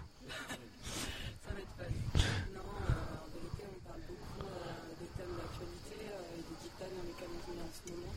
Ça 1.45 1.51
va 1.53 1.59
être 1.59 1.67
fun. 1.77 1.83
Non, 2.55 2.63
euh, 2.81 3.21
en 3.21 3.29
vérité, 3.29 3.63
on 3.69 3.77
parle 3.85 4.01
beaucoup 4.09 4.49
euh, 4.49 4.73
des 4.99 5.07
thèmes 5.13 5.35
d'actualité 5.37 6.09
euh, 6.09 6.33
et 6.33 6.41
des 6.41 6.57
dictats 6.57 6.89
dans 6.89 7.05
lesquels 7.05 7.29
on 7.37 7.41
vit 7.53 7.61
en 7.61 7.69
ce 7.69 7.83
moment. 7.91 8.13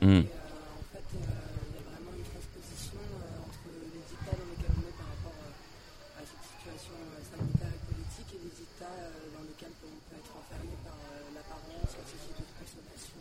Mm. 0.00 0.24
Et 0.24 0.32
euh, 0.32 0.80
en 0.80 0.84
fait, 0.96 1.08
euh, 1.12 1.68
il 1.68 1.74
y 1.74 1.78
a 1.78 1.84
vraiment 1.84 2.12
une 2.16 2.24
transposition 2.24 3.04
euh, 3.04 3.44
entre 3.44 3.68
les 3.68 4.00
dictats 4.00 4.32
dans 4.38 4.48
lesquels 4.48 4.76
on 4.80 4.84
est 4.88 4.96
par 4.96 5.08
rapport 5.12 5.38
euh, 5.44 6.20
à 6.20 6.22
cette 6.24 6.40
situation 6.40 6.94
euh, 6.94 7.20
sanitaire 7.20 7.68
et 7.74 7.82
politique 7.84 8.30
et 8.32 8.40
les 8.48 8.54
dictats 8.64 8.96
euh, 8.96 9.28
dans 9.34 9.44
lesquels 9.44 9.76
on 9.84 9.92
peut 10.08 10.16
être 10.16 10.32
enfermé 10.40 10.72
par 10.86 10.96
euh, 11.04 11.36
l'apparence, 11.36 11.90
la 12.00 12.06
société 12.08 12.40
de 12.48 12.54
consommation 12.54 13.18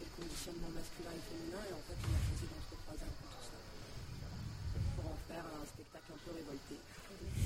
et 0.00 0.08
le 0.08 0.12
conditionnement 0.16 0.72
masculin 0.72 1.12
et 1.12 1.20
féminin. 1.28 1.62
Et 1.68 1.74
en 1.76 1.82
fait, 1.84 1.98
on 2.00 2.10
a 2.14 2.20
choisi 2.24 2.46
d'entrecroiser 2.48 3.04
un 3.04 3.14
peu 3.18 3.26
tout 3.28 3.44
ça 3.44 3.58
pour 4.94 5.06
en 5.10 5.18
faire 5.26 5.44
un 5.44 5.64
spectacle 5.66 6.08
un 6.14 6.20
peu 6.22 6.30
révolté. 6.34 6.76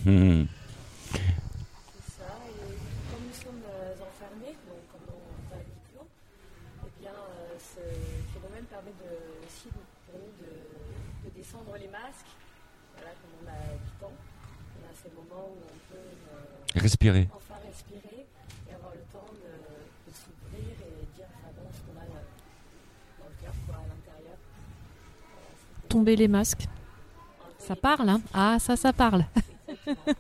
C'est 0.09 0.17
ça, 2.17 2.33
et 2.49 2.81
comme 3.13 3.25
nous 3.29 3.37
sommes 3.37 3.61
enfermés, 4.01 4.57
donc 4.65 4.81
comme 4.89 5.05
on 5.13 5.53
a 5.53 5.61
un 5.61 5.69
diplôme, 5.69 6.09
eh 6.81 6.91
bien, 6.99 7.13
ce 7.61 7.85
phénomène 8.33 8.65
permet 8.73 8.97
de, 9.05 9.13
aussi 9.45 9.69
pour 9.69 10.17
nous 10.17 10.33
de, 10.41 11.29
de 11.29 11.37
descendre 11.37 11.77
les 11.79 11.89
masques, 11.89 12.33
voilà, 12.97 13.13
comme 13.21 13.37
on 13.45 13.49
a 13.53 13.61
8 14.01 14.09
ans, 14.09 14.17
on 14.17 14.81
a 14.89 14.93
ces 14.97 15.11
moments 15.13 15.45
où 15.53 15.61
on 15.61 15.77
peut 15.93 16.81
Respirer. 16.81 17.29
enfin 17.37 17.57
respirer 17.67 18.25
et 18.67 18.73
avoir 18.73 18.93
le 18.95 19.05
temps 19.13 19.29
de, 19.29 19.53
s'ouvrir 20.11 20.73
et 20.73 21.05
dire 21.17 21.29
vraiment 21.37 21.69
ce 21.69 21.81
qu'on 21.85 22.01
a 22.01 22.07
dans 22.09 22.25
dans 23.21 23.29
le 23.29 23.37
cœur, 23.43 23.53
quoi, 23.67 23.77
à 23.77 23.85
l'intérieur. 23.93 24.39
Tomber 25.91 26.17
les 26.17 26.29
masques. 26.29 26.65
Ça 27.59 27.77
parle, 27.77 28.09
hein 28.09 28.23
Ah, 28.33 28.57
ça, 28.59 28.75
ça 28.75 28.95
parle. 28.95 29.27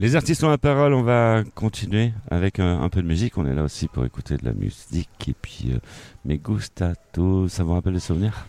Les 0.00 0.14
artistes 0.14 0.44
ont 0.44 0.48
la 0.48 0.58
parole, 0.58 0.94
on 0.94 1.02
va 1.02 1.42
continuer 1.56 2.12
avec 2.30 2.60
euh, 2.60 2.78
un 2.78 2.88
peu 2.88 3.02
de 3.02 3.06
musique. 3.08 3.36
On 3.36 3.44
est 3.46 3.54
là 3.54 3.64
aussi 3.64 3.88
pour 3.88 4.04
écouter 4.04 4.36
de 4.36 4.44
la 4.44 4.52
musique. 4.52 5.10
Et 5.28 5.34
puis, 5.34 5.72
euh, 5.72 5.78
Me 6.24 6.36
gusta 6.36 6.92
tu, 7.12 7.48
ça 7.48 7.64
vous 7.64 7.74
rappelle 7.74 7.94
des 7.94 7.98
souvenirs 8.00 8.46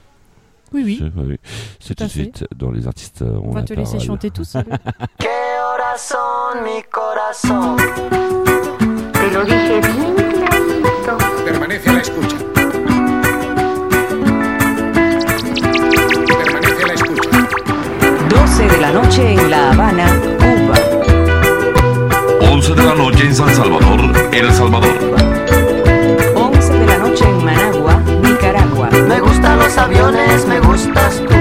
Oui, 0.73 0.83
oui. 0.85 0.97
C'est- 1.01 1.19
oui. 1.21 1.39
C'est 1.79 1.95
Tout 1.95 2.03
de 2.03 2.09
suite 2.09 2.45
dans 2.55 2.69
les 2.69 2.85
artistes 2.85 3.23
euh, 3.23 3.37
ont 3.39 3.47
On 3.47 3.51
va 3.51 3.63
te 3.63 3.73
laisser 3.73 3.99
chanter 3.99 4.29
tout 4.29 4.43
seul. 4.43 4.65
¿Qué 5.17 5.27
horas 5.27 5.97
son, 5.97 6.61
mi 6.63 6.83
corazón? 6.91 7.77
Te 9.13 9.33
lo 9.33 9.43
dije 9.43 9.81
bien 9.81 10.13
clarito. 10.45 11.17
Permanece 11.45 11.89
a 11.89 11.93
la 11.93 12.01
escucha. 12.01 12.37
De 18.79 18.85
la 18.85 18.91
noche 18.93 19.33
en 19.33 19.49
La 19.49 19.71
Habana, 19.71 20.05
Cuba. 20.37 20.75
11 22.49 22.75
de 22.75 22.83
la 22.83 22.95
noche 22.95 23.25
en 23.25 23.35
San 23.35 23.53
Salvador, 23.53 23.99
El 24.31 24.53
Salvador. 24.53 24.97
11 26.35 26.73
de 26.73 26.85
la 26.85 26.97
noche 26.99 27.25
en 27.25 27.43
Managua, 27.43 28.01
Nicaragua. 28.23 28.89
Me 29.07 29.19
gustan 29.19 29.59
los 29.59 29.77
aviones, 29.77 30.45
me 30.45 30.59
gustas 30.61 31.21
tú. 31.27 31.38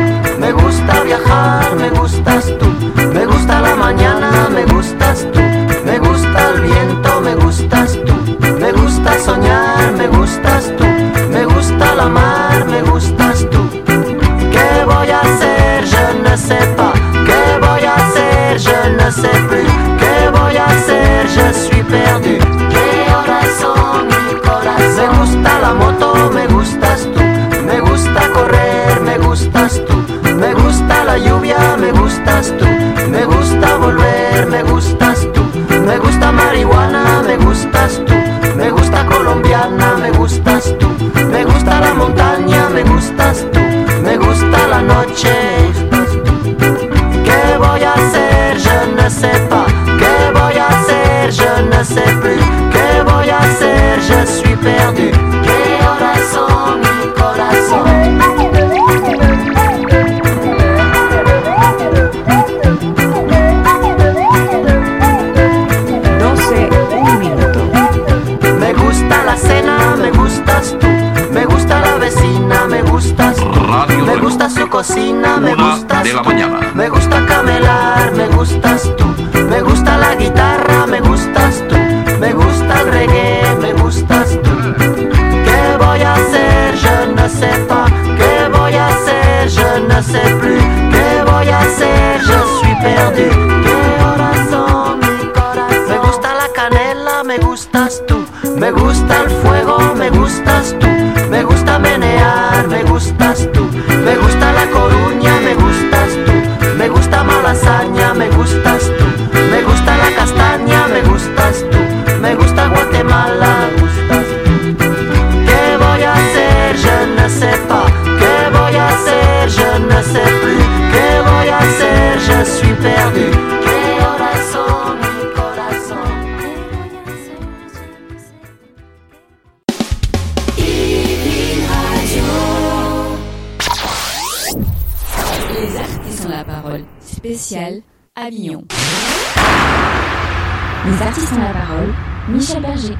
Michel 142.28 142.60
Berger. 142.60 142.94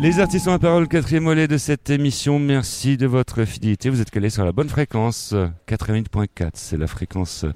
Les 0.00 0.20
artistes 0.20 0.46
ont 0.46 0.52
la 0.52 0.58
parole, 0.58 0.86
quatrième 0.86 1.24
volet 1.24 1.48
de 1.48 1.56
cette 1.56 1.88
émission. 1.90 2.38
Merci 2.38 2.96
de 2.96 3.06
votre 3.06 3.44
fidélité. 3.44 3.88
Vous 3.88 4.00
êtes 4.00 4.10
calés 4.10 4.30
sur 4.30 4.44
la 4.44 4.52
bonne 4.52 4.68
fréquence, 4.68 5.32
euh, 5.32 5.48
88.4. 5.66 6.50
C'est 6.54 6.76
la 6.76 6.86
fréquence 6.86 7.46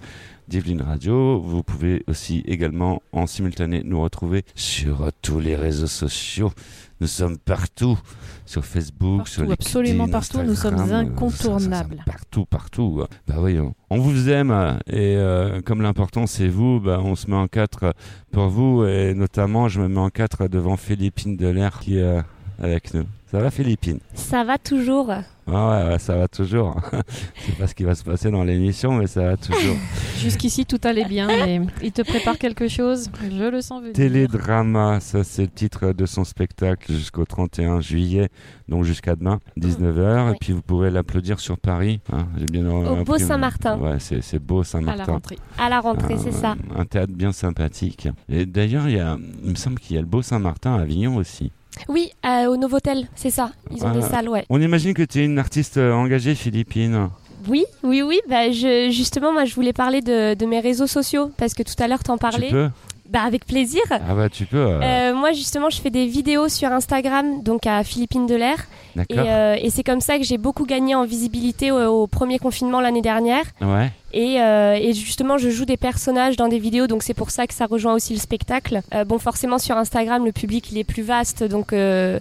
d'Yveline 0.53 0.83
Radio. 0.83 1.41
Vous 1.41 1.63
pouvez 1.63 2.05
aussi 2.09 2.43
également 2.47 3.01
en 3.13 3.27
simultané 3.27 3.83
nous 3.85 4.03
retrouver 4.03 4.45
sur 4.55 5.11
tous 5.23 5.41
les 5.41 5.57
réseaux 5.57 5.87
sociaux. 5.87 6.53
Nous 7.01 7.07
sommes 7.07 7.39
partout. 7.39 7.99
Sur 8.45 8.67
Facebook, 8.67 9.29
sur 9.29 9.47
Partout, 9.47 9.81
LinkedIn, 9.81 10.03
absolument 10.05 10.09
partout, 10.09 10.43
nous 10.43 10.55
sommes 10.55 10.79
euh, 10.79 10.95
incontournables. 10.95 12.03
partout, 12.05 12.45
partout. 12.45 13.03
Bah 13.27 13.37
oui, 13.39 13.59
on, 13.89 13.99
vous 13.99 14.29
aime 14.29 14.51
euh, 14.51 14.75
et 14.89 15.17
euh, 15.17 15.63
comme 15.63 15.81
l'important 15.81 16.27
c'est 16.27 16.49
vous, 16.49 16.79
bah, 16.79 17.01
on 17.03 17.15
se 17.15 17.31
met 17.31 17.37
en 17.37 17.49
quatre 17.49 17.95
pour 18.31 18.49
vous 18.49 18.85
et 18.85 19.15
notamment 19.15 19.69
je 19.69 19.81
me 19.81 19.89
mets 19.89 20.01
en 20.01 20.11
quatre 20.11 20.49
devant 20.49 20.77
Philippine 20.77 21.39
Delair 21.39 21.79
qui 21.81 21.97
est 21.97 22.21
avec 22.59 22.93
nous. 22.93 23.07
Ça 23.33 23.39
va 23.39 23.51
Philippine 23.51 23.99
Ça 24.15 24.45
va 24.45 24.59
toujours. 24.59 25.11
Ah 25.47 25.71
ouais, 25.87 25.89
ouais, 25.93 25.99
ça 25.99 26.17
va 26.17 26.29
toujours. 26.29 26.77
Je 27.35 27.47
sais 27.47 27.53
pas 27.59 27.67
ce 27.67 27.75
qui 27.75 27.83
va 27.83 27.95
se 27.95 28.05
passer 28.05 28.31
dans 28.31 28.45
l'émission, 28.45 28.93
mais 28.93 29.07
ça 29.07 29.23
va 29.23 29.37
toujours. 29.39 29.75
Jusqu'ici, 30.19 30.67
tout 30.67 30.79
allait 30.85 31.07
bien, 31.07 31.27
mais 31.27 31.63
il 31.83 31.91
te 31.93 32.03
prépare 32.03 32.37
quelque 32.39 32.69
chose. 32.69 33.11
Je 33.25 33.49
le 33.51 33.61
sens 33.63 33.81
venir. 33.81 33.95
Télédrama, 33.95 35.01
ça 35.01 35.25
c'est 35.25 35.43
le 35.43 35.49
titre 35.49 35.93
de 35.95 36.05
son 36.07 36.25
spectacle 36.25 36.93
jusqu'au 36.93 37.25
31 37.25 37.81
juillet, 37.81 38.29
donc 38.69 38.85
jusqu'à 38.85 39.17
demain, 39.17 39.41
19h. 39.59 40.35
Et 40.35 40.37
puis 40.39 40.53
vous 40.53 40.63
pourrez 40.63 40.91
l'applaudir 40.91 41.41
sur 41.41 41.59
Paris. 41.59 42.01
hein, 42.13 42.27
J'ai 42.39 42.45
bien 42.47 42.69
Au. 42.71 43.03
Beau 43.03 43.19
Saint-Martin. 43.19 43.79
Ouais, 43.79 43.97
c'est 43.99 44.21
c'est 44.23 44.39
beau 44.39 44.63
Saint-Martin. 44.63 45.03
À 45.03 45.07
la 45.07 45.13
rentrée. 45.13 45.39
À 45.59 45.69
la 45.71 45.81
rentrée, 45.81 46.17
c'est 46.19 46.33
ça. 46.33 46.55
Un 46.77 46.85
théâtre 46.85 47.15
bien 47.15 47.33
sympathique. 47.33 48.09
Et 48.29 48.45
d'ailleurs, 48.47 48.89
il, 48.89 48.97
y 48.97 49.01
a- 49.01 49.17
il 49.43 49.51
me 49.51 49.57
semble 49.57 49.79
qu'il 49.81 49.97
y 49.97 49.99
a 49.99 50.03
le 50.03 50.07
Beau 50.07 50.21
Saint-Martin 50.23 50.75
à 50.75 50.83
Avignon 50.83 51.17
aussi. 51.17 51.51
Oui, 51.89 52.11
euh, 52.25 52.47
au 52.47 52.57
Novotel, 52.57 53.09
c'est 53.15 53.31
ça. 53.31 53.53
Ils 53.75 53.85
ont 53.85 53.93
des 53.93 54.03
salles, 54.03 54.29
ouais. 54.29 54.45
On 54.51 54.61
imagine 54.61 54.95
que 54.95 55.03
tu 55.03 55.21
es 55.21 55.25
une 55.25 55.39
artiste 55.39 55.79
euh, 55.79 55.93
engagée 55.93 56.35
philippine. 56.35 57.09
Oui, 57.49 57.65
oui, 57.83 58.03
oui. 58.03 58.21
Bah, 58.29 58.51
je, 58.53 58.91
justement, 58.91 59.33
moi, 59.33 59.45
je 59.45 59.55
voulais 59.55 59.73
parler 59.73 60.01
de, 60.01 60.35
de 60.35 60.47
mes 60.47 60.61
réseaux 60.61 60.87
sociaux 60.87 61.33
parce 61.37 61.55
que 61.55 61.63
tout 61.63 61.75
à 61.79 61.89
l'heure, 61.89 62.03
t'en 62.03 62.19
parlais. 62.19 62.47
Tu 62.49 62.53
peux 62.53 62.69
Bah, 63.13 63.21
avec 63.27 63.45
plaisir. 63.47 63.83
Ah 63.91 64.15
bah 64.15 64.29
tu 64.31 64.47
peux. 64.47 64.57
euh, 64.57 64.81
Euh, 64.83 65.15
moi, 65.15 65.33
justement, 65.33 65.69
je 65.69 65.81
fais 65.81 65.91
des 65.91 66.07
vidéos 66.07 66.49
sur 66.49 66.73
Instagram, 66.73 67.43
donc 67.43 67.67
à 67.67 67.85
Philippine 67.85 68.27
Delair. 68.27 68.57
Et, 68.97 68.99
D'accord. 69.15 69.25
euh, 69.29 69.57
et 69.61 69.69
c'est 69.71 69.83
comme 69.83 70.01
ça 70.01 70.17
que 70.19 70.25
j'ai 70.25 70.39
beaucoup 70.39 70.65
gagné 70.65 70.95
en 70.95 71.05
visibilité 71.05 71.71
au, 71.71 72.03
au 72.03 72.07
premier 72.07 72.39
confinement 72.39 72.81
l'année 72.81 73.03
dernière. 73.03 73.45
Ouais. 73.61 73.91
Et, 74.15 74.41
euh, 74.41 74.75
et 74.81 74.93
justement, 74.95 75.37
je 75.39 75.51
joue 75.51 75.65
des 75.67 75.77
personnages 75.77 76.37
dans 76.37 76.49
des 76.49 76.59
vidéos, 76.59 76.87
donc 76.87 77.03
c'est 77.03 77.15
pour 77.15 77.31
ça 77.31 77.47
que 77.47 77.55
ça 77.55 77.67
rejoint 77.67 77.95
aussi 77.95 78.15
le 78.15 78.19
spectacle. 78.21 78.81
Euh, 78.95 79.05
bon, 79.05 79.19
forcément, 79.19 79.59
sur 79.59 79.77
Instagram, 79.77 80.25
le 80.25 80.33
public 80.33 80.71
il 80.73 80.79
est 80.79 80.85
plus 80.85 81.03
vaste, 81.03 81.45
donc 81.45 81.73
euh, 81.73 82.19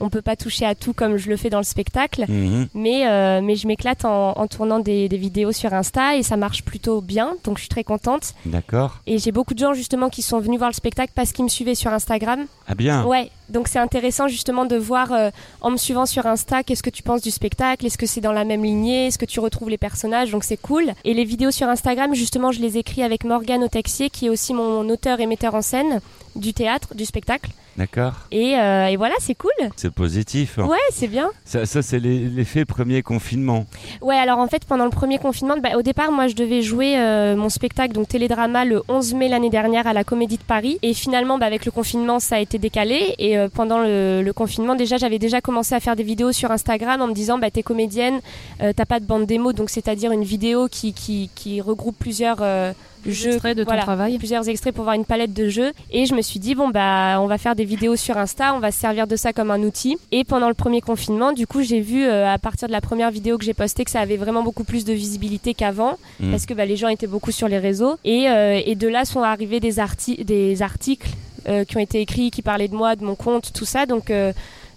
on 0.00 0.10
peut 0.10 0.22
pas 0.22 0.36
toucher 0.36 0.66
à 0.66 0.74
tout 0.74 0.92
comme 0.92 1.16
je 1.16 1.28
le 1.28 1.36
fais 1.36 1.50
dans 1.50 1.58
le 1.58 1.64
spectacle. 1.64 2.24
Mhm. 2.28 2.68
Mais, 2.74 3.06
euh, 3.06 3.40
mais 3.42 3.56
je 3.56 3.66
m'éclate 3.66 4.04
en, 4.04 4.32
en 4.32 4.46
tournant 4.46 4.80
des, 4.80 5.08
des 5.08 5.16
vidéos 5.16 5.52
sur 5.52 5.72
Insta 5.72 6.16
et 6.16 6.22
ça 6.22 6.36
marche 6.36 6.62
plutôt 6.64 7.00
bien, 7.00 7.34
donc 7.44 7.58
je 7.58 7.62
suis 7.62 7.68
très 7.68 7.84
contente. 7.84 8.34
D'accord. 8.46 9.00
Et 9.06 9.18
j'ai 9.18 9.32
beaucoup 9.32 9.54
de 9.54 9.58
gens 9.58 9.74
justement 9.74 10.08
qui 10.08 10.22
sont 10.22 10.40
venus 10.40 10.58
voir 10.58 10.70
le 10.70 10.74
spectacle 10.74 11.12
parce 11.14 11.32
qu'ils 11.32 11.44
me 11.44 11.50
suivaient 11.50 11.74
sur 11.74 11.92
Instagram. 11.92 12.46
Ah 12.66 12.74
bien. 12.74 13.04
Ouais, 13.04 13.30
donc 13.48 13.68
c'est 13.68 13.78
intéressant 13.78 14.28
justement 14.28 14.64
de 14.64 14.76
voir 14.76 15.12
euh, 15.12 15.30
en 15.60 15.70
me 15.70 15.76
suivant 15.76 16.06
sur 16.06 16.26
Insta 16.26 16.62
qu'est-ce 16.62 16.82
que 16.82 16.90
tu 16.90 17.02
penses 17.02 17.22
du 17.22 17.30
spectacle, 17.30 17.86
est-ce 17.86 17.98
que 17.98 18.06
c'est 18.06 18.20
dans 18.20 18.32
la 18.32 18.44
même 18.44 18.64
lignée, 18.64 19.06
est-ce 19.06 19.18
que 19.18 19.26
tu 19.26 19.40
retrouves 19.40 19.70
les 19.70 19.78
personnages, 19.78 20.30
donc 20.30 20.44
c'est 20.44 20.56
cool. 20.56 20.92
Et 21.04 21.14
les 21.14 21.24
vidéos 21.24 21.50
sur 21.50 21.68
Instagram, 21.68 22.14
justement, 22.14 22.52
je 22.52 22.60
les 22.60 22.78
écris 22.78 23.02
avec 23.02 23.24
Morgane 23.24 23.64
Autexier 23.64 24.10
qui 24.10 24.26
est 24.26 24.30
aussi 24.30 24.54
mon 24.54 24.88
auteur 24.88 25.20
et 25.20 25.26
metteur 25.26 25.54
en 25.54 25.62
scène 25.62 26.00
du 26.36 26.52
théâtre, 26.52 26.94
du 26.94 27.04
spectacle. 27.04 27.50
D'accord. 27.76 28.12
Et, 28.30 28.56
euh, 28.56 28.86
et 28.86 28.96
voilà, 28.96 29.14
c'est 29.18 29.34
cool. 29.34 29.50
C'est 29.76 29.92
positif. 29.92 30.58
Ouais, 30.58 30.76
c'est 30.90 31.08
bien. 31.08 31.30
Ça, 31.44 31.66
ça, 31.66 31.82
c'est 31.82 31.98
l'effet 31.98 32.64
premier 32.64 33.02
confinement. 33.02 33.66
Ouais, 34.00 34.14
alors 34.16 34.38
en 34.38 34.46
fait, 34.46 34.64
pendant 34.64 34.84
le 34.84 34.90
premier 34.90 35.18
confinement, 35.18 35.56
bah, 35.60 35.70
au 35.76 35.82
départ, 35.82 36.12
moi, 36.12 36.28
je 36.28 36.34
devais 36.34 36.62
jouer 36.62 36.96
euh, 36.96 37.34
mon 37.36 37.48
spectacle, 37.48 37.92
donc 37.92 38.08
télédrama, 38.08 38.64
le 38.64 38.82
11 38.88 39.14
mai 39.14 39.28
l'année 39.28 39.50
dernière 39.50 39.86
à 39.86 39.92
la 39.92 40.04
Comédie 40.04 40.36
de 40.38 40.42
Paris. 40.44 40.78
Et 40.82 40.94
finalement, 40.94 41.38
bah, 41.38 41.46
avec 41.46 41.64
le 41.64 41.72
confinement, 41.72 42.20
ça 42.20 42.36
a 42.36 42.38
été 42.38 42.58
décalé. 42.58 43.14
Et 43.18 43.36
euh, 43.36 43.48
pendant 43.52 43.78
le, 43.78 44.22
le 44.22 44.32
confinement, 44.32 44.76
déjà, 44.76 44.96
j'avais 44.96 45.18
déjà 45.18 45.40
commencé 45.40 45.74
à 45.74 45.80
faire 45.80 45.96
des 45.96 46.04
vidéos 46.04 46.32
sur 46.32 46.50
Instagram 46.52 47.00
en 47.00 47.08
me 47.08 47.14
disant, 47.14 47.38
bah, 47.38 47.50
t'es 47.50 47.62
comédienne, 47.62 48.20
t'as 48.58 48.84
pas 48.84 49.00
de 49.00 49.04
bande 49.04 49.26
démo, 49.26 49.52
donc 49.52 49.70
c'est-à-dire 49.70 50.12
une 50.12 50.24
vidéo 50.24 50.68
qui, 50.68 50.92
qui, 50.92 51.30
qui 51.34 51.60
regroupe 51.60 51.96
plusieurs 51.98 52.42
jeux, 53.12 53.32
extraits 53.32 53.56
de 53.56 53.62
ton 53.64 53.68
voilà, 53.70 53.82
travail. 53.82 54.18
plusieurs 54.18 54.48
extraits 54.48 54.74
pour 54.74 54.82
avoir 54.82 54.94
une 54.96 55.04
palette 55.04 55.32
de 55.32 55.48
jeux. 55.48 55.72
Et 55.90 56.06
je 56.06 56.14
me 56.14 56.22
suis 56.22 56.40
dit, 56.40 56.54
bon, 56.54 56.68
bah, 56.68 57.18
on 57.20 57.26
va 57.26 57.38
faire 57.38 57.54
des 57.54 57.64
vidéos 57.64 57.96
sur 57.96 58.16
Insta, 58.16 58.54
on 58.54 58.58
va 58.60 58.70
se 58.70 58.78
servir 58.80 59.06
de 59.06 59.16
ça 59.16 59.32
comme 59.32 59.50
un 59.50 59.60
outil. 59.62 59.96
Et 60.12 60.24
pendant 60.24 60.48
le 60.48 60.54
premier 60.54 60.80
confinement, 60.80 61.32
du 61.32 61.46
coup, 61.46 61.62
j'ai 61.62 61.80
vu 61.80 62.04
euh, 62.04 62.26
à 62.32 62.38
partir 62.38 62.68
de 62.68 62.72
la 62.72 62.80
première 62.80 63.10
vidéo 63.10 63.38
que 63.38 63.44
j'ai 63.44 63.54
postée 63.54 63.84
que 63.84 63.90
ça 63.90 64.00
avait 64.00 64.16
vraiment 64.16 64.42
beaucoup 64.42 64.64
plus 64.64 64.84
de 64.84 64.92
visibilité 64.92 65.54
qu'avant, 65.54 65.98
Mm. 66.20 66.30
parce 66.30 66.46
que 66.46 66.54
bah, 66.54 66.64
les 66.64 66.76
gens 66.76 66.88
étaient 66.88 67.06
beaucoup 67.06 67.32
sur 67.32 67.48
les 67.48 67.58
réseaux. 67.58 67.96
Et, 68.04 68.28
euh, 68.28 68.60
et 68.64 68.74
de 68.74 68.88
là 68.88 69.04
sont 69.04 69.22
arrivés 69.22 69.60
des, 69.60 69.78
arti- 69.78 70.24
des 70.24 70.62
articles 70.62 71.08
euh, 71.48 71.64
qui 71.64 71.76
ont 71.76 71.80
été 71.80 72.00
écrits, 72.00 72.30
qui 72.30 72.40
parlaient 72.42 72.68
de 72.68 72.74
moi, 72.74 72.96
de 72.96 73.04
mon 73.04 73.14
compte, 73.16 73.52
tout 73.52 73.64
ça. 73.64 73.84
Donc, 73.86 74.10
euh, 74.10 74.32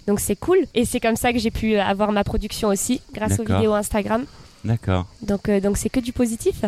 donc 0.06 0.20
c'est 0.20 0.36
cool. 0.36 0.58
Et 0.74 0.84
c'est 0.84 1.00
comme 1.00 1.16
ça 1.16 1.32
que 1.32 1.38
j'ai 1.38 1.50
pu 1.50 1.76
avoir 1.76 2.12
ma 2.12 2.24
production 2.24 2.68
aussi, 2.68 3.00
grâce 3.14 3.38
aux 3.40 3.44
vidéos 3.44 3.72
Instagram. 3.74 4.24
D'accord. 4.64 5.06
Donc, 5.22 5.48
euh, 5.48 5.60
donc 5.60 5.76
c'est 5.76 5.88
que 5.88 6.00
du 6.00 6.12
positif. 6.12 6.64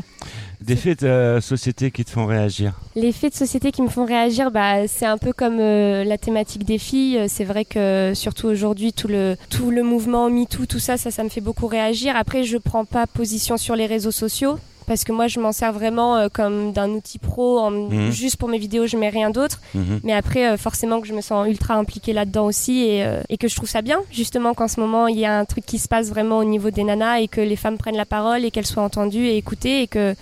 Des 0.60 0.76
faits 0.76 1.02
de 1.02 1.08
euh, 1.08 1.40
société 1.40 1.90
qui 1.90 2.04
te 2.04 2.10
font 2.10 2.26
réagir. 2.26 2.78
Les 2.94 3.12
faits 3.12 3.32
de 3.32 3.38
société 3.38 3.72
qui 3.72 3.82
me 3.82 3.88
font 3.88 4.04
réagir, 4.04 4.50
bah, 4.50 4.86
c'est 4.86 5.06
un 5.06 5.18
peu 5.18 5.32
comme 5.32 5.58
euh, 5.58 6.04
la 6.04 6.18
thématique 6.18 6.64
des 6.64 6.78
filles. 6.78 7.24
C'est 7.28 7.44
vrai 7.44 7.64
que 7.64 8.12
surtout 8.14 8.46
aujourd'hui, 8.46 8.92
tout 8.92 9.08
le, 9.08 9.36
tout 9.48 9.70
le 9.70 9.82
mouvement 9.82 10.30
MeToo, 10.30 10.66
tout 10.66 10.78
ça, 10.78 10.96
ça, 10.96 11.10
ça 11.10 11.24
me 11.24 11.28
fait 11.28 11.40
beaucoup 11.40 11.66
réagir. 11.66 12.14
Après, 12.16 12.44
je 12.44 12.58
prends 12.58 12.84
pas 12.84 13.06
position 13.06 13.56
sur 13.56 13.74
les 13.74 13.86
réseaux 13.86 14.12
sociaux. 14.12 14.58
Parce 14.90 15.04
que 15.04 15.12
moi, 15.12 15.28
je 15.28 15.38
m'en 15.38 15.52
sers 15.52 15.72
vraiment 15.72 16.16
euh, 16.16 16.26
comme 16.32 16.72
d'un 16.72 16.90
outil 16.90 17.20
pro. 17.20 17.60
En, 17.60 17.70
Mhm. 17.70 18.10
Juste 18.10 18.38
pour 18.38 18.48
mes 18.48 18.58
vidéos, 18.58 18.88
je 18.88 18.96
mets 18.96 19.08
rien 19.08 19.30
d'autre. 19.30 19.60
Mhm. 19.72 20.00
Mais 20.02 20.12
après, 20.12 20.48
euh, 20.48 20.56
forcément 20.56 21.00
que 21.00 21.06
je 21.06 21.12
me 21.14 21.20
sens 21.20 21.46
ultra 21.46 21.74
impliquée 21.74 22.12
là-dedans 22.12 22.46
aussi. 22.46 22.80
Et, 22.88 23.04
euh, 23.04 23.22
et 23.28 23.36
que 23.38 23.46
je 23.46 23.54
trouve 23.54 23.68
ça 23.68 23.82
bien, 23.82 24.00
justement, 24.10 24.52
qu'en 24.52 24.66
ce 24.66 24.80
moment, 24.80 25.06
il 25.06 25.16
y 25.16 25.24
a 25.24 25.38
un 25.38 25.44
truc 25.44 25.64
qui 25.64 25.78
se 25.78 25.86
passe 25.86 26.08
vraiment 26.08 26.38
au 26.38 26.44
niveau 26.44 26.72
des 26.72 26.82
nanas. 26.82 27.20
Et 27.20 27.28
que 27.28 27.40
les 27.40 27.54
femmes 27.54 27.78
prennent 27.78 27.96
la 27.96 28.04
parole 28.04 28.44
et 28.44 28.50
qu'elles 28.50 28.66
soient 28.66 28.82
entendues 28.82 29.26
et 29.28 29.36
écoutées. 29.36 29.82
Et 29.82 29.86
que 29.86 30.16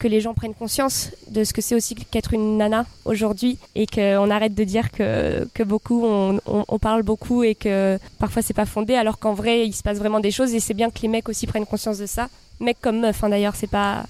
que 0.00 0.08
les 0.08 0.20
gens 0.20 0.34
prennent 0.34 0.54
conscience 0.54 1.10
de 1.28 1.44
ce 1.44 1.52
que 1.52 1.60
c'est 1.60 1.74
aussi 1.76 1.94
qu'être 1.94 2.32
une 2.32 2.56
nana 2.56 2.86
aujourd'hui 3.04 3.58
et 3.76 3.86
qu'on 3.86 4.30
arrête 4.30 4.54
de 4.54 4.64
dire 4.64 4.90
que, 4.90 5.46
que 5.54 5.62
beaucoup 5.62 6.04
on, 6.04 6.78
parle 6.78 7.02
beaucoup 7.02 7.44
et 7.44 7.54
que 7.54 7.98
parfois 8.18 8.40
c'est 8.40 8.54
pas 8.54 8.64
fondé 8.64 8.94
alors 8.94 9.18
qu'en 9.18 9.34
vrai 9.34 9.66
il 9.66 9.74
se 9.74 9.82
passe 9.82 9.98
vraiment 9.98 10.18
des 10.18 10.30
choses 10.30 10.54
et 10.54 10.60
c'est 10.60 10.74
bien 10.74 10.90
que 10.90 11.00
les 11.02 11.08
mecs 11.08 11.28
aussi 11.28 11.46
prennent 11.46 11.66
conscience 11.66 11.98
de 11.98 12.06
ça. 12.06 12.28
Mecs 12.58 12.80
comme 12.80 13.00
meufs 13.00 13.22
hein, 13.22 13.28
d'ailleurs 13.28 13.54
c'est 13.54 13.70
pas 13.70 14.04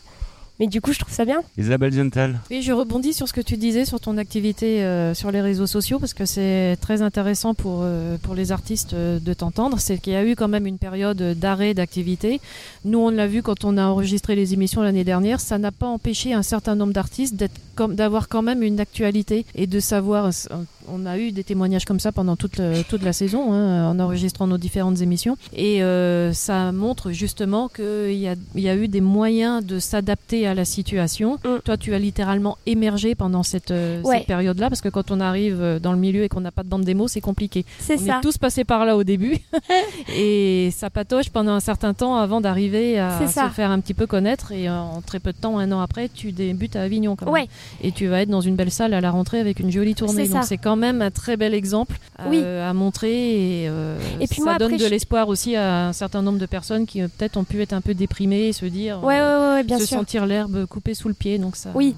mais 0.61 0.67
du 0.67 0.81
coup 0.81 0.93
je 0.93 0.99
trouve 1.01 1.13
ça 1.13 1.25
bien 1.25 1.43
Isabelle 1.59 1.93
Gental. 1.93 2.39
Oui, 2.51 2.63
je 2.63 2.73
rebondis 2.73 3.15
sur 3.15 3.27
ce 3.27 3.33
que 3.33 3.41
tu 3.41 3.57
disais 3.57 3.85
sur 3.85 3.99
ton 3.99 4.19
activité 4.19 4.83
euh, 4.83 5.15
sur 5.15 5.31
les 5.33 5.41
réseaux 5.41 5.67
sociaux 5.67 5.99
parce 5.99 6.15
que 6.15 6.27
c'est 6.27 6.77
très 6.81 7.03
intéressant 7.03 7.55
pour, 7.55 7.81
euh, 7.83 8.19
pour 8.19 8.35
les 8.35 8.53
artistes 8.53 8.93
euh, 8.93 9.19
de 9.19 9.33
t'entendre. 9.33 9.81
C'est 9.81 9.99
qu'il 9.99 10.13
y 10.13 10.17
a 10.17 10.25
eu 10.25 10.37
quand 10.37 10.49
même 10.49 10.67
une 10.67 10.79
période 10.79 11.39
d'arrêt 11.39 11.75
d'activité. 11.75 12.41
Nous, 12.85 12.99
on 12.99 13.11
l'a 13.11 13.27
vu 13.27 13.43
quand 13.43 13.65
on 13.65 13.79
a 13.79 13.85
enregistré 13.85 14.37
les 14.37 14.53
émissions 14.53 14.83
l'année 14.83 15.05
dernière. 15.05 15.41
Ça 15.41 15.59
n'a 15.59 15.73
pas 15.73 15.87
empêché 15.87 16.35
un 16.35 16.43
certain 16.43 16.75
nombre 16.75 16.93
d'artistes 16.93 17.35
d'être 17.35 17.59
d'avoir 17.89 18.29
quand 18.29 18.43
même 18.43 18.63
une 18.63 18.81
actualité 18.81 19.45
et 19.55 19.67
de 19.67 19.81
savoir. 19.81 20.27
euh, 20.27 20.31
On 20.93 21.07
a 21.07 21.19
eu 21.19 21.31
des 21.31 21.45
témoignages 21.45 21.85
comme 21.85 22.01
ça 22.01 22.11
pendant 22.11 22.35
toute, 22.37 22.59
le- 22.59 22.83
toute 22.83 23.03
la 23.05 23.13
saison 23.13 23.53
hein, 23.53 23.89
en 23.91 24.01
enregistrant 24.01 24.47
nos 24.49 24.59
différentes 24.59 25.01
émissions. 25.03 25.37
Et 25.55 25.83
euh, 25.85 26.33
ça 26.33 26.73
montre 26.73 27.13
justement 27.13 27.69
qu'il 27.69 28.15
y 28.19 28.27
a, 28.27 28.35
y 28.57 28.69
a 28.69 28.75
eu 28.75 28.89
des 28.89 29.01
moyens 29.01 29.65
de 29.65 29.79
s'adapter 29.79 30.47
à 30.49 30.55
la 30.55 30.65
situation. 30.65 31.39
Toi, 31.65 31.77
tu 31.77 31.95
as 31.95 31.99
littéralement 31.99 32.59
émergé 32.67 33.15
pendant 33.15 33.43
cette, 33.45 33.71
euh, 33.71 34.03
Ouais. 34.03 34.19
cette 34.19 34.27
période-là, 34.27 34.69
parce 34.69 34.81
que 34.81 34.89
quand 34.89 35.11
on 35.13 35.21
arrive 35.21 35.59
euh, 35.61 35.79
dans 35.79 35.93
le 35.93 35.99
milieu 35.99 36.25
et 36.25 36.29
qu'on 36.29 36.41
n'a 36.41 36.51
pas 36.51 36.63
de 36.65 36.69
bande 36.69 36.85
démo, 36.85 37.07
c'est 37.09 37.21
compliqué. 37.21 37.65
C'est 37.79 38.01
on 38.01 38.07
ça. 38.07 38.19
est 38.19 38.21
tous 38.23 38.39
passés 38.39 38.65
par 38.65 38.85
là 38.85 38.97
au 38.97 39.05
début. 39.05 39.39
et 40.17 40.71
ça 40.73 40.91
patoche 40.91 41.31
pendant 41.31 41.53
un 41.53 41.61
certain 41.61 41.95
temps 41.95 42.17
avant 42.17 42.41
d'arriver 42.41 42.99
à 42.99 43.27
se 43.29 43.49
faire 43.55 43.71
un 43.71 43.81
petit 43.81 43.95
peu 43.95 44.07
connaître. 44.07 44.53
Et 44.53 44.69
euh, 44.69 44.77
en 44.79 45.01
très 45.03 45.21
peu 45.21 45.33
de 45.33 45.39
temps, 45.39 45.59
un 45.59 45.71
an 45.73 45.81
après, 45.81 46.09
tu 46.09 46.33
débutes 46.33 46.77
à 46.77 46.83
Avignon 46.83 47.17
quand 47.17 47.27
même. 47.27 47.35
Ouais. 47.35 47.49
Et 47.83 47.93
tu 47.93 48.07
vas 48.09 48.23
être 48.23 48.29
dans 48.29 48.41
une 48.41 48.57
belle 48.57 48.71
salle 48.71 48.93
à 48.95 49.01
la 49.01 49.11
rentrée 49.11 49.41
avec 49.41 49.59
une 49.61 49.71
jolie 49.71 49.95
tournée. 49.95 50.27
C'est 50.27 50.33
Donc 50.33 50.45
c'est 50.45 50.59
quand 50.59 50.77
même 50.77 51.01
un 51.03 51.11
très 51.11 51.37
bel 51.37 51.55
exemple 51.55 51.97
euh, 52.21 52.25
Oui. 52.29 52.43
à 52.45 52.73
montrer. 52.75 53.63
Et, 53.63 53.69
euh, 53.69 53.99
Et 54.21 54.27
puis 54.27 54.37
ça 54.39 54.43
moi, 54.45 54.59
donne 54.59 54.75
après, 54.75 54.85
de 54.85 54.91
l'espoir 54.91 55.29
aussi 55.29 55.57
à 55.57 55.87
un 55.89 55.93
certain 55.93 56.23
nombre 56.23 56.39
de 56.39 56.47
personnes 56.47 56.87
qui 56.87 57.01
euh, 57.01 57.09
peut-être 57.09 57.37
ont 57.37 57.45
pu 57.45 57.61
être 57.63 57.73
un 57.73 57.81
peu 57.81 57.95
déprimées 57.95 58.49
et 58.49 58.53
se 58.53 58.67
dire. 58.67 59.03
Ouais, 59.03 59.19
euh, 59.19 59.39
ouais, 59.41 59.47
ouais, 59.49 59.55
ouais, 59.55 59.63
bien 59.65 59.79
se 59.79 59.87
sûr. 59.87 59.99
sentir 59.99 60.27
l'herbe 60.27 60.67
coupée 60.67 60.95
sous 60.95 61.09
le 61.09 61.15
pied. 61.15 61.39
Donc 61.39 61.57
ça. 61.57 61.71
Oui. 61.75 61.95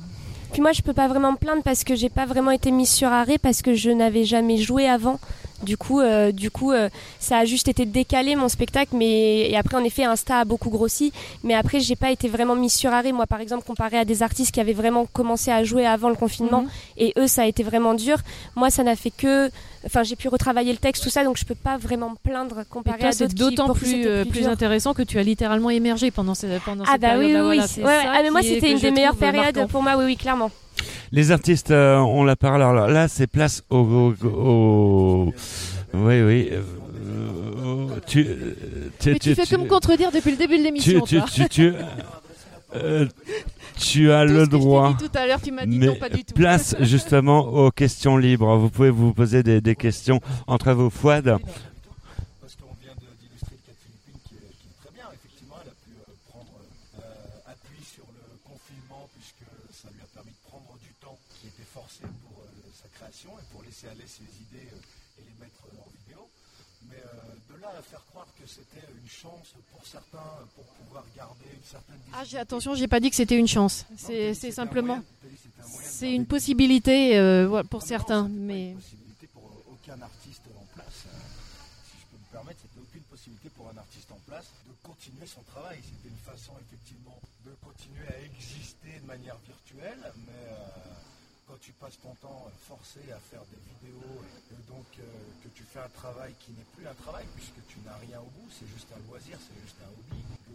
Puis 0.53 0.61
moi, 0.61 0.73
je 0.73 0.83
peux 0.83 0.93
pas 0.93 1.09
vraiment 1.09 1.33
me 1.33 1.37
plaindre 1.39 1.63
parce 1.63 1.83
que 1.83 1.95
j'ai 1.97 2.11
pas 2.11 2.27
vraiment 2.27 2.51
été 2.51 2.71
mise 2.71 2.91
sur 2.91 3.09
arrêt 3.09 3.39
parce 3.39 3.63
que 3.63 3.75
je 3.75 3.91
n'avais 3.91 4.25
jamais 4.25 4.59
joué 4.59 4.87
avant. 4.89 5.19
Du 5.63 5.77
coup, 5.77 6.01
euh, 6.01 6.33
du 6.33 6.51
coup, 6.51 6.73
euh, 6.73 6.89
ça 7.21 7.39
a 7.39 7.45
juste 7.45 7.69
été 7.69 7.87
décalé 7.87 8.35
mon 8.37 8.49
spectacle, 8.49 8.97
mais 8.97 9.49
et 9.51 9.57
après 9.57 9.77
en 9.77 9.85
effet, 9.85 10.05
Insta 10.05 10.39
a 10.41 10.45
beaucoup 10.45 10.71
grossi. 10.71 11.13
Mais 11.45 11.55
après, 11.55 11.79
j'ai 11.81 11.97
pas 11.97 12.11
été 12.11 12.29
vraiment 12.29 12.57
mise 12.57 12.73
sur 12.73 12.93
arrêt. 12.93 13.13
Moi, 13.13 13.27
par 13.27 13.41
exemple, 13.41 13.65
comparé 13.65 13.97
à 13.99 14.05
des 14.05 14.23
artistes 14.23 14.53
qui 14.53 14.61
avaient 14.61 14.73
vraiment 14.73 15.07
commencé 15.07 15.51
à 15.51 15.63
jouer 15.65 15.87
avant 15.87 16.09
le 16.09 16.17
confinement, 16.17 16.63
Mhm. 16.63 16.69
et 16.99 17.13
eux, 17.19 17.27
ça 17.29 17.43
a 17.43 17.47
été 17.47 17.63
vraiment 17.63 17.95
dur. 17.95 18.19
Moi, 18.57 18.71
ça 18.71 18.83
n'a 18.83 18.97
fait 18.97 19.11
que, 19.17 19.51
enfin, 19.87 20.03
j'ai 20.03 20.17
pu 20.17 20.29
retravailler 20.29 20.73
le 20.73 20.79
texte, 20.79 21.03
tout 21.05 21.11
ça, 21.11 21.23
donc 21.25 21.37
je 21.37 21.45
peux 21.45 21.55
pas 21.55 21.77
vraiment 21.77 22.11
me 22.11 22.17
plaindre 22.17 22.65
comparé 22.69 22.99
toi, 22.99 23.09
à 23.09 23.13
c'est 23.13 23.29
d'autres 23.33 23.51
qui, 23.51 23.57
d'autant 23.57 23.73
plus, 23.75 24.07
euh, 24.07 24.23
plus 24.25 24.31
plus 24.33 24.47
intéressant 24.49 24.95
que 24.95 25.03
tu 25.03 25.19
as 25.19 25.23
littéralement 25.23 25.71
émergé 25.71 26.11
pendant, 26.11 26.35
ces, 26.35 26.59
pendant 26.65 26.85
Ah 26.87 26.93
cette 26.93 27.01
bah 27.03 27.15
oui, 27.19 27.27
oui. 27.27 27.33
Voilà, 27.33 27.67
c'est 27.69 27.85
Ouais, 27.85 27.99
Ah 28.07 28.21
mais 28.23 28.31
moi, 28.31 28.43
c'était 28.43 28.73
une 28.73 28.79
des 28.79 28.91
meilleures 28.91 29.15
périodes 29.17 29.55
marquant. 29.55 29.69
pour 29.69 29.83
moi, 29.83 29.95
oui, 29.97 30.05
oui, 30.07 30.17
clairement. 30.17 30.51
Les 31.13 31.31
artistes, 31.31 31.71
euh, 31.71 31.97
on 31.99 32.25
l'a 32.25 32.37
parlé. 32.37 32.65
Alors 32.65 32.87
là, 32.89 33.09
c'est 33.09 33.27
place 33.27 33.63
au. 33.71 33.79
au- 33.79 34.27
au- 34.27 35.35
Oui, 35.95 36.23
oui. 36.23 36.49
euh, 36.53 36.63
euh, 37.05 38.01
tu, 38.07 38.27
Mais 39.07 39.19
tu 39.19 39.35
fais 39.35 39.45
que 39.47 39.57
me 39.57 39.67
contredire 39.69 40.11
depuis 40.11 40.31
le 40.31 40.37
début 40.39 40.59
de 40.59 40.63
l'émission. 40.65 41.01
tu, 41.03 41.19
toi. 41.19 41.27
tu, 41.31 41.49
tu, 41.49 41.73
euh, 42.75 43.07
tu 43.79 44.11
as 44.11 44.25
Tout 44.27 44.33
le 44.33 44.47
droit. 44.47 44.95
dit 44.99 45.05
tout 45.09 45.19
à 45.19 45.27
l'heure, 45.27 45.41
tu 45.43 45.53
m'as 45.53 45.67
dit 45.67 45.77
mais 45.79 45.87
non, 45.87 45.97
pas 45.97 46.09
du 46.09 46.25
tout. 46.25 46.33
Place 46.35 46.75
justement 46.81 47.41
aux 47.41 47.71
questions 47.71 48.17
libres. 48.17 48.57
Vous 48.57 48.71
pouvez 48.71 48.91
vous 48.91 49.13
poser 49.13 49.43
des, 49.43 49.61
des 49.61 49.77
questions 49.77 50.21
entre 50.47 50.73
vos 50.73 50.89
Fouad. 50.89 51.25
Parce 51.25 52.57
qu'on 52.57 52.73
vient 52.81 52.95
de- 52.97 53.13
d'illustrer 53.21 53.53
le 53.61 53.65
cas 53.69 53.73
de 53.77 53.83
Philippine 53.85 54.19
qui 54.25 54.35
est, 54.41 54.49
qui 54.57 54.67
est 54.73 54.77
très 54.81 54.93
bien. 54.97 55.05
Effectivement, 55.13 55.57
elle 55.61 55.69
a 55.69 55.77
pu 55.85 55.93
euh, 55.93 56.17
prendre 56.33 56.57
euh, 57.05 57.53
appui 57.53 57.85
sur 57.85 58.09
le 58.09 58.25
confinement 58.49 59.05
puisque 59.13 59.45
ça 59.77 59.89
lui 59.93 60.01
a 60.01 60.09
permis 60.17 60.33
de 60.33 60.43
prendre 60.49 60.73
du 60.81 60.93
temps 61.05 61.19
qui 61.37 61.49
était 61.53 61.69
forcé 61.69 62.09
pour 62.25 62.41
euh, 62.41 62.49
sa 62.73 62.89
création 62.97 63.37
et 63.37 63.45
pour 63.53 63.61
laisser 63.69 63.93
aller 63.93 64.09
ses 64.09 64.25
idées 64.49 64.73
euh, 64.73 65.21
et 65.21 65.23
les 65.29 65.37
mettre 65.45 65.61
euh, 65.69 65.77
en 65.85 65.89
vidéo. 66.01 66.25
Mais 66.89 66.99
euh, 66.99 67.37
de 67.53 67.61
là 67.63 67.69
à 67.79 67.83
faire 67.83 68.03
croire 68.11 68.27
que 68.37 68.45
c'était 68.49 68.85
une 68.91 69.09
chance 69.09 69.55
pour 69.71 69.81
certains 69.87 70.19
euh, 70.41 70.45
pour 70.57 70.65
pouvoir 70.83 71.05
garder 71.17 71.47
une 71.53 71.63
certaine 71.65 72.01
Ah, 72.13 72.22
j'ai 72.33 72.39
attention, 72.39 72.75
j'ai 72.75 72.89
pas 72.89 72.99
dit 72.99 73.11
que 73.11 73.17
c'était 73.17 73.37
une 73.39 73.47
chance. 73.47 73.85
C'est 73.97 74.33
simplement. 74.51 75.03
C'est 75.65 76.13
une 76.13 76.27
possibilité 76.27 77.19
euh, 77.19 77.63
pour 77.65 77.83
certains. 77.83 78.29
Mais. 78.29 78.75
possibilité 78.75 79.27
pour 79.33 79.45
aucun 79.71 80.01
artiste 80.01 80.43
en 80.57 80.65
place. 80.75 81.05
euh, 81.07 81.19
si 81.85 82.01
je 82.01 82.07
peux 82.11 82.19
me 82.19 82.33
permettre, 82.33 82.61
c'était 82.63 82.81
aucune 82.81 83.03
possibilité 83.03 83.51
pour 83.51 83.69
un 83.69 83.77
artiste 83.77 84.11
en 84.11 84.19
place 84.27 84.47
de 84.67 84.73
continuer 84.83 85.27
son 85.27 85.43
travail. 85.43 85.79
C'était 85.85 86.09
une 86.09 86.25
façon 86.25 86.53
effectivement 86.67 87.21
de 87.45 87.53
continuer 87.61 88.09
à 88.09 88.19
exister 88.25 88.99
de 89.01 89.07
manière 89.07 89.37
virtuelle, 89.47 90.01
mais 90.27 90.43
euh, 90.49 90.57
quand 91.47 91.61
tu 91.61 91.73
passes 91.73 92.01
ton 92.01 92.15
temps 92.25 92.49
euh, 92.49 92.51
forcé 92.67 93.01
à 93.13 93.21
faire 93.21 93.45
des 93.53 93.61
vidéos 93.77 94.25
et 94.57 94.61
donc 94.73 94.89
euh, 94.99 95.03
que 95.45 95.49
tu 95.53 95.65
fais 95.65 95.81
un 95.81 95.93
travail 95.93 96.33
qui 96.41 96.53
n'est 96.53 96.65
plus 96.73 96.87
un 96.89 96.95
travail 96.95 97.27
puisque 97.37 97.61
tu 97.69 97.77
n'as 97.85 98.01
rien 98.01 98.21
au 98.25 98.31
bout, 98.41 98.49
c'est 98.49 98.67
juste 98.73 98.89
un 98.89 99.03
loisir, 99.11 99.37
c'est 99.37 99.61
juste 99.61 99.77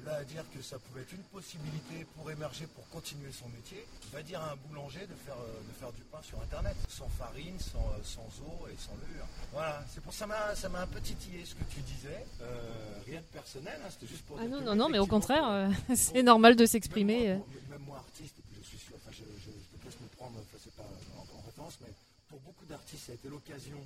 va 0.07 0.23
dire 0.23 0.43
que 0.53 0.61
ça 0.61 0.77
pouvait 0.79 1.01
être 1.01 1.11
une 1.13 1.23
possibilité 1.23 2.05
pour 2.15 2.29
émerger, 2.31 2.65
pour 2.67 2.87
continuer 2.89 3.31
son 3.31 3.47
métier, 3.49 3.85
va 4.11 4.21
dire 4.23 4.41
à 4.41 4.53
un 4.53 4.55
boulanger 4.55 5.01
de 5.07 5.15
faire, 5.25 5.35
euh, 5.35 5.59
de 5.67 5.73
faire 5.79 5.91
du 5.93 6.01
pain 6.03 6.21
sur 6.21 6.39
Internet, 6.41 6.75
sans 6.89 7.09
farine, 7.09 7.59
sans, 7.59 7.79
euh, 7.79 8.03
sans 8.03 8.27
eau 8.45 8.67
et 8.71 8.75
sans 8.77 8.93
levure. 8.95 9.25
Voilà, 9.51 9.83
c'est 9.93 10.01
pour 10.01 10.13
ça 10.13 10.25
m'a- 10.27 10.55
ça 10.55 10.69
m'a 10.69 10.81
un 10.81 10.87
peu 10.87 11.01
titillé 11.01 11.43
ce 11.45 11.55
que 11.55 11.63
tu 11.65 11.81
disais. 11.81 12.25
Euh, 12.41 12.99
rien 13.05 13.19
de 13.19 13.25
personnel, 13.25 13.79
hein, 13.83 13.87
c'était 13.91 14.07
juste 14.07 14.25
pour 14.25 14.37
Ah 14.39 14.45
non, 14.47 14.61
non, 14.61 14.75
non, 14.75 14.89
mais 14.89 14.99
au 14.99 15.07
contraire, 15.07 15.47
euh, 15.47 15.69
c'est 15.95 16.23
normal 16.23 16.55
de 16.55 16.65
s'exprimer. 16.65 17.29
euh. 17.31 17.37
même 17.69 17.81
moi 17.85 17.97
artiste, 17.97 18.35
je 18.55 18.61
suis 18.67 18.77
sûr, 18.77 18.95
enfin 18.95 19.11
je, 19.11 19.23
je, 19.23 19.51
je 19.51 19.77
te 19.77 19.85
laisse 19.85 19.99
me 19.99 20.07
prendre, 20.15 20.35
enfin 20.39 20.57
c'est 20.63 20.73
pas 20.75 20.83
en, 21.17 21.37
en 21.37 21.41
référence, 21.45 21.77
mais 21.81 21.91
pour 22.29 22.39
beaucoup 22.41 22.65
d'artistes, 22.65 23.05
ça 23.07 23.11
a 23.11 23.15
été 23.15 23.27
l'occasion 23.29 23.77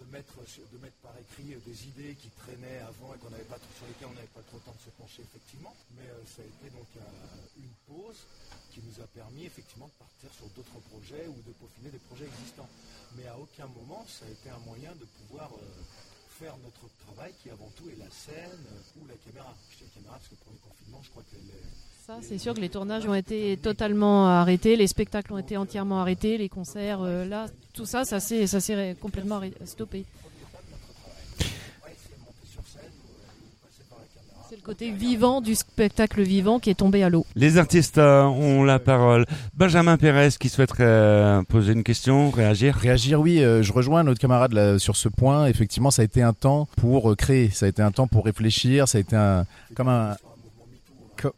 de 0.00 0.04
mettre, 0.10 0.34
par 1.02 1.12
écrit 1.18 1.54
des 1.66 1.88
idées 1.88 2.14
qui 2.14 2.28
traînaient 2.30 2.78
avant 2.78 3.14
et 3.14 3.18
qu'on 3.18 3.30
n'avait 3.30 3.44
pas 3.50 3.58
sur 3.76 3.86
lesquelles 3.86 4.08
on 4.10 4.14
n'avait 4.14 4.34
pas 4.34 4.42
trop 4.42 4.58
le 4.58 4.64
temps 4.64 4.76
de 4.76 4.84
se 4.84 4.90
pencher 4.96 5.22
effectivement. 5.22 5.74
Mais 5.96 6.06
euh, 6.06 6.22
ça 6.26 6.42
a 6.42 6.46
été 6.46 6.70
donc 6.70 6.88
euh, 6.96 7.00
une 7.58 7.74
pause 7.86 8.26
qui 8.70 8.80
nous 8.82 9.00
a 9.02 9.06
permis 9.08 9.46
effectivement 9.46 9.86
de 9.86 9.98
partir 9.98 10.32
sur 10.34 10.46
d'autres 10.54 10.80
projets 10.90 11.26
ou 11.26 11.36
de 11.46 11.52
peaufiner 11.58 11.90
des 11.90 12.02
projets 12.10 12.26
existants. 12.26 12.68
Mais 13.16 13.26
à 13.26 13.38
aucun 13.38 13.66
moment 13.68 14.04
ça 14.08 14.26
a 14.26 14.30
été 14.30 14.50
un 14.50 14.62
moyen 14.66 14.94
de 14.96 15.04
pouvoir 15.04 15.50
euh, 15.52 15.66
faire 16.38 16.56
notre 16.58 16.90
travail 17.06 17.32
qui 17.42 17.50
avant 17.50 17.70
tout 17.76 17.88
est 17.90 17.98
la 17.98 18.10
scène 18.10 18.64
ou 18.98 19.06
la 19.06 19.14
caméra. 19.22 19.54
Je 19.70 19.76
dis 19.78 19.84
la 19.84 19.94
caméra 20.00 20.14
parce 20.18 20.28
que 20.28 20.38
pour 20.42 20.52
le 20.52 20.58
confinement, 20.58 21.02
je 21.02 21.10
crois 21.10 21.22
que 21.30 21.36
les, 21.36 21.62
Ça, 22.06 22.18
c'est 22.20 22.36
sûr 22.38 22.52
que 22.52 22.60
les 22.60 22.68
tournages 22.68 23.06
ont 23.06 23.14
été 23.14 23.56
totalement 23.56 24.26
arrêtés, 24.28 24.76
les 24.76 24.86
spectacles 24.86 25.32
ont 25.32 25.38
été 25.38 25.56
entièrement 25.56 26.00
arrêtés, 26.02 26.36
les 26.36 26.50
concerts, 26.50 27.00
euh, 27.02 27.24
là, 27.24 27.46
tout 27.72 27.86
ça, 27.86 28.04
ça 28.04 28.20
s'est 28.20 28.46
ça 28.46 28.60
s'est 28.60 28.74
ré- 28.74 28.96
complètement 29.00 29.40
stoppé. 29.64 30.04
C'est 34.50 34.56
le 34.56 34.62
côté 34.62 34.90
vivant 34.90 35.40
du 35.40 35.54
spectacle 35.54 36.20
vivant 36.22 36.58
qui 36.60 36.68
est 36.68 36.74
tombé 36.74 37.02
à 37.02 37.08
l'eau. 37.08 37.24
Les 37.34 37.56
artistes 37.56 37.96
euh, 37.96 38.24
ont 38.24 38.62
la 38.64 38.78
parole. 38.78 39.24
Benjamin 39.54 39.96
Pérez 39.96 40.28
qui 40.38 40.50
souhaiterait 40.50 40.84
euh, 40.84 41.42
poser 41.44 41.72
une 41.72 41.82
question, 41.82 42.30
réagir. 42.30 42.74
Réagir, 42.74 43.18
oui, 43.20 43.42
euh, 43.42 43.62
je 43.62 43.72
rejoins 43.72 44.02
notre 44.04 44.20
camarade 44.20 44.52
là, 44.52 44.78
sur 44.78 44.94
ce 44.96 45.08
point. 45.08 45.46
Effectivement, 45.46 45.90
ça 45.90 46.02
a 46.02 46.04
été 46.04 46.20
un 46.22 46.34
temps 46.34 46.68
pour 46.76 47.10
euh, 47.12 47.14
créer, 47.16 47.48
ça 47.48 47.64
a 47.64 47.70
été 47.70 47.80
un 47.80 47.90
temps 47.90 48.06
pour 48.06 48.26
réfléchir, 48.26 48.86
ça 48.86 48.98
a 48.98 49.00
été 49.00 49.16
un 49.16 49.46
comme 49.74 49.88
un. 49.88 50.14
co- 51.20 51.32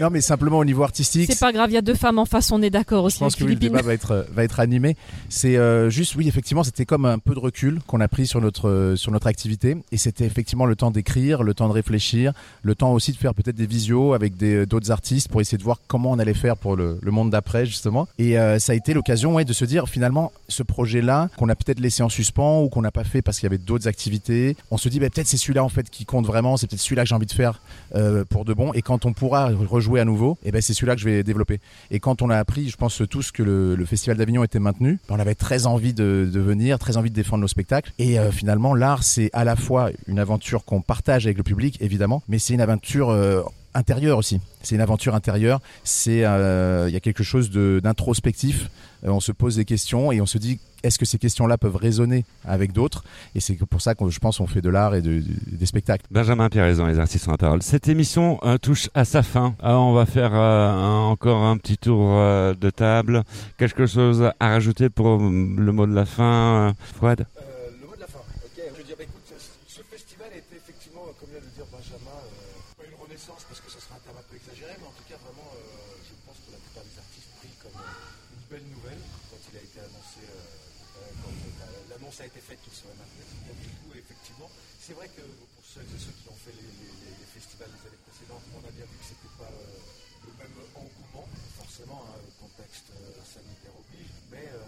Non, 0.00 0.10
mais 0.10 0.20
simplement 0.20 0.58
au 0.58 0.64
niveau 0.64 0.82
artistique. 0.82 1.30
C'est 1.30 1.38
pas 1.38 1.52
grave, 1.52 1.70
il 1.70 1.74
y 1.74 1.78
a 1.78 1.82
deux 1.82 1.94
femmes 1.94 2.18
en 2.18 2.24
face, 2.24 2.50
on 2.50 2.62
est 2.62 2.70
d'accord 2.70 3.04
aussi. 3.04 3.16
Je 3.16 3.20
pense 3.20 3.36
que 3.36 3.44
oui, 3.44 3.50
le 3.50 3.56
débat 3.56 3.82
va 3.82 3.92
être 3.92 4.26
va 4.32 4.44
être 4.44 4.60
animé. 4.60 4.96
C'est 5.28 5.56
euh, 5.56 5.90
juste 5.90 6.14
oui 6.16 6.28
effectivement 6.28 6.64
c'était 6.64 6.84
comme 6.84 7.04
un 7.04 7.18
peu 7.18 7.34
de 7.34 7.38
recul 7.38 7.80
qu'on 7.86 8.00
a 8.00 8.08
pris 8.08 8.26
sur 8.26 8.40
notre 8.40 8.68
euh, 8.68 8.96
sur 8.96 9.12
notre 9.12 9.26
activité 9.26 9.76
et 9.90 9.96
c'était 9.96 10.24
effectivement 10.24 10.66
le 10.66 10.76
temps 10.76 10.90
d'écrire, 10.90 11.42
le 11.42 11.54
temps 11.54 11.68
de 11.68 11.72
réfléchir, 11.72 12.32
le 12.62 12.74
temps 12.74 12.92
aussi 12.92 13.12
de 13.12 13.16
faire 13.16 13.34
peut-être 13.34 13.56
des 13.56 13.66
visios 13.66 14.14
avec 14.14 14.36
des 14.36 14.66
d'autres 14.66 14.90
artistes 14.90 15.28
pour 15.28 15.40
essayer 15.40 15.58
de 15.58 15.62
voir 15.62 15.78
comment 15.86 16.10
on 16.10 16.18
allait 16.18 16.34
faire 16.34 16.56
pour 16.56 16.76
le, 16.76 16.98
le 17.00 17.10
monde 17.10 17.30
d'après 17.30 17.66
justement. 17.66 18.08
Et 18.18 18.38
euh, 18.38 18.58
ça 18.58 18.72
a 18.72 18.74
été 18.74 18.94
l'occasion 18.94 19.34
ouais 19.34 19.44
de 19.44 19.52
se 19.52 19.64
dire 19.64 19.88
finalement 19.88 20.32
ce 20.48 20.62
projet 20.62 21.02
là 21.02 21.28
qu'on 21.36 21.48
a 21.48 21.54
peut-être 21.54 21.80
laissé 21.80 22.02
en 22.02 22.08
suspens 22.08 22.62
ou 22.62 22.68
qu'on 22.68 22.82
n'a 22.82 22.90
pas 22.90 23.04
fait 23.04 23.22
parce 23.22 23.38
qu'il 23.38 23.46
y 23.46 23.50
avait 23.50 23.58
d'autres 23.58 23.88
activités, 23.88 24.56
on 24.70 24.76
se 24.76 24.88
dit 24.88 25.00
bah, 25.00 25.10
peut-être 25.10 25.26
c'est 25.26 25.36
celui-là 25.36 25.64
en 25.64 25.68
fait 25.68 25.90
qui 25.90 26.04
compte 26.04 26.26
vraiment, 26.26 26.56
c'est 26.56 26.66
peut-être 26.66 26.80
celui-là 26.80 27.02
que 27.02 27.08
j'ai 27.08 27.14
envie 27.14 27.26
de 27.26 27.32
faire 27.32 27.60
euh, 27.94 28.24
pour 28.24 28.44
de 28.44 28.54
bon 28.54 28.72
et 28.72 28.82
quand 28.82 29.06
on 29.06 29.12
pourra 29.12 29.50
rejouer 29.82 30.00
à 30.00 30.04
nouveau, 30.04 30.38
et 30.44 30.52
ben 30.52 30.62
c'est 30.62 30.74
celui-là 30.74 30.94
que 30.94 31.00
je 31.00 31.08
vais 31.08 31.22
développer. 31.22 31.60
Et 31.90 32.00
quand 32.00 32.22
on 32.22 32.30
a 32.30 32.36
appris, 32.36 32.68
je 32.68 32.76
pense 32.76 33.02
tous 33.10 33.32
que 33.32 33.42
le, 33.42 33.84
festival 33.84 34.16
d'Avignon 34.16 34.44
était 34.44 34.60
maintenu, 34.60 35.00
ben, 35.08 35.16
on 35.16 35.18
avait 35.18 35.34
très 35.34 35.66
envie 35.66 35.92
de, 35.92 36.30
de 36.32 36.40
venir, 36.40 36.78
très 36.78 36.96
envie 36.96 37.10
de 37.10 37.14
défendre 37.14 37.42
nos 37.42 37.48
spectacles. 37.48 37.92
Et 37.98 38.18
euh, 38.18 38.30
finalement, 38.30 38.74
l'art, 38.74 39.02
c'est 39.02 39.28
à 39.32 39.44
la 39.44 39.56
fois 39.56 39.90
une 40.06 40.18
aventure 40.18 40.64
qu'on 40.64 40.80
partage 40.80 41.26
avec 41.26 41.36
le 41.36 41.42
public, 41.42 41.76
évidemment, 41.80 42.22
mais 42.28 42.38
c'est 42.38 42.54
une 42.54 42.60
aventure 42.60 43.10
euh, 43.10 43.42
intérieure 43.74 44.18
aussi. 44.18 44.40
C'est 44.62 44.74
une 44.74 44.80
aventure 44.80 45.14
intérieure. 45.14 45.60
C'est 45.84 46.24
euh, 46.24 46.86
il 46.88 46.92
y 46.92 46.96
a 46.96 47.00
quelque 47.00 47.22
chose 47.24 47.50
d'introspectif. 47.50 48.68
Euh, 49.04 49.08
on 49.10 49.20
se 49.20 49.32
pose 49.32 49.56
des 49.56 49.64
questions 49.64 50.12
et 50.12 50.20
on 50.20 50.26
se 50.26 50.38
dit 50.38 50.60
est-ce 50.84 50.98
que 50.98 51.04
ces 51.04 51.18
questions-là 51.18 51.58
peuvent 51.58 51.76
résonner 51.76 52.24
avec 52.44 52.72
d'autres? 52.72 53.04
Et 53.36 53.40
c'est 53.40 53.54
pour 53.54 53.80
ça 53.80 53.94
que 53.94 54.08
je 54.10 54.18
pense 54.18 54.38
qu'on 54.38 54.46
fait 54.48 54.60
de 54.60 54.68
l'art 54.68 54.94
et 54.96 55.02
de- 55.02 55.20
de- 55.20 55.56
des 55.56 55.66
spectacles. 55.66 56.04
Benjamin 56.10 56.48
dans 56.48 56.86
les 56.86 56.98
artistes 56.98 57.26
la 57.28 57.36
parole. 57.36 57.62
Cette 57.62 57.86
émission 57.88 58.38
euh, 58.42 58.58
touche 58.58 58.90
à 58.94 59.04
sa 59.04 59.22
fin. 59.22 59.54
Alors, 59.62 59.84
on 59.86 59.92
va 59.92 60.06
faire 60.06 60.32
encore 60.34 61.42
un 61.44 61.56
petit 61.56 61.78
tour 61.78 62.08
de 62.54 62.70
table. 62.70 63.22
Quelque 63.58 63.86
chose 63.86 64.22
à 64.40 64.48
rajouter 64.48 64.88
pour 64.90 65.06
euh, 65.06 65.18
le 65.56 65.72
mot 65.72 65.86
de 65.86 65.94
la 65.94 66.04
fin, 66.04 66.74
Fouad 66.98 67.26
Euh, 67.38 67.70
le 67.80 67.86
mot 67.86 67.94
de 67.94 68.00
la 68.00 68.06
fin. 68.06 68.18
Ok, 68.18 68.58
je 68.58 68.76
veux 68.78 68.84
dire, 68.84 68.96
bah, 68.98 69.04
écoute, 69.04 69.22
ce, 69.30 69.78
ce 69.78 69.82
festival 69.86 70.28
a 70.34 70.36
été 70.38 70.56
effectivement, 70.56 71.06
comme 71.18 71.30
vient 71.30 71.38
de 71.40 71.46
le 71.46 71.54
dire 71.54 71.66
Benjamin, 71.70 72.18
euh, 72.26 72.74
pas 72.78 72.86
une 72.90 72.98
renaissance 72.98 73.46
parce 73.46 73.60
que 73.62 73.70
ce 73.70 73.78
sera 73.78 73.94
un 73.98 74.02
terme 74.02 74.18
un 74.18 74.26
peu 74.26 74.34
exagéré, 74.34 74.74
mais 74.82 74.86
en 74.90 74.94
tout 74.98 75.06
cas 75.06 75.18
vraiment, 75.22 75.46
euh, 75.54 75.62
je 76.02 76.14
pense 76.26 76.38
que 76.42 76.50
la 76.50 76.58
plupart 76.58 76.82
des 76.90 76.98
artistes 76.98 77.30
pris 77.38 77.54
comme 77.62 77.78
euh, 77.78 78.34
une 78.34 78.46
belle 78.50 78.66
nouvelle 78.66 79.02
quand 79.30 79.38
il 79.46 79.54
a 79.58 79.62
été 79.62 79.78
annoncé, 79.78 80.20
euh, 80.26 80.34
euh, 80.34 81.22
quand 81.22 81.32
euh, 81.34 81.90
l'annonce 81.90 82.18
a 82.20 82.26
été 82.26 82.40
faite 82.42 82.58
qu'il 82.66 82.74
serait 82.74 82.94
maintenu. 82.98 83.22
Donc 83.46 83.58
du 83.62 83.70
coup, 83.78 83.90
effectivement, 83.94 84.50
c'est 84.82 84.94
vrai 84.98 85.06
que 85.12 85.22
pour 85.22 85.64
ceux 85.64 85.82
et 85.86 85.98
ceux 86.00 86.12
qui 86.18 86.26
ont 86.28 86.40
fait 86.42 86.54
les, 86.58 86.66
les- 86.82 86.96
les- 87.06 87.16
les 87.22 87.28
festivals 87.32 87.70
des 87.72 87.82
années 87.88 88.02
précédentes, 88.06 88.44
on 88.52 88.62
a 88.66 88.72
bien 88.74 88.84
vu 88.86 88.96
que 89.00 89.06
c'était 89.08 89.34
pas 89.40 89.48
euh, 89.50 90.28
le 90.28 90.32
même 90.38 90.54
engouement, 90.78 91.26
forcément, 91.58 92.02
hein, 92.06 92.18
le 92.22 92.30
contexte 92.38 92.90
euh, 92.94 93.18
sanitaire 93.26 93.74
oblige, 93.74 94.10
mais 94.30 94.46
euh, 94.54 94.60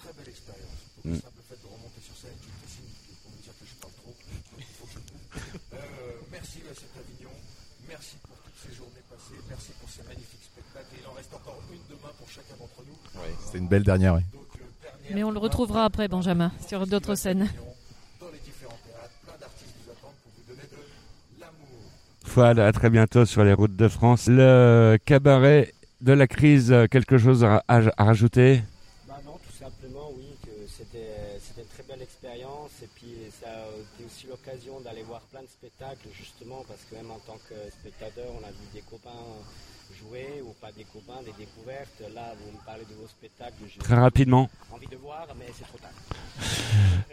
très 0.00 0.12
belle 0.16 0.30
expérience. 0.32 0.80
Pour 0.96 1.10
Mm. 1.10 1.18
le 1.18 1.20
simple 1.20 1.42
fait 1.50 1.58
de 1.58 1.66
remonter 1.66 1.98
sur 2.00 2.14
scène, 2.14 2.38
tu 2.38 2.46
me 2.46 2.56
fais 2.62 2.70
signe 2.78 2.92
pour 3.26 3.30
me 3.34 3.38
dire 3.42 3.52
que 3.58 3.66
je 3.66 3.74
parle 3.82 3.90
trop, 3.98 4.14
donc 4.14 4.62
il 4.62 4.70
faut 4.78 4.86
que 4.86 4.94
je 4.94 5.02
coupe. 5.02 5.26
Euh, 5.74 6.30
merci 6.30 6.62
à 6.70 6.74
cet 6.78 6.94
Avignon, 6.94 7.34
merci 7.90 8.14
pour 8.22 8.38
toutes 8.38 8.54
ces 8.62 8.70
journées 8.70 9.02
passées, 9.10 9.40
merci 9.50 9.74
pour 9.82 9.90
ces 9.90 10.06
magnifiques 10.06 10.46
spectacles, 10.46 10.94
et 10.94 11.02
il 11.02 11.06
en 11.10 11.14
reste 11.18 11.34
encore 11.34 11.58
une 11.74 11.82
demain 11.90 12.14
pour 12.14 12.30
chacun 12.30 12.54
d'entre 12.54 12.86
nous. 12.86 12.94
C'était 13.52 13.58
une 13.64 13.68
belle 13.68 13.82
dernière, 13.82 14.14
oui. 14.14 14.22
Mais 15.12 15.22
on 15.24 15.30
le 15.30 15.38
retrouvera 15.38 15.84
après, 15.84 16.08
Benjamin, 16.08 16.50
sur 16.66 16.86
d'autres 16.86 17.14
scènes. 17.16 17.50
Fouad, 22.24 22.58
à 22.58 22.72
très 22.72 22.88
bientôt 22.88 23.26
sur 23.26 23.44
les 23.44 23.52
routes 23.52 23.76
de 23.76 23.88
France. 23.88 24.26
Le 24.28 24.96
cabaret 25.04 25.74
de 26.00 26.12
la 26.14 26.26
crise, 26.26 26.74
quelque 26.90 27.18
chose 27.18 27.44
à, 27.44 27.62
à- 27.68 27.82
à 27.98 28.04
rajouter? 28.04 28.62
Bah 29.06 29.20
non, 29.26 29.32
tout 29.46 29.52
simplement, 29.52 30.08
oui, 30.16 30.24
que 30.42 30.48
c'était 30.66 31.36
c'était 31.44 31.60
une 31.60 31.68
très 31.68 31.82
belle 31.82 32.00
expérience 32.02 32.70
et 32.82 32.88
puis 32.94 33.12
ça 33.38 33.48
a 33.50 33.68
été 33.68 34.06
aussi 34.06 34.26
l'occasion 34.28 34.80
d'aller 34.80 35.02
voir 35.02 35.20
plein 35.30 35.42
de 35.42 35.46
spectacles 35.46 36.08
justement 36.16 36.64
parce 36.66 36.80
que 36.88 36.94
même 36.96 37.10
en 37.10 37.18
tant 37.26 37.36
que 37.50 37.54
spectateur, 37.70 38.32
on 38.32 38.42
a 38.46 38.50
vu 38.50 38.64
des 38.72 38.80
copains 38.80 39.10
jouer 40.12 40.42
ou 40.44 40.52
pas 40.60 40.70
des 40.72 40.84
copains, 40.84 41.22
des 41.24 41.32
découvertes. 41.38 42.02
Là, 42.14 42.32
vous 42.38 42.52
me 42.52 42.64
parlez 42.64 42.84
de 42.84 42.94
vos 42.94 43.06
spectacles, 43.08 43.54
Très 43.78 43.94
rapidement. 43.94 44.48
envie 44.72 44.86
de 44.86 44.96
voir, 44.96 45.26
mais 45.38 45.46
c'est 45.56 45.64
trop 45.64 45.78
tard. 45.78 45.90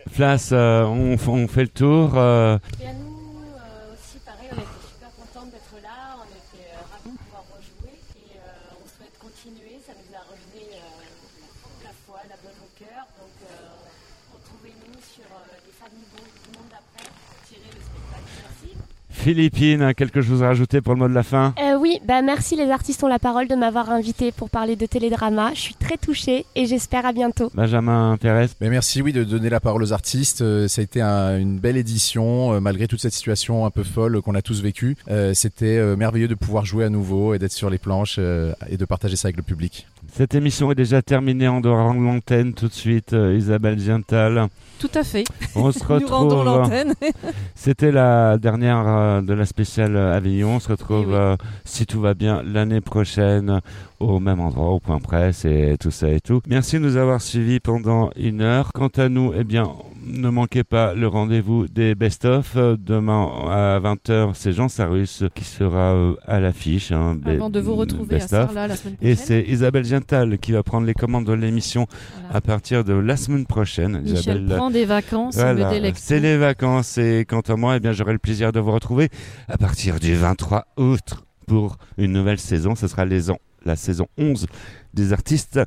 Flas, 0.11 0.49
euh, 0.51 0.83
on, 0.83 1.13
on 1.29 1.47
fait 1.47 1.61
le 1.63 1.67
tour. 1.69 2.17
euh, 2.17 2.57
Et 2.81 2.87
à 2.87 2.93
nous 2.93 3.43
euh, 3.55 3.93
aussi, 3.93 4.19
pareil, 4.25 4.49
on 4.51 4.55
était 4.55 4.83
super 4.91 5.09
contents 5.15 5.45
d'être 5.47 5.75
là, 5.83 6.17
on 6.19 6.27
était 6.27 6.67
euh, 6.75 6.83
ravis 6.91 7.11
de 7.15 7.17
pouvoir 7.23 7.43
rejouer 7.55 7.95
et 7.95 8.37
euh, 8.37 8.81
on 8.83 8.87
souhaite 8.87 9.15
continuer. 9.19 9.79
Ça 9.85 9.93
nous 9.95 10.11
a 10.15 10.19
redonné 10.27 10.75
euh, 10.75 11.83
la 11.83 11.91
foi, 12.05 12.19
la 12.27 12.35
bonne 12.43 12.59
au 12.59 12.71
cœur. 12.77 13.07
Donc 13.19 13.35
euh, 13.47 14.35
retrouvez-nous 14.35 14.99
sur 14.99 15.29
euh, 15.31 15.55
les 15.65 15.71
familles 15.71 16.09
du 16.11 16.57
monde 16.57 16.67
d'après 16.71 17.07
pour 17.07 17.37
tirer 17.47 17.69
le 17.71 17.79
spectacle. 17.79 18.27
Merci. 18.43 18.75
Philippine, 19.11 19.93
quelque 19.95 20.21
chose 20.21 20.43
à 20.43 20.47
rajouter 20.47 20.81
pour 20.81 20.93
le 20.93 20.99
mot 20.99 21.07
de 21.09 21.13
la 21.13 21.23
fin? 21.23 21.53
Euh, 21.59 21.68
oui, 21.89 21.99
bah 22.05 22.21
merci 22.21 22.55
les 22.55 22.69
artistes 22.69 23.03
ont 23.03 23.07
la 23.07 23.17
parole 23.19 23.47
de 23.47 23.55
m'avoir 23.55 23.89
invité 23.89 24.31
pour 24.31 24.49
parler 24.51 24.75
de 24.75 24.85
télédrama. 24.85 25.51
Je 25.55 25.59
suis 25.59 25.73
très 25.73 25.97
touchée 25.97 26.45
et 26.55 26.65
j'espère 26.67 27.05
à 27.05 27.13
bientôt. 27.13 27.49
Benjamin 27.55 28.15
Pérez 28.21 28.47
Mais 28.61 28.69
merci 28.69 29.01
oui 29.01 29.11
de 29.11 29.23
donner 29.23 29.49
la 29.49 29.59
parole 29.59 29.81
aux 29.81 29.91
artistes. 29.93 30.41
Euh, 30.41 30.67
ça 30.67 30.81
a 30.81 30.83
été 30.83 31.01
un- 31.01 31.37
une 31.39 31.57
belle 31.57 31.77
édition 31.77 32.53
euh, 32.53 32.59
malgré 32.59 32.87
toute 32.87 33.01
cette 33.01 33.13
situation 33.13 33.65
un 33.65 33.71
peu 33.71 33.83
folle 33.83 34.21
qu'on 34.21 34.35
a 34.35 34.41
tous 34.43 34.61
vécue. 34.61 34.97
Euh, 35.09 35.33
C'était 35.33 35.77
euh, 35.77 35.95
merveilleux 35.95 36.27
de 36.27 36.35
pouvoir 36.35 36.63
jouer 36.65 36.85
à 36.85 36.89
nouveau 36.89 37.33
et 37.33 37.39
d'être 37.39 37.51
sur 37.53 37.69
les 37.71 37.77
planches 37.79 38.17
euh, 38.19 38.53
et 38.69 38.77
de 38.77 38.85
partager 38.85 39.15
ça 39.15 39.27
avec 39.27 39.37
le 39.37 39.43
public. 39.43 39.87
Cette 40.12 40.36
émission 40.36 40.72
est 40.72 40.76
déjà 40.76 41.01
terminée. 41.01 41.47
On 41.47 41.62
doit 41.62 41.82
rendre 41.82 42.01
l'antenne 42.01 42.53
tout 42.53 42.68
de 42.68 42.74
suite. 42.74 43.14
euh, 43.14 43.36
Isabelle 43.38 43.80
Giantal. 43.80 44.47
Tout 44.80 44.89
à 44.95 45.03
fait. 45.03 45.24
On 45.55 45.72
se 45.72 45.80
Nous 45.89 46.07
rendons 46.07 46.39
retrouve. 46.39 46.45
l'antenne. 46.45 46.93
C'était 47.55 47.91
la 47.91 48.38
dernière 48.38 48.84
euh, 48.86 49.22
de 49.22 49.34
la 49.34 49.45
spéciale 49.45 49.95
euh, 49.95 50.16
Avignon. 50.18 50.55
On 50.55 50.60
se 50.60 50.70
retrouve, 50.70 51.05
Eh 51.07 51.12
oui. 51.12 51.14
euh, 51.16 51.36
si 51.64 51.86
tout 51.86 52.01
va 52.01 52.14
bien, 52.16 52.41
l'année 52.43 52.82
prochaine 52.82 53.62
au 53.99 54.19
même 54.19 54.39
endroit, 54.39 54.69
au 54.69 54.79
point 54.79 54.99
presse 54.99 55.45
et 55.45 55.75
tout 55.79 55.91
ça 55.91 56.09
et 56.09 56.19
tout. 56.19 56.41
Merci 56.47 56.75
de 56.77 56.83
nous 56.83 56.97
avoir 56.97 57.21
suivis 57.21 57.59
pendant 57.59 58.09
une 58.15 58.41
heure. 58.41 58.71
Quant 58.73 58.87
à 58.97 59.09
nous, 59.09 59.33
eh 59.37 59.43
bien, 59.43 59.69
ne 60.05 60.29
manquez 60.29 60.63
pas 60.63 60.93
le 60.93 61.07
rendez-vous 61.07 61.67
des 61.67 61.95
best-of. 61.95 62.53
Euh, 62.55 62.77
Demain 62.79 63.29
à 63.49 63.79
20h, 63.79 64.31
c'est 64.33 64.53
Jean 64.53 64.69
Sarus 64.69 65.23
qui 65.35 65.43
sera 65.43 65.93
euh, 65.93 66.13
à 66.25 66.39
l'affiche. 66.39 66.91
hein, 66.91 67.17
Avant 67.25 67.49
de 67.49 67.59
vous 67.59 67.75
retrouver 67.75 68.15
à. 68.15 68.19
Sarlat 68.27 68.67
la 68.67 68.75
semaine 68.75 68.95
Et 69.01 69.15
prochaine. 69.15 69.25
c'est 69.25 69.41
Isabelle 69.51 69.85
Giental 69.85 70.37
qui 70.39 70.51
va 70.53 70.63
prendre 70.63 70.87
les 70.87 70.93
commandes 70.93 71.25
de 71.25 71.33
l'émission 71.33 71.85
à 72.31 72.41
partir 72.41 72.83
de 72.83 72.93
la 72.93 73.17
semaine 73.17 73.45
prochaine. 73.45 74.01
Michel 74.01 74.17
Isabelle, 74.43 74.55
prend 74.57 74.71
des 74.71 74.85
vacances, 74.85 75.35
voilà, 75.35 75.71
c'est 75.95 76.19
les 76.19 76.37
vacances 76.37 76.97
et 76.97 77.25
quant 77.27 77.41
à 77.41 77.55
moi, 77.55 77.75
eh 77.75 77.79
bien, 77.79 77.91
j'aurai 77.91 78.13
le 78.13 78.19
plaisir 78.19 78.51
de 78.51 78.59
vous 78.59 78.71
retrouver 78.71 79.09
à 79.47 79.57
partir 79.57 79.99
du 79.99 80.15
23 80.15 80.65
août 80.77 81.01
pour 81.47 81.77
une 81.97 82.13
nouvelle 82.13 82.39
saison. 82.39 82.75
Ce 82.75 82.87
sera 82.87 83.05
les 83.05 83.29
ans, 83.31 83.39
la 83.66 83.76
saison 83.76 84.07
11 84.18 84.47
des 84.93 85.14
artistes 85.14 85.60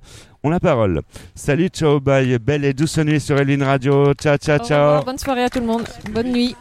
ont 0.43 0.51
la 0.51 0.61
parole. 0.61 1.03
Salut, 1.35 1.69
ciao, 1.69 2.01
bye, 2.01 2.39
belle 2.39 2.65
et 2.65 2.75
douce 2.75 2.99
nuit 2.99 3.21
sur 3.21 3.39
Eline 3.39 3.63
Radio. 3.63 4.13
Ciao, 4.15 4.37
ciao, 4.37 4.59
ciao. 4.59 5.05
Bonne 5.05 5.19
soirée 5.19 5.45
à 5.45 5.51
tout 5.51 5.61
le 5.61 5.67
monde. 5.67 5.85
Bonne 6.11 6.33
nuit. 6.33 6.57